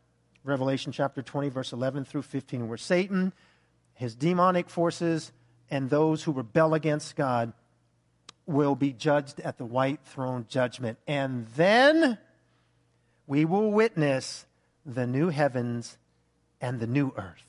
Revelation 0.44 0.92
chapter 0.92 1.22
20, 1.22 1.48
verse 1.48 1.72
11 1.72 2.04
through 2.04 2.22
15, 2.22 2.68
where 2.68 2.78
Satan, 2.78 3.32
his 3.92 4.14
demonic 4.14 4.70
forces, 4.70 5.32
and 5.70 5.90
those 5.90 6.22
who 6.22 6.32
rebel 6.32 6.72
against 6.72 7.16
God 7.16 7.52
will 8.46 8.76
be 8.76 8.92
judged 8.92 9.40
at 9.40 9.58
the 9.58 9.64
white 9.64 10.00
throne 10.04 10.46
judgment. 10.48 10.98
And 11.06 11.48
then 11.56 12.16
we 13.26 13.44
will 13.44 13.70
witness 13.72 14.46
the 14.86 15.08
new 15.08 15.28
heavens 15.28 15.98
and 16.60 16.78
the 16.78 16.86
new 16.86 17.12
earth. 17.16 17.44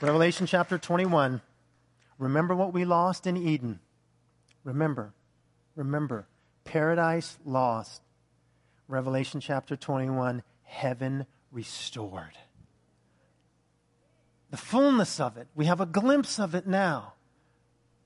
Revelation 0.00 0.46
chapter 0.46 0.78
21 0.78 1.42
Remember 2.20 2.54
what 2.54 2.74
we 2.74 2.84
lost 2.84 3.26
in 3.26 3.36
Eden. 3.38 3.80
Remember, 4.62 5.14
remember. 5.74 6.28
Paradise 6.64 7.38
lost. 7.46 8.02
Revelation 8.88 9.40
chapter 9.40 9.74
21, 9.74 10.42
heaven 10.62 11.24
restored. 11.50 12.36
The 14.50 14.58
fullness 14.58 15.18
of 15.18 15.38
it. 15.38 15.48
We 15.54 15.64
have 15.64 15.80
a 15.80 15.86
glimpse 15.86 16.38
of 16.38 16.54
it 16.54 16.66
now. 16.66 17.14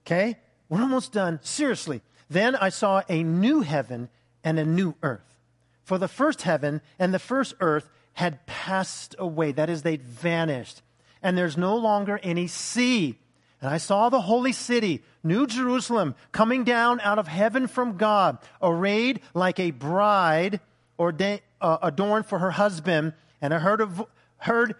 Okay? 0.06 0.38
We're 0.68 0.82
almost 0.82 1.12
done. 1.12 1.40
Seriously. 1.42 2.00
Then 2.30 2.54
I 2.54 2.68
saw 2.68 3.02
a 3.08 3.24
new 3.24 3.62
heaven 3.62 4.10
and 4.44 4.60
a 4.60 4.64
new 4.64 4.94
earth. 5.02 5.36
For 5.82 5.98
the 5.98 6.08
first 6.08 6.42
heaven 6.42 6.82
and 7.00 7.12
the 7.12 7.18
first 7.18 7.54
earth 7.58 7.90
had 8.12 8.46
passed 8.46 9.16
away. 9.18 9.50
That 9.50 9.68
is, 9.68 9.82
they'd 9.82 10.04
vanished. 10.04 10.82
And 11.20 11.36
there's 11.36 11.56
no 11.56 11.76
longer 11.76 12.20
any 12.22 12.46
sea. 12.46 13.18
And 13.64 13.72
I 13.72 13.78
saw 13.78 14.10
the 14.10 14.20
holy 14.20 14.52
city, 14.52 15.02
New 15.22 15.46
Jerusalem, 15.46 16.16
coming 16.32 16.64
down 16.64 17.00
out 17.00 17.18
of 17.18 17.26
heaven 17.26 17.66
from 17.66 17.96
God, 17.96 18.36
arrayed 18.60 19.22
like 19.32 19.58
a 19.58 19.70
bride 19.70 20.60
uh, 20.98 21.78
adorned 21.80 22.26
for 22.26 22.40
her 22.40 22.50
husband. 22.50 23.14
And 23.40 23.54
I 23.54 23.58
heard, 23.58 23.80
a, 23.80 24.06
heard, 24.36 24.74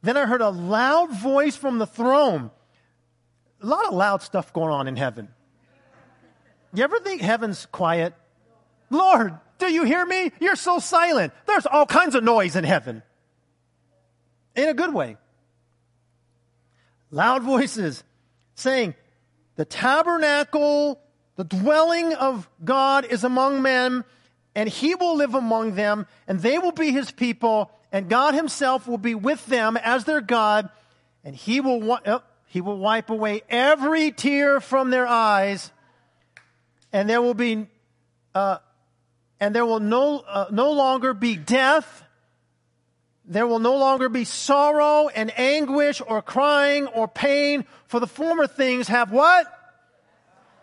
then 0.00 0.16
I 0.16 0.24
heard 0.24 0.40
a 0.40 0.48
loud 0.48 1.12
voice 1.12 1.56
from 1.56 1.78
the 1.78 1.86
throne. 1.86 2.50
A 3.62 3.66
lot 3.66 3.84
of 3.84 3.92
loud 3.92 4.22
stuff 4.22 4.50
going 4.54 4.72
on 4.72 4.88
in 4.88 4.96
heaven. 4.96 5.28
You 6.72 6.84
ever 6.84 7.00
think 7.00 7.20
heaven's 7.20 7.66
quiet? 7.66 8.14
Lord, 8.88 9.38
do 9.58 9.70
you 9.70 9.84
hear 9.84 10.06
me? 10.06 10.32
You're 10.40 10.56
so 10.56 10.78
silent. 10.78 11.34
There's 11.44 11.66
all 11.66 11.84
kinds 11.84 12.14
of 12.14 12.24
noise 12.24 12.56
in 12.56 12.64
heaven. 12.64 13.02
In 14.56 14.70
a 14.70 14.74
good 14.74 14.94
way. 14.94 15.18
loud 17.10 17.42
voices, 17.42 18.02
saying, 18.54 18.94
The 19.56 19.64
tabernacle, 19.64 21.00
the 21.36 21.44
dwelling 21.44 22.14
of 22.14 22.48
God 22.64 23.04
is 23.04 23.24
among 23.24 23.62
men, 23.62 24.04
and 24.54 24.68
he 24.68 24.94
will 24.94 25.16
live 25.16 25.34
among 25.34 25.74
them, 25.74 26.06
and 26.26 26.40
they 26.40 26.58
will 26.58 26.72
be 26.72 26.92
his 26.92 27.10
people, 27.10 27.70
and 27.90 28.08
God 28.08 28.34
himself 28.34 28.86
will 28.86 28.98
be 28.98 29.14
with 29.14 29.46
them 29.46 29.76
as 29.76 30.04
their 30.04 30.20
God, 30.20 30.68
and 31.24 31.34
he 31.34 31.60
will, 31.60 31.98
oh, 32.06 32.22
he 32.46 32.60
will 32.60 32.78
wipe 32.78 33.10
away 33.10 33.42
every 33.48 34.10
tear 34.10 34.60
from 34.60 34.90
their 34.90 35.06
eyes, 35.06 35.70
and 36.92 37.08
there 37.08 37.22
will 37.22 37.34
be, 37.34 37.66
uh, 38.34 38.58
and 39.40 39.54
there 39.54 39.64
will 39.64 39.80
no, 39.80 40.18
uh, 40.18 40.46
no 40.50 40.72
longer 40.72 41.14
be 41.14 41.36
death, 41.36 42.04
there 43.24 43.46
will 43.46 43.60
no 43.60 43.76
longer 43.76 44.08
be 44.08 44.24
sorrow 44.24 45.08
and 45.08 45.32
anguish 45.38 46.02
or 46.06 46.22
crying 46.22 46.86
or 46.88 47.06
pain, 47.06 47.64
for 47.86 48.00
the 48.00 48.06
former 48.06 48.46
things 48.46 48.88
have 48.88 49.12
what? 49.12 49.46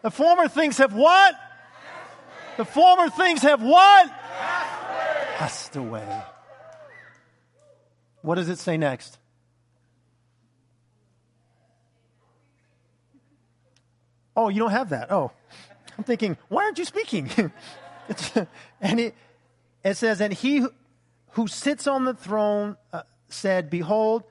The 0.01 0.11
former 0.11 0.47
things 0.47 0.77
have 0.77 0.93
what? 0.93 1.35
The 2.57 2.65
former 2.65 3.09
things 3.09 3.41
have 3.43 3.61
what? 3.61 4.07
Passed 5.37 5.75
away. 5.75 6.23
What 8.21 8.35
does 8.35 8.49
it 8.49 8.59
say 8.59 8.77
next? 8.77 9.17
Oh, 14.35 14.49
you 14.49 14.59
don't 14.59 14.71
have 14.71 14.89
that. 14.89 15.11
Oh, 15.11 15.31
I'm 15.97 16.03
thinking, 16.03 16.37
why 16.47 16.63
aren't 16.63 16.77
you 16.77 16.85
speaking? 16.85 17.29
and 18.81 18.99
it, 18.99 19.15
it 19.83 19.95
says, 19.95 20.21
and 20.21 20.33
he 20.33 20.65
who 21.31 21.47
sits 21.47 21.87
on 21.87 22.05
the 22.05 22.13
throne 22.13 22.77
uh, 22.91 23.03
said, 23.27 23.69
Behold, 23.69 24.23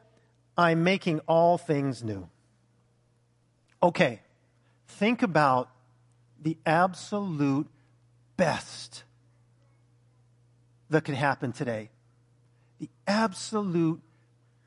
I'm 0.57 0.85
making 0.85 1.21
all 1.21 1.59
things 1.59 2.03
new. 2.03 2.29
Okay, 3.83 4.21
think 4.89 5.23
about 5.23 5.71
the 6.41 6.57
absolute 6.67 7.69
best 8.37 9.05
that 10.91 11.05
could 11.05 11.15
happen 11.15 11.53
today. 11.53 11.91
The 12.79 12.89
absolute 13.07 14.01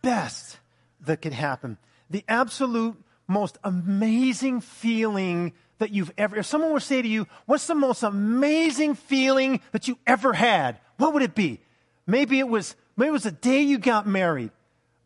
best 0.01 0.57
that 1.01 1.21
could 1.21 1.34
happen. 1.34 1.77
The 2.09 2.23
absolute 2.27 2.95
most 3.27 3.57
amazing 3.63 4.61
feeling 4.61 5.53
that 5.79 5.91
you've 5.91 6.11
ever, 6.17 6.38
if 6.38 6.45
someone 6.45 6.71
were 6.71 6.79
to 6.79 6.86
say 6.86 7.01
to 7.01 7.07
you, 7.07 7.27
what's 7.45 7.67
the 7.67 7.75
most 7.75 8.03
amazing 8.03 8.95
feeling 8.95 9.61
that 9.71 9.88
you 9.88 9.97
ever 10.05 10.34
had? 10.34 10.79
What 10.97 11.13
would 11.13 11.23
it 11.23 11.34
be? 11.34 11.59
Maybe 12.08 12.39
it 12.39 12.47
was, 12.47 12.76
maybe 12.97 13.10
it 13.10 13.14
was 13.14 13.24
the 13.24 13.32
day 13.32 13.62
you 13.62 13.78
got 13.78 14.08
married. 14.08 14.52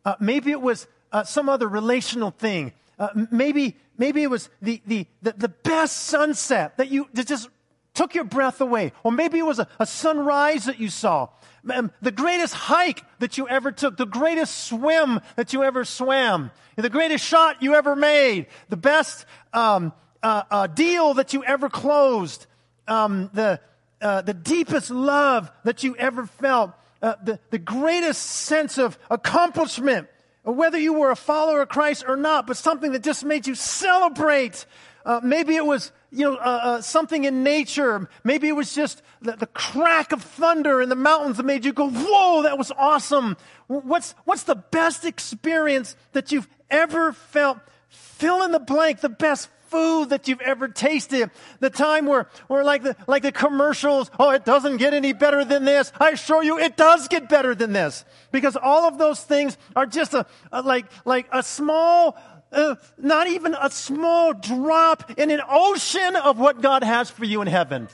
Uh, 0.04 0.14
maybe 0.20 0.50
it 0.50 0.60
was 0.60 0.86
uh, 1.12 1.24
some 1.24 1.48
other 1.48 1.68
relational 1.68 2.30
thing. 2.30 2.72
Uh, 2.98 3.08
maybe, 3.30 3.76
maybe 3.98 4.22
it 4.22 4.30
was 4.30 4.48
the, 4.62 4.80
the, 4.86 5.06
the, 5.22 5.34
the, 5.36 5.48
best 5.48 5.96
sunset 5.96 6.76
that 6.78 6.90
you 6.90 7.08
that 7.12 7.26
just 7.26 7.48
took 7.92 8.14
your 8.14 8.24
breath 8.24 8.60
away. 8.60 8.92
Or 9.02 9.12
maybe 9.12 9.38
it 9.38 9.44
was 9.44 9.58
a, 9.58 9.68
a 9.78 9.86
sunrise 9.86 10.66
that 10.66 10.78
you 10.78 10.88
saw. 10.88 11.28
Um, 11.68 11.90
the 12.00 12.12
greatest 12.12 12.54
hike 12.54 13.02
that 13.18 13.36
you 13.36 13.48
ever 13.48 13.72
took, 13.72 13.96
the 13.96 14.06
greatest 14.06 14.66
swim 14.66 15.20
that 15.34 15.52
you 15.52 15.64
ever 15.64 15.84
swam, 15.84 16.52
the 16.76 16.90
greatest 16.90 17.24
shot 17.24 17.62
you 17.62 17.74
ever 17.74 17.96
made, 17.96 18.46
the 18.68 18.76
best 18.76 19.26
um, 19.52 19.92
uh, 20.22 20.42
uh, 20.50 20.66
deal 20.68 21.14
that 21.14 21.32
you 21.32 21.42
ever 21.44 21.68
closed, 21.68 22.46
um, 22.86 23.30
the, 23.34 23.60
uh, 24.00 24.22
the 24.22 24.34
deepest 24.34 24.90
love 24.90 25.50
that 25.64 25.82
you 25.82 25.96
ever 25.96 26.26
felt 26.26 26.70
uh, 27.06 27.14
the, 27.22 27.38
the 27.50 27.58
greatest 27.58 28.20
sense 28.20 28.78
of 28.78 28.98
accomplishment, 29.08 30.08
whether 30.42 30.76
you 30.76 30.92
were 30.92 31.12
a 31.12 31.16
follower 31.16 31.62
of 31.62 31.68
Christ 31.68 32.04
or 32.08 32.16
not, 32.16 32.48
but 32.48 32.56
something 32.56 32.90
that 32.92 33.04
just 33.04 33.24
made 33.24 33.46
you 33.46 33.54
celebrate. 33.54 34.66
Uh, 35.04 35.20
maybe 35.22 35.54
it 35.54 35.64
was 35.64 35.92
you 36.10 36.24
know, 36.24 36.34
uh, 36.34 36.60
uh, 36.62 36.80
something 36.80 37.22
in 37.22 37.44
nature. 37.44 38.08
Maybe 38.24 38.48
it 38.48 38.56
was 38.56 38.74
just 38.74 39.02
the, 39.22 39.36
the, 39.36 39.46
crack 39.46 40.10
of 40.10 40.20
thunder 40.20 40.82
in 40.82 40.88
the 40.88 40.96
mountains 40.96 41.36
that 41.36 41.44
made 41.44 41.64
you 41.64 41.72
go, 41.72 41.88
whoa, 41.88 42.42
that 42.42 42.58
was 42.58 42.72
awesome. 42.76 43.36
What's, 43.68 44.16
what's 44.24 44.42
the 44.42 44.56
best 44.56 45.04
experience 45.04 45.94
that 46.10 46.32
you've 46.32 46.48
ever 46.70 47.12
felt? 47.12 47.58
Fill 47.88 48.42
in 48.42 48.50
the 48.50 48.58
blank, 48.58 49.00
the 49.00 49.08
best 49.08 49.48
food 49.68 50.10
that 50.10 50.28
you've 50.28 50.40
ever 50.40 50.68
tasted. 50.68 51.30
The 51.60 51.70
time 51.70 52.06
where, 52.06 52.28
where 52.48 52.64
like 52.64 52.82
the, 52.82 52.96
like 53.06 53.22
the 53.22 53.32
commercials, 53.32 54.10
oh, 54.18 54.30
it 54.30 54.44
doesn't 54.44 54.78
get 54.78 54.94
any 54.94 55.12
better 55.12 55.44
than 55.44 55.64
this. 55.64 55.92
I 56.00 56.10
assure 56.10 56.42
you, 56.42 56.58
it 56.58 56.76
does 56.76 57.08
get 57.08 57.28
better 57.28 57.54
than 57.54 57.72
this. 57.72 58.04
Because 58.32 58.56
all 58.56 58.88
of 58.88 58.98
those 58.98 59.22
things 59.22 59.56
are 59.74 59.86
just 59.86 60.14
a, 60.14 60.26
a 60.52 60.62
like, 60.62 60.86
like 61.04 61.28
a 61.32 61.42
small, 61.42 62.16
uh, 62.52 62.76
not 62.98 63.26
even 63.28 63.54
a 63.60 63.70
small 63.70 64.32
drop 64.32 65.18
in 65.18 65.30
an 65.30 65.40
ocean 65.48 66.16
of 66.16 66.38
what 66.38 66.60
God 66.60 66.82
has 66.82 67.10
for 67.10 67.24
you 67.24 67.42
in 67.42 67.48
heaven. 67.48 67.88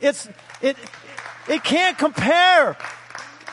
It's, 0.00 0.28
it, 0.60 0.76
it 1.48 1.64
can't 1.64 1.96
compare. 1.96 2.76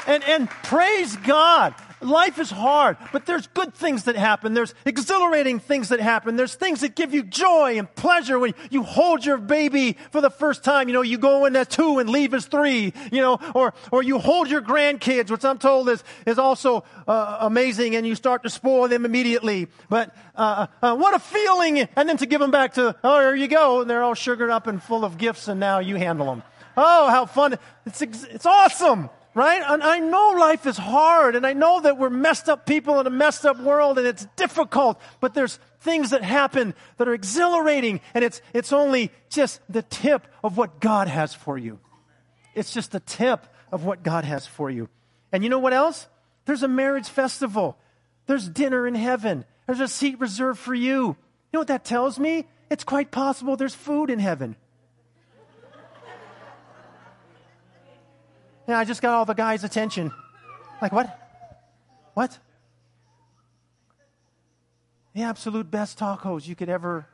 And, 0.06 0.24
and 0.26 0.50
praise 0.50 1.16
God. 1.18 1.74
Life 2.04 2.38
is 2.38 2.52
hard, 2.52 2.98
but 3.12 3.26
there's 3.26 3.48
good 3.48 3.74
things 3.74 4.04
that 4.04 4.16
happen. 4.16 4.54
There's 4.54 4.76
exhilarating 4.86 5.60
things 5.60 5.90
that 5.90 6.00
happen. 6.00 6.36
There's 6.36 6.56
things 6.56 6.82
that 6.82 6.96
give 6.96 7.14
you 7.14 7.24
joy 7.24 7.78
and 7.80 7.94
pleasure 7.96 8.38
when 8.38 8.54
you 8.70 8.84
hold 8.84 9.26
your 9.26 9.38
baby 9.38 9.98
for 10.12 10.20
the 10.20 10.30
first 10.30 10.64
time. 10.64 10.90
You 10.90 10.94
know, 10.94 11.02
you 11.02 11.18
go 11.18 11.46
in 11.46 11.56
as 11.56 11.68
two 11.68 12.00
and 12.00 12.10
leave 12.10 12.34
as 12.34 12.46
three, 12.46 12.94
you 13.12 13.22
know, 13.22 13.40
or, 13.56 13.74
or 13.92 14.04
you 14.04 14.20
hold 14.20 14.50
your 14.50 14.62
grandkids, 14.62 15.32
which 15.32 15.46
I'm 15.46 15.58
told 15.58 15.90
is, 15.90 16.04
is 16.26 16.38
also 16.38 16.84
uh, 17.08 17.38
amazing, 17.42 17.96
and 17.96 18.06
you 18.06 18.16
start 18.16 18.44
to 18.44 18.50
spoil 18.50 18.88
them 18.88 19.06
immediately. 19.06 19.68
But 19.90 20.14
uh, 20.36 20.68
uh, 20.82 20.96
what 20.96 21.16
a 21.16 21.20
feeling! 21.20 21.80
And 21.80 22.10
then 22.10 22.18
to 22.18 22.26
give 22.26 22.42
them 22.42 22.52
back 22.52 22.74
to, 22.74 22.96
oh, 23.04 23.20
there 23.20 23.36
you 23.36 23.48
go. 23.48 23.82
And 23.82 23.90
they're 23.90 24.04
all 24.04 24.16
sugared 24.16 24.50
up 24.50 24.68
and 24.68 24.84
full 24.84 25.06
of 25.06 25.18
gifts, 25.18 25.48
and 25.48 25.60
now 25.60 25.80
you 25.80 25.96
handle 25.96 26.26
them. 26.26 26.44
Oh, 26.76 27.10
how 27.10 27.26
fun. 27.26 27.58
It's, 27.86 28.02
it's 28.02 28.46
awesome 28.46 29.10
right? 29.36 29.62
And 29.66 29.84
I 29.84 30.00
know 30.00 30.36
life 30.38 30.66
is 30.66 30.78
hard, 30.78 31.36
and 31.36 31.46
I 31.46 31.54
know 31.54 31.82
that 31.82 31.98
we're 31.98 32.10
messed 32.10 32.50
up 32.50 32.66
people 32.66 33.00
in 33.00 33.08
a 33.08 33.10
messed 33.10 33.46
up 33.46 33.60
world, 33.60 33.98
and 33.98 34.08
it's 34.08 34.28
difficult, 34.36 35.00
but 35.20 35.34
there's 35.34 35.60
things 35.82 36.12
that 36.12 36.24
happen 36.24 36.74
that 36.98 37.08
are 37.08 37.14
exhilarating, 37.14 38.02
and 38.14 38.24
it's, 38.24 38.42
it's 38.54 38.74
only 38.74 39.12
just 39.30 39.60
the 39.70 39.82
tip 39.82 40.28
of 40.44 40.58
what 40.58 40.80
God 40.80 41.08
has 41.08 41.34
for 41.34 41.58
you. 41.58 41.80
It's 42.56 42.74
just 42.74 42.92
the 42.92 43.00
tip 43.00 43.48
of 43.72 43.84
what 43.86 44.04
God 44.04 44.26
has 44.26 44.46
for 44.46 44.70
you. 44.70 44.90
And 45.32 45.44
you 45.44 45.50
know 45.50 45.60
what 45.60 45.74
else? 45.74 46.08
There's 46.46 46.64
a 46.64 46.68
marriage 46.68 47.10
festival. 47.10 47.78
There's 48.28 48.48
dinner 48.48 48.88
in 48.88 48.96
heaven. 48.96 49.46
There's 49.66 49.80
a 49.80 49.88
seat 49.88 50.20
reserved 50.20 50.60
for 50.60 50.76
you. 50.76 51.08
You 51.08 51.16
know 51.54 51.60
what 51.62 51.68
that 51.68 51.84
tells 51.84 52.20
me? 52.20 52.46
It's 52.70 52.84
quite 52.84 53.12
possible 53.12 53.56
there's 53.56 53.76
food 53.76 54.10
in 54.10 54.20
heaven. 54.20 54.56
Yeah, 58.68 58.80
I 58.80 58.86
just 58.86 59.02
got 59.02 59.14
all 59.14 59.26
the 59.26 59.34
guys' 59.34 59.64
attention. 59.64 60.12
Like, 60.82 60.92
what? 60.92 61.20
What? 62.14 62.38
The 65.14 65.24
absolute 65.24 65.70
best 65.70 66.00
tacos 66.00 66.48
you 66.48 66.56
could 66.56 66.70
ever. 66.70 67.06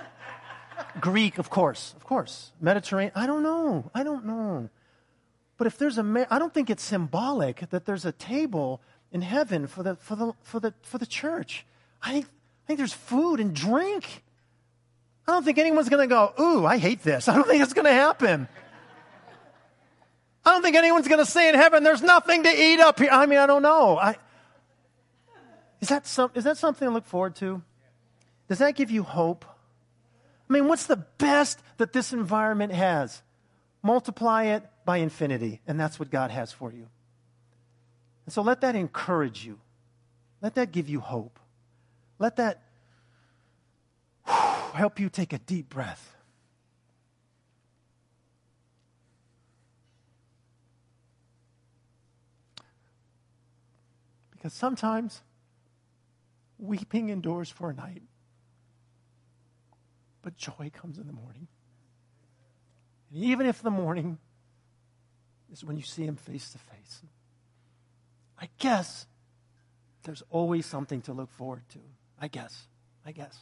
Greek, 1.00 1.38
of 1.38 1.50
course, 1.50 1.94
of 1.96 2.04
course. 2.04 2.52
Mediterranean, 2.60 3.12
I 3.14 3.26
don't 3.26 3.42
know. 3.42 3.90
I 3.94 4.02
don't 4.02 4.26
know. 4.26 4.68
But 5.56 5.66
if 5.66 5.76
there's 5.76 5.98
a, 5.98 6.26
I 6.30 6.38
don't 6.38 6.54
think 6.54 6.70
it's 6.70 6.82
symbolic 6.82 7.68
that 7.70 7.84
there's 7.84 8.04
a 8.04 8.12
table 8.12 8.80
in 9.12 9.22
heaven 9.22 9.66
for 9.66 9.82
the, 9.82 9.96
for 9.96 10.16
the, 10.16 10.32
for 10.42 10.60
the, 10.60 10.72
for 10.82 10.98
the 10.98 11.06
church. 11.06 11.66
I 12.02 12.12
think, 12.12 12.26
I 12.26 12.66
think 12.66 12.78
there's 12.78 12.92
food 12.92 13.40
and 13.40 13.54
drink. 13.54 14.22
I 15.26 15.32
don't 15.32 15.44
think 15.44 15.58
anyone's 15.58 15.88
going 15.88 16.08
to 16.08 16.12
go, 16.12 16.32
ooh, 16.40 16.64
I 16.64 16.78
hate 16.78 17.02
this. 17.02 17.28
I 17.28 17.34
don't 17.34 17.46
think 17.46 17.62
it's 17.62 17.72
going 17.72 17.86
to 17.86 17.92
happen. 17.92 18.48
I 20.50 20.54
don't 20.54 20.62
think 20.62 20.74
anyone's 20.74 21.06
going 21.06 21.24
to 21.24 21.30
say 21.30 21.48
in 21.48 21.54
heaven, 21.54 21.84
there's 21.84 22.02
nothing 22.02 22.42
to 22.42 22.48
eat 22.48 22.80
up 22.80 22.98
here. 22.98 23.10
I 23.12 23.26
mean, 23.26 23.38
I 23.38 23.46
don't 23.46 23.62
know. 23.62 23.96
I, 23.96 24.16
is, 25.80 25.90
that 25.90 26.08
some, 26.08 26.32
is 26.34 26.42
that 26.42 26.56
something 26.56 26.88
to 26.88 26.92
look 26.92 27.06
forward 27.06 27.36
to? 27.36 27.62
Does 28.48 28.58
that 28.58 28.74
give 28.74 28.90
you 28.90 29.04
hope? 29.04 29.44
I 30.48 30.52
mean, 30.52 30.66
what's 30.66 30.86
the 30.86 30.96
best 30.96 31.60
that 31.76 31.92
this 31.92 32.12
environment 32.12 32.72
has? 32.72 33.22
Multiply 33.80 34.46
it 34.46 34.64
by 34.84 34.96
infinity, 34.96 35.60
and 35.68 35.78
that's 35.78 36.00
what 36.00 36.10
God 36.10 36.32
has 36.32 36.50
for 36.50 36.72
you. 36.72 36.88
And 38.26 38.32
so 38.32 38.42
let 38.42 38.60
that 38.62 38.74
encourage 38.74 39.46
you. 39.46 39.60
Let 40.42 40.56
that 40.56 40.72
give 40.72 40.88
you 40.88 40.98
hope. 40.98 41.38
Let 42.18 42.36
that 42.36 42.60
help 44.26 44.98
you 44.98 45.10
take 45.10 45.32
a 45.32 45.38
deep 45.38 45.68
breath. 45.68 46.16
Because 54.40 54.54
sometimes 54.54 55.20
weeping 56.58 57.10
endures 57.10 57.50
for 57.50 57.68
a 57.68 57.74
night, 57.74 58.00
but 60.22 60.34
joy 60.34 60.70
comes 60.72 60.96
in 60.96 61.06
the 61.06 61.12
morning. 61.12 61.46
And 63.12 63.22
even 63.22 63.44
if 63.44 63.62
the 63.62 63.70
morning 63.70 64.16
is 65.52 65.62
when 65.62 65.76
you 65.76 65.82
see 65.82 66.04
him 66.04 66.16
face 66.16 66.52
to 66.52 66.58
face, 66.58 67.02
I 68.40 68.48
guess 68.58 69.06
there's 70.04 70.22
always 70.30 70.64
something 70.64 71.02
to 71.02 71.12
look 71.12 71.30
forward 71.30 71.68
to. 71.72 71.80
I 72.18 72.28
guess. 72.28 72.66
I 73.04 73.12
guess. 73.12 73.38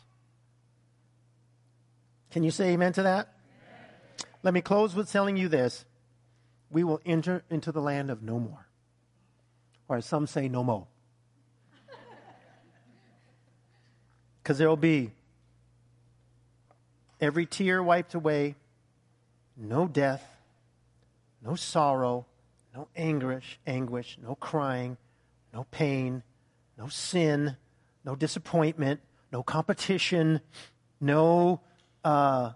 Can 2.32 2.42
you 2.42 2.50
say 2.50 2.70
amen 2.70 2.92
to 2.94 3.04
that? 3.04 3.34
Let 4.42 4.52
me 4.52 4.62
close 4.62 4.96
with 4.96 5.12
telling 5.12 5.36
you 5.36 5.48
this. 5.48 5.84
We 6.70 6.82
will 6.82 7.00
enter 7.06 7.44
into 7.50 7.70
the 7.70 7.80
land 7.80 8.10
of 8.10 8.20
no 8.20 8.40
more. 8.40 8.67
Or 9.88 10.00
some 10.00 10.26
say, 10.26 10.48
no 10.48 10.62
more. 10.62 10.86
Because 14.42 14.58
there 14.58 14.68
will 14.68 14.76
be 14.76 15.12
every 17.20 17.46
tear 17.46 17.82
wiped 17.82 18.14
away, 18.14 18.54
no 19.56 19.86
death, 19.86 20.24
no 21.42 21.54
sorrow, 21.54 22.26
no 22.74 22.88
anguish, 22.96 23.58
anguish, 23.66 24.18
no 24.22 24.34
crying, 24.34 24.96
no 25.52 25.64
pain, 25.70 26.22
no 26.76 26.88
sin, 26.88 27.56
no 28.04 28.14
disappointment, 28.14 29.00
no 29.32 29.42
competition, 29.42 30.40
no 31.00 31.60
uh, 32.04 32.52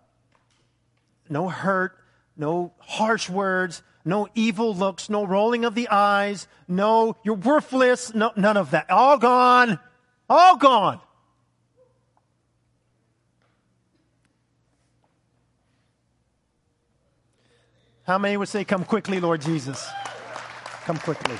no 1.28 1.49
hurt, 1.49 1.99
no 2.37 2.72
harsh 2.78 3.28
words, 3.28 3.83
no 4.05 4.28
evil 4.34 4.74
looks, 4.74 5.09
no 5.09 5.24
rolling 5.24 5.64
of 5.64 5.74
the 5.74 5.88
eyes, 5.88 6.48
no 6.66 7.16
you're 7.22 7.34
worthless, 7.34 8.14
no 8.14 8.32
none 8.36 8.57
of 8.57 8.70
that. 8.72 8.90
All 8.90 9.18
gone. 9.18 9.78
All 10.28 10.57
gone. 10.57 11.00
How 18.05 18.18
many 18.18 18.36
would 18.36 18.48
say, 18.48 18.64
Come 18.64 18.84
quickly, 18.84 19.20
Lord 19.20 19.40
Jesus? 19.40 19.88
Come 20.84 20.98
quickly. 20.98 21.36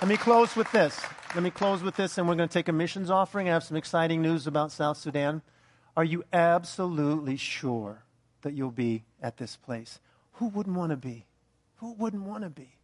Let 0.00 0.08
me 0.08 0.16
close 0.16 0.54
with 0.56 0.70
this. 0.72 1.00
Let 1.34 1.42
me 1.42 1.50
close 1.50 1.82
with 1.82 1.96
this, 1.96 2.18
and 2.18 2.28
we're 2.28 2.34
going 2.34 2.48
to 2.48 2.52
take 2.52 2.68
a 2.68 2.72
missions 2.72 3.10
offering. 3.10 3.48
I 3.48 3.52
have 3.52 3.64
some 3.64 3.76
exciting 3.76 4.20
news 4.20 4.46
about 4.46 4.70
South 4.70 4.96
Sudan. 4.96 5.42
Are 5.96 6.04
you 6.04 6.24
absolutely 6.32 7.36
sure 7.36 8.04
that 8.42 8.54
you'll 8.54 8.70
be 8.70 9.04
at 9.22 9.36
this 9.36 9.56
place? 9.56 10.00
Who 10.34 10.48
wouldn't 10.48 10.76
want 10.76 10.90
to 10.90 10.96
be? 10.96 11.26
Who 11.76 11.92
wouldn't 11.94 12.24
want 12.24 12.44
to 12.44 12.50
be? 12.50 12.76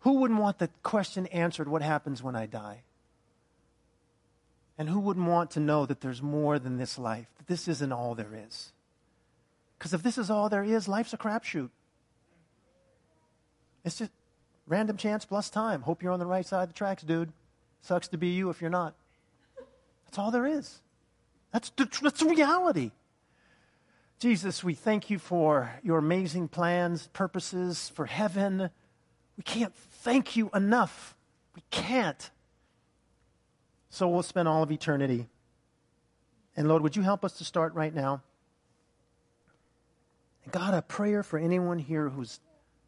Who 0.00 0.14
wouldn't 0.14 0.40
want 0.40 0.58
the 0.58 0.70
question 0.82 1.26
answered 1.26 1.68
what 1.68 1.82
happens 1.82 2.22
when 2.22 2.36
I 2.36 2.46
die? 2.46 2.82
And 4.78 4.88
who 4.88 5.00
wouldn't 5.00 5.26
want 5.26 5.50
to 5.52 5.60
know 5.60 5.86
that 5.86 6.00
there's 6.00 6.22
more 6.22 6.58
than 6.58 6.78
this 6.78 6.98
life, 6.98 7.26
that 7.36 7.48
this 7.48 7.66
isn't 7.66 7.92
all 7.92 8.14
there 8.14 8.34
is? 8.34 8.72
Because 9.78 9.92
if 9.92 10.02
this 10.02 10.18
is 10.18 10.30
all 10.30 10.48
there 10.48 10.64
is, 10.64 10.88
life's 10.88 11.12
a 11.12 11.18
crapshoot. 11.18 11.70
It's 13.84 13.98
just 13.98 14.12
random 14.66 14.96
chance 14.96 15.24
plus 15.24 15.50
time. 15.50 15.82
Hope 15.82 16.02
you're 16.02 16.12
on 16.12 16.20
the 16.20 16.26
right 16.26 16.46
side 16.46 16.62
of 16.64 16.68
the 16.68 16.74
tracks, 16.74 17.02
dude. 17.02 17.32
Sucks 17.82 18.08
to 18.08 18.18
be 18.18 18.28
you 18.28 18.50
if 18.50 18.60
you're 18.60 18.70
not. 18.70 18.94
That's 20.04 20.18
all 20.18 20.30
there 20.30 20.46
is. 20.46 20.80
That's 21.52 21.70
the, 21.70 21.88
that's 22.02 22.20
the 22.20 22.26
reality. 22.28 22.92
Jesus, 24.18 24.64
we 24.64 24.74
thank 24.74 25.10
you 25.10 25.18
for 25.18 25.70
your 25.84 25.98
amazing 25.98 26.48
plans, 26.48 27.06
purposes 27.12 27.88
for 27.94 28.06
heaven. 28.06 28.70
We 29.36 29.44
can't 29.44 29.72
thank 29.74 30.34
you 30.34 30.50
enough. 30.52 31.14
We 31.54 31.62
can't. 31.70 32.30
So 33.90 34.08
we'll 34.08 34.24
spend 34.24 34.48
all 34.48 34.64
of 34.64 34.72
eternity. 34.72 35.28
And 36.56 36.66
Lord, 36.66 36.82
would 36.82 36.96
you 36.96 37.02
help 37.02 37.24
us 37.24 37.34
to 37.34 37.44
start 37.44 37.74
right 37.74 37.94
now? 37.94 38.22
And 40.42 40.52
God, 40.52 40.74
a 40.74 40.82
prayer 40.82 41.22
for 41.22 41.38
anyone 41.38 41.78
here 41.78 42.08
who's 42.08 42.40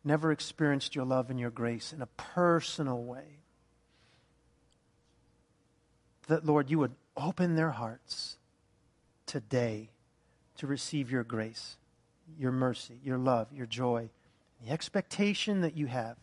never 0.02 0.32
experienced 0.32 0.96
your 0.96 1.04
love 1.04 1.30
and 1.30 1.38
your 1.38 1.50
grace 1.50 1.92
in 1.92 2.02
a 2.02 2.06
personal 2.06 3.04
way. 3.04 3.38
That, 6.26 6.44
Lord, 6.44 6.70
you 6.70 6.80
would 6.80 6.96
open 7.16 7.54
their 7.54 7.70
hearts 7.70 8.36
today 9.26 9.90
to 10.60 10.66
receive 10.66 11.10
your 11.10 11.24
grace, 11.24 11.78
your 12.38 12.52
mercy, 12.52 13.00
your 13.02 13.16
love, 13.16 13.48
your 13.50 13.64
joy, 13.64 14.10
the 14.62 14.70
expectation 14.70 15.62
that 15.62 15.74
you 15.74 15.86
have. 15.86 16.16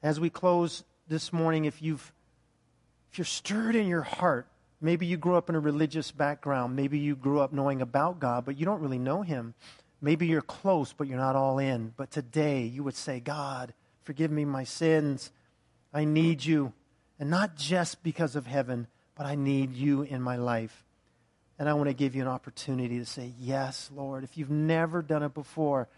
As 0.00 0.20
we 0.20 0.30
close 0.30 0.84
this 1.08 1.32
morning, 1.32 1.64
if 1.64 1.82
you've 1.82 2.12
if 3.10 3.18
you're 3.18 3.24
stirred 3.24 3.74
in 3.74 3.88
your 3.88 4.02
heart, 4.02 4.46
maybe 4.80 5.06
you 5.06 5.16
grew 5.16 5.34
up 5.34 5.48
in 5.48 5.56
a 5.56 5.60
religious 5.60 6.12
background, 6.12 6.76
maybe 6.76 6.98
you 6.98 7.16
grew 7.16 7.40
up 7.40 7.52
knowing 7.52 7.82
about 7.82 8.20
God, 8.20 8.44
but 8.44 8.56
you 8.58 8.64
don't 8.64 8.80
really 8.80 8.98
know 8.98 9.22
him. 9.22 9.54
Maybe 10.00 10.28
you're 10.28 10.40
close, 10.40 10.92
but 10.92 11.08
you're 11.08 11.18
not 11.18 11.34
all 11.34 11.58
in. 11.58 11.94
But 11.96 12.12
today 12.12 12.62
you 12.62 12.84
would 12.84 12.94
say, 12.94 13.18
God, 13.18 13.74
forgive 14.04 14.30
me 14.30 14.44
my 14.44 14.62
sins. 14.62 15.32
I 15.92 16.04
need 16.04 16.44
you. 16.44 16.74
And 17.18 17.28
not 17.28 17.56
just 17.56 18.04
because 18.04 18.36
of 18.36 18.46
heaven, 18.46 18.86
but 19.16 19.26
I 19.26 19.34
need 19.34 19.74
you 19.74 20.02
in 20.02 20.22
my 20.22 20.36
life. 20.36 20.83
And 21.58 21.68
I 21.68 21.74
want 21.74 21.88
to 21.88 21.94
give 21.94 22.14
you 22.16 22.22
an 22.22 22.28
opportunity 22.28 22.98
to 22.98 23.06
say, 23.06 23.32
Yes, 23.38 23.90
Lord. 23.94 24.24
If 24.24 24.36
you've 24.36 24.50
never 24.50 25.02
done 25.02 25.22
it 25.22 25.34
before, 25.34 25.88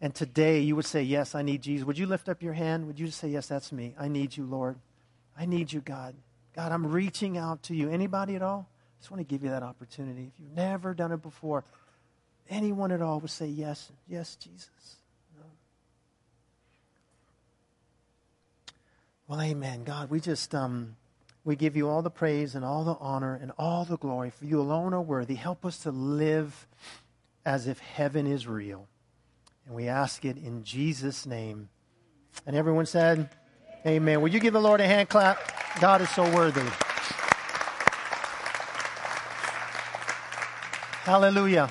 and 0.00 0.14
today 0.14 0.60
you 0.60 0.74
would 0.76 0.84
say, 0.84 1.02
Yes, 1.02 1.34
I 1.34 1.42
need 1.42 1.62
Jesus, 1.62 1.86
would 1.86 1.98
you 1.98 2.06
lift 2.06 2.28
up 2.28 2.42
your 2.42 2.54
hand? 2.54 2.86
Would 2.86 2.98
you 2.98 3.06
just 3.06 3.18
say, 3.18 3.28
Yes, 3.28 3.46
that's 3.46 3.70
me. 3.72 3.94
I 3.98 4.08
need 4.08 4.36
you, 4.36 4.44
Lord. 4.44 4.76
I 5.38 5.46
need 5.46 5.72
you, 5.72 5.80
God. 5.80 6.14
God, 6.56 6.72
I'm 6.72 6.86
reaching 6.86 7.38
out 7.38 7.62
to 7.64 7.74
you. 7.74 7.88
Anybody 7.88 8.34
at 8.34 8.42
all? 8.42 8.68
I 8.68 9.00
just 9.00 9.10
want 9.10 9.20
to 9.20 9.24
give 9.24 9.44
you 9.44 9.50
that 9.50 9.62
opportunity. 9.62 10.30
If 10.34 10.40
you've 10.40 10.56
never 10.56 10.92
done 10.92 11.12
it 11.12 11.22
before, 11.22 11.64
anyone 12.48 12.90
at 12.90 13.00
all 13.00 13.20
would 13.20 13.30
say, 13.30 13.46
Yes, 13.46 13.92
yes, 14.08 14.36
Jesus. 14.36 14.96
Well, 19.30 19.40
amen. 19.40 19.84
God, 19.84 20.10
we 20.10 20.18
just 20.18 20.52
um, 20.56 20.96
we 21.44 21.56
give 21.56 21.76
you 21.76 21.88
all 21.88 22.02
the 22.02 22.10
praise 22.10 22.54
and 22.54 22.64
all 22.64 22.84
the 22.84 22.96
honor 23.00 23.38
and 23.40 23.52
all 23.58 23.84
the 23.84 23.96
glory. 23.96 24.30
For 24.30 24.44
you 24.44 24.60
alone 24.60 24.92
are 24.92 25.02
worthy. 25.02 25.34
Help 25.34 25.64
us 25.64 25.78
to 25.80 25.90
live 25.90 26.66
as 27.44 27.66
if 27.66 27.78
heaven 27.78 28.26
is 28.26 28.46
real. 28.46 28.86
And 29.66 29.74
we 29.74 29.88
ask 29.88 30.24
it 30.24 30.36
in 30.36 30.64
Jesus' 30.64 31.26
name. 31.26 31.68
And 32.46 32.54
everyone 32.54 32.86
said, 32.86 33.30
Amen. 33.86 34.20
Will 34.20 34.28
you 34.28 34.40
give 34.40 34.52
the 34.52 34.60
Lord 34.60 34.80
a 34.80 34.86
hand 34.86 35.08
clap? 35.08 35.38
God 35.80 36.02
is 36.02 36.10
so 36.10 36.22
worthy. 36.34 36.68
Hallelujah. 41.04 41.70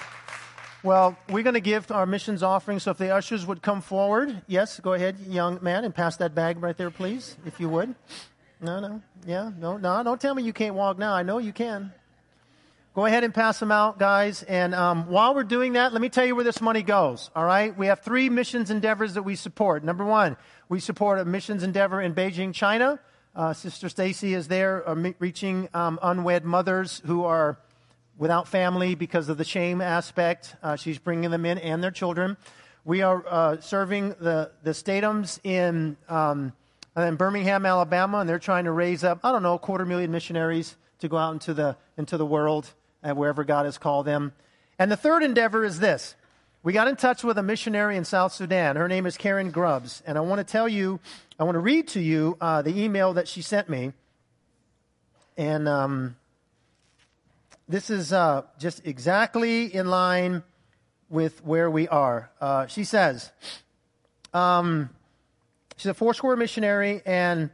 Well, 0.82 1.18
we're 1.30 1.44
going 1.44 1.54
to 1.54 1.62
give 1.62 1.92
our 1.92 2.08
missions 2.08 2.42
offering. 2.42 2.80
So 2.80 2.92
if 2.92 2.98
the 2.98 3.14
ushers 3.14 3.46
would 3.46 3.62
come 3.62 3.82
forward. 3.82 4.42
Yes, 4.48 4.80
go 4.80 4.94
ahead, 4.94 5.20
young 5.28 5.60
man, 5.62 5.86
and 5.86 5.94
pass 5.94 6.18
that 6.18 6.34
bag 6.34 6.64
right 6.64 6.76
there, 6.76 6.90
please, 6.90 7.38
if 7.46 7.60
you 7.60 7.70
would. 7.70 7.94
No, 8.62 8.80
no. 8.80 9.02
Yeah, 9.26 9.52
no, 9.58 9.78
no. 9.78 10.04
Don't 10.04 10.20
tell 10.20 10.36
me 10.36 10.44
you 10.44 10.54
can't 10.54 10.76
walk 10.76 10.98
now. 10.98 11.14
I 11.14 11.24
know 11.24 11.38
you 11.38 11.54
can. 11.54 11.94
Go 12.94 13.06
ahead 13.06 13.24
and 13.24 13.34
pass 13.34 13.60
them 13.60 13.72
out, 13.72 13.98
guys. 13.98 14.44
And 14.44 14.76
um, 14.76 15.08
while 15.08 15.34
we're 15.34 15.46
doing 15.46 15.74
that, 15.74 15.94
let 15.94 16.02
me 16.02 16.10
tell 16.10 16.26
you 16.26 16.36
where 16.36 16.44
this 16.44 16.60
money 16.60 16.84
goes. 16.84 17.30
All 17.36 17.46
right? 17.46 17.78
We 17.78 17.88
have 17.88 18.02
three 18.02 18.30
missions 18.30 18.70
endeavors 18.70 19.14
that 19.14 19.24
we 19.24 19.36
support. 19.36 19.86
Number 19.86 20.04
one, 20.04 20.36
we 20.68 20.82
support 20.82 21.20
a 21.20 21.26
missions 21.26 21.64
endeavor 21.64 22.02
in 22.02 22.14
Beijing, 22.14 22.54
China. 22.54 23.00
Uh, 23.34 23.54
Sister 23.54 23.88
Stacy 23.88 24.34
is 24.34 24.50
there 24.50 24.88
uh, 24.90 25.12
reaching 25.20 25.70
um, 25.74 25.98
unwed 26.02 26.44
mothers 26.44 27.02
who 27.06 27.24
are 27.24 27.60
without 28.18 28.50
family 28.50 28.96
because 28.96 29.30
of 29.30 29.38
the 29.38 29.46
shame 29.46 29.80
aspect. 29.80 30.56
Uh, 30.62 30.76
she's 30.76 31.00
bringing 31.00 31.32
them 31.32 31.46
in 31.46 31.58
and 31.60 31.82
their 31.82 31.92
children. 31.92 32.36
We 32.84 33.02
are 33.04 33.24
uh, 33.26 33.62
serving 33.62 34.10
the, 34.20 34.52
the 34.64 34.72
Statums 34.72 35.40
in, 35.46 35.96
um, 36.10 36.52
in 37.08 37.16
Birmingham, 37.16 37.66
Alabama, 37.66 38.20
and 38.20 38.30
they're 38.30 38.40
trying 38.40 38.66
to 38.66 38.72
raise 38.72 39.04
up, 39.04 39.20
I 39.24 39.32
don't 39.32 39.44
know, 39.44 39.56
a 39.56 39.60
quarter 39.60 39.86
million 39.86 40.12
missionaries 40.12 40.76
to 41.00 41.08
go 41.08 41.18
out 41.18 41.34
into 41.34 41.54
the, 41.54 41.78
into 41.98 42.18
the 42.18 42.26
world 42.26 42.74
and 43.04 43.18
wherever 43.18 43.44
God 43.44 43.66
has 43.66 43.78
called 43.78 44.06
them. 44.06 44.34
And 44.78 44.92
the 44.92 44.98
third 44.98 45.24
endeavor 45.24 45.64
is 45.64 45.80
this. 45.80 46.16
We 46.62 46.74
got 46.74 46.88
in 46.88 46.98
touch 46.98 47.24
with 47.24 47.38
a 47.38 47.44
missionary 47.44 47.96
in 47.96 48.04
South 48.04 48.34
Sudan. 48.34 48.76
Her 48.76 48.88
name 48.88 49.06
is 49.06 49.18
Karen 49.18 49.50
Grubbs. 49.50 50.04
And 50.06 50.18
I 50.18 50.22
want 50.22 50.40
to 50.40 50.52
tell 50.52 50.68
you, 50.68 51.00
I 51.40 51.46
want 51.46 51.56
to 51.56 51.60
read 51.60 51.88
to 51.90 52.02
you 52.02 52.38
uh, 52.42 52.62
the 52.62 52.78
email 52.78 53.14
that 53.14 53.28
she 53.28 53.42
sent 53.42 53.70
me. 53.70 53.94
And 55.38 55.70
um, 55.70 56.18
this 57.70 57.90
is 57.90 58.12
uh, 58.12 58.44
just 58.58 58.86
exactly 58.86 59.74
in 59.74 59.88
line 59.88 60.44
with 61.10 61.44
where 61.46 61.72
we 61.72 61.88
are. 61.88 62.30
Uh, 62.42 62.68
she 62.68 62.84
says, 62.84 63.32
um, 64.34 64.90
she's 65.80 65.90
a 65.90 65.94
Foursquare 65.94 66.36
missionary, 66.36 67.02
and 67.06 67.50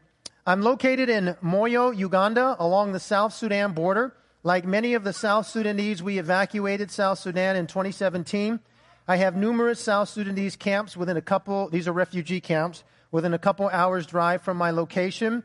I'm 0.47 0.61
located 0.61 1.09
in 1.09 1.37
Moyo, 1.43 1.95
Uganda, 1.95 2.55
along 2.57 2.91
the 2.91 2.99
South 2.99 3.33
Sudan 3.33 3.73
border. 3.73 4.15
Like 4.41 4.65
many 4.65 4.95
of 4.95 5.03
the 5.03 5.13
South 5.13 5.45
Sudanese, 5.45 6.01
we 6.01 6.17
evacuated 6.17 6.89
South 6.89 7.19
Sudan 7.19 7.55
in 7.55 7.67
2017. 7.67 8.59
I 9.07 9.17
have 9.17 9.35
numerous 9.35 9.79
South 9.79 10.09
Sudanese 10.09 10.55
camps 10.55 10.97
within 10.97 11.17
a 11.17 11.21
couple, 11.21 11.69
these 11.69 11.87
are 11.87 11.93
refugee 11.93 12.41
camps, 12.41 12.83
within 13.11 13.33
a 13.33 13.39
couple 13.39 13.69
hours' 13.69 14.07
drive 14.07 14.41
from 14.41 14.57
my 14.57 14.71
location. 14.71 15.43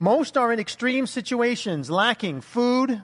Most 0.00 0.36
are 0.36 0.52
in 0.52 0.58
extreme 0.58 1.06
situations, 1.06 1.90
lacking 1.90 2.40
food, 2.40 3.02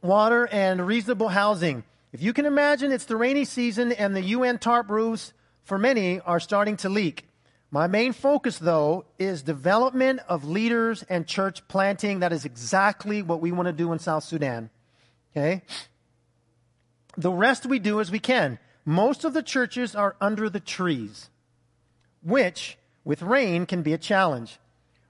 water, 0.00 0.48
and 0.50 0.86
reasonable 0.86 1.28
housing. 1.28 1.84
If 2.12 2.22
you 2.22 2.32
can 2.32 2.46
imagine, 2.46 2.90
it's 2.90 3.04
the 3.04 3.16
rainy 3.16 3.44
season 3.44 3.92
and 3.92 4.16
the 4.16 4.22
UN 4.22 4.58
tarp 4.58 4.88
roofs 4.88 5.34
for 5.66 5.78
many 5.78 6.20
are 6.20 6.38
starting 6.38 6.76
to 6.78 6.88
leak. 6.88 7.26
My 7.72 7.88
main 7.88 8.12
focus, 8.12 8.58
though, 8.58 9.04
is 9.18 9.42
development 9.42 10.20
of 10.28 10.44
leaders 10.44 11.02
and 11.08 11.26
church 11.26 11.66
planting. 11.66 12.20
That 12.20 12.32
is 12.32 12.44
exactly 12.44 13.20
what 13.20 13.40
we 13.40 13.50
want 13.50 13.66
to 13.66 13.72
do 13.72 13.92
in 13.92 13.98
South 13.98 14.22
Sudan. 14.22 14.70
Okay? 15.32 15.62
The 17.18 17.32
rest 17.32 17.66
we 17.66 17.80
do 17.80 18.00
as 18.00 18.12
we 18.12 18.20
can. 18.20 18.60
Most 18.84 19.24
of 19.24 19.34
the 19.34 19.42
churches 19.42 19.96
are 19.96 20.14
under 20.20 20.48
the 20.48 20.60
trees, 20.60 21.30
which, 22.22 22.78
with 23.04 23.20
rain, 23.20 23.66
can 23.66 23.82
be 23.82 23.92
a 23.92 23.98
challenge. 23.98 24.60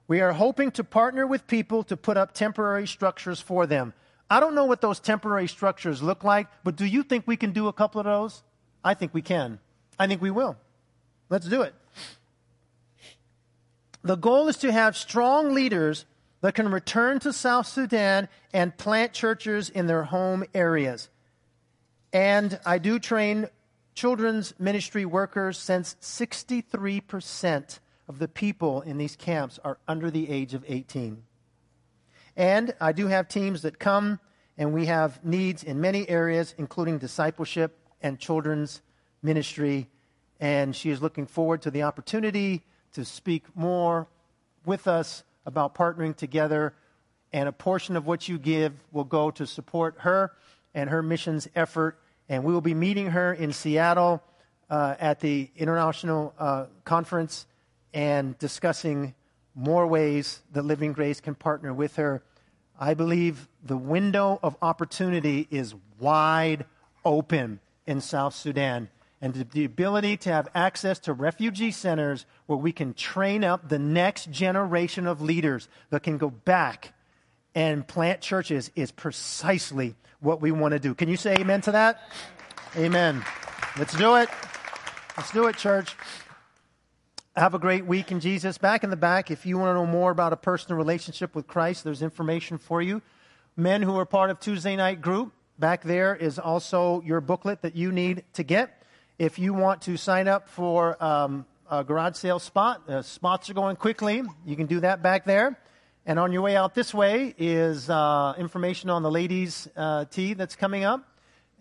We 0.09 0.22
are 0.22 0.32
hoping 0.32 0.70
to 0.72 0.84
partner 0.84 1.26
with 1.26 1.46
people 1.46 1.82
to 1.84 1.98
put 1.98 2.16
up 2.16 2.32
temporary 2.32 2.86
structures 2.86 3.42
for 3.42 3.66
them. 3.66 3.92
I 4.30 4.40
don't 4.40 4.54
know 4.54 4.64
what 4.64 4.80
those 4.80 5.00
temporary 5.00 5.48
structures 5.48 6.02
look 6.02 6.24
like, 6.24 6.46
but 6.64 6.76
do 6.76 6.86
you 6.86 7.02
think 7.02 7.26
we 7.26 7.36
can 7.36 7.52
do 7.52 7.68
a 7.68 7.74
couple 7.74 8.00
of 8.00 8.07
those? 8.07 8.42
I 8.82 8.94
think 8.94 9.12
we 9.12 9.20
can. 9.20 9.61
I 9.99 10.07
think 10.07 10.20
we 10.20 10.30
will. 10.30 10.57
Let's 11.28 11.49
do 11.49 11.62
it. 11.62 11.74
The 14.03 14.16
goal 14.16 14.49
is 14.49 14.57
to 14.59 14.70
have 14.70 14.97
strong 14.97 15.53
leaders 15.53 16.05
that 16.40 16.55
can 16.55 16.70
return 16.70 17.18
to 17.20 17.32
South 17.32 17.66
Sudan 17.66 18.28
and 18.53 18.76
plant 18.76 19.12
churches 19.12 19.68
in 19.68 19.86
their 19.86 20.05
home 20.05 20.44
areas. 20.55 21.09
And 22.12 22.61
I 22.64 22.78
do 22.78 22.99
train 22.99 23.49
children's 23.94 24.55
ministry 24.59 25.05
workers 25.05 25.59
since 25.59 25.97
63% 26.01 27.80
of 28.09 28.18
the 28.18 28.28
people 28.28 28.82
in 28.82 28.99
these 28.99 29.16
camps 29.16 29.59
are 29.64 29.78
under 29.88 30.11
the 30.11 30.30
age 30.30 30.55
of 30.55 30.64
18. 30.68 31.22
And 32.36 32.74
I 32.80 32.92
do 32.92 33.09
have 33.09 33.28
teams 33.28 33.62
that 33.62 33.78
come, 33.78 34.20
and 34.57 34.72
we 34.72 34.86
have 34.86 35.24
needs 35.24 35.64
in 35.64 35.80
many 35.80 36.09
areas, 36.09 36.55
including 36.59 36.99
discipleship 36.99 37.78
and 38.03 38.18
children's 38.18 38.82
ministry. 39.23 39.89
And 40.41 40.75
she 40.75 40.91
is 40.91 41.01
looking 41.01 41.27
forward 41.27 41.62
to 41.62 41.71
the 41.71 41.83
opportunity 41.83 42.62
to 42.93 43.05
speak 43.05 43.45
more 43.55 44.07
with 44.64 44.87
us 44.87 45.25
about 45.45 45.75
partnering 45.75 46.17
together. 46.17 46.75
And 47.33 47.49
a 47.49 47.53
portion 47.53 47.97
of 47.97 48.07
what 48.07 48.29
you 48.29 48.39
give 48.39 48.73
will 48.93 49.05
go 49.05 49.31
to 49.33 49.47
support 49.47 49.97
her 49.99 50.33
and 50.75 50.91
her 50.91 51.03
missions 51.03 51.49
effort. 51.55 51.99
And 52.29 52.45
we 52.45 52.53
will 52.53 52.61
be 52.61 52.75
meeting 52.75 53.09
her 53.09 53.33
in 53.33 53.53
Seattle 53.53 54.23
uh, 54.69 54.95
at 54.99 55.21
the 55.21 55.51
International 55.57 56.35
uh, 56.39 56.67
Conference 56.85 57.47
and 57.95 58.39
discussing 58.39 59.14
more 59.55 59.87
ways 59.87 60.43
that 60.53 60.62
Living 60.62 60.93
Grace 60.93 61.21
can 61.21 61.35
partner 61.35 61.73
with 61.73 61.97
her. 61.97 62.23
I 62.79 62.93
believe 62.93 63.49
the 63.64 63.77
window 63.77 64.39
of 64.43 64.55
opportunity 64.61 65.49
is 65.51 65.75
wide 65.99 66.67
open 67.05 67.61
in 67.87 68.03
South 68.03 68.35
Sudan. 68.35 68.91
And 69.21 69.35
the 69.53 69.64
ability 69.64 70.19
to 70.19 70.31
have 70.31 70.49
access 70.55 70.99
to 71.01 71.12
refugee 71.12 71.71
centers 71.71 72.27
where 72.47 72.59
we 72.59 72.73
can 72.73 72.93
train 72.93 73.45
up 73.45 73.69
the 73.69 73.79
next 73.79 74.31
generation 74.31 75.07
of 75.07 75.23
leaders 75.23 75.69
that 75.91 76.03
can 76.03 76.19
go 76.19 76.29
back 76.29 76.93
and 77.55 77.89
plant 77.89 78.21
churches 78.21 78.71
is 78.77 78.93
precisely 78.93 79.95
what 80.21 80.43
we 80.43 80.53
want 80.53 80.73
to 80.73 80.79
do. 80.79 80.95
Can 80.95 81.09
you 81.09 81.17
say 81.17 81.35
amen 81.37 81.62
to 81.62 81.73
that? 81.73 82.12
Amen. 82.77 83.25
Let's 83.79 83.97
do 83.97 84.17
it. 84.17 84.29
Let's 85.17 85.31
do 85.33 85.47
it, 85.47 85.57
church. 85.57 85.97
Have 87.37 87.55
a 87.55 87.59
great 87.59 87.87
week 87.87 88.12
in 88.12 88.21
Jesus. 88.21 88.59
Back 88.59 88.85
in 88.85 88.91
the 88.91 88.97
back, 88.97 89.31
if 89.31 89.47
you 89.47 89.59
want 89.59 89.71
to 89.71 89.75
know 89.75 89.87
more 89.87 90.11
about 90.11 90.35
a 90.35 90.37
personal 90.37 90.77
relationship 90.77 91.35
with 91.35 91.47
Christ, 91.47 91.85
there's 91.85 92.03
information 92.03 92.59
for 92.59 92.83
you. 92.83 93.01
Men 93.57 93.81
who 93.81 93.99
are 93.99 94.05
part 94.05 94.31
of 94.31 94.41
Tuesday 94.41 94.77
night 94.77 95.01
group, 95.01 95.33
back 95.59 95.83
there 95.83 96.14
is 96.14 96.39
also 96.39 97.01
your 97.03 97.23
booklet 97.23 97.62
that 97.62 97.75
you 97.75 97.93
need 97.93 98.25
to 98.35 98.43
get. 98.43 98.83
If 99.19 99.39
you 99.39 99.55
want 99.55 99.81
to 99.83 99.97
sign 99.97 100.29
up 100.29 100.47
for 100.47 101.03
um, 101.03 101.47
a 101.71 101.83
garage 101.83 102.17
sale 102.17 102.39
spot, 102.39 102.87
uh, 102.87 103.01
spots 103.01 103.49
are 103.49 103.55
going 103.55 103.77
quickly. 103.77 104.23
You 104.45 104.57
can 104.57 104.67
do 104.67 104.81
that 104.81 105.03
back 105.03 105.25
there. 105.25 105.59
And 106.05 106.19
on 106.19 106.33
your 106.35 106.43
way 106.43 106.55
out 106.55 106.75
this 106.75 106.93
way 106.93 107.35
is 107.39 107.89
uh, 107.89 108.35
information 108.37 108.91
on 108.91 109.03
the 109.03 109.11
ladies' 109.11 109.69
uh, 109.75 110.05
tea 110.05 110.35
that's 110.35 110.55
coming 110.55 110.85
up. 110.85 111.09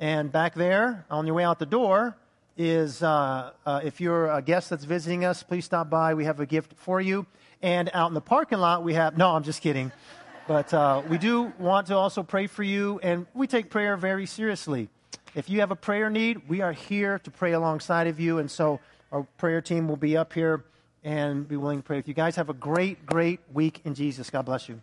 And 0.02 0.34
back 0.34 0.54
there, 0.54 1.06
on 1.10 1.26
your 1.26 1.36
way 1.36 1.46
out 1.46 1.60
the 1.60 1.66
door, 1.66 2.18
is 2.58 3.02
uh, 3.02 3.52
uh, 3.66 3.80
if 3.86 4.02
you're 4.02 4.30
a 4.30 4.42
guest 4.42 4.70
that's 4.70 4.84
visiting 4.84 5.24
us, 5.24 5.42
please 5.42 5.64
stop 5.64 5.90
by. 5.90 6.14
We 6.14 6.26
have 6.26 6.42
a 6.42 6.46
gift 6.46 6.74
for 6.76 7.00
you. 7.00 7.26
And 7.62 7.90
out 7.94 8.10
in 8.10 8.16
the 8.16 8.22
parking 8.22 8.60
lot, 8.60 8.84
we 8.84 8.96
have, 8.96 9.18
no, 9.18 9.30
I'm 9.30 9.44
just 9.44 9.62
kidding. 9.62 9.94
But 10.46 10.74
uh, 10.74 11.04
we 11.08 11.18
do 11.18 11.54
want 11.58 11.88
to 11.88 11.96
also 11.96 12.22
pray 12.22 12.48
for 12.48 12.64
you, 12.64 13.00
and 13.02 13.28
we 13.34 13.48
take 13.48 13.70
prayer 13.70 13.96
very 13.96 14.26
seriously. 14.26 14.90
If 15.36 15.50
you 15.50 15.60
have 15.60 15.72
a 15.72 15.76
prayer 15.76 16.10
need, 16.10 16.48
we 16.48 16.62
are 16.62 16.72
here 16.72 17.20
to 17.20 17.30
pray 17.30 17.52
alongside 17.52 18.08
of 18.08 18.22
you. 18.22 18.40
And 18.40 18.50
so 18.50 18.80
our 19.12 19.24
prayer 19.38 19.60
team 19.60 19.90
will 19.90 19.98
be 19.98 20.16
up 20.16 20.32
here 20.32 20.64
and 21.04 21.46
be 21.46 21.58
willing 21.58 21.80
to 21.80 21.84
pray 21.84 21.98
with 21.98 22.08
you. 22.08 22.14
Guys, 22.14 22.38
have 22.38 22.50
a 22.50 22.54
great, 22.54 23.06
great 23.06 23.42
week 23.54 23.82
in 23.84 23.96
Jesus. 23.96 24.30
God 24.30 24.46
bless 24.46 24.70
you. 24.70 24.80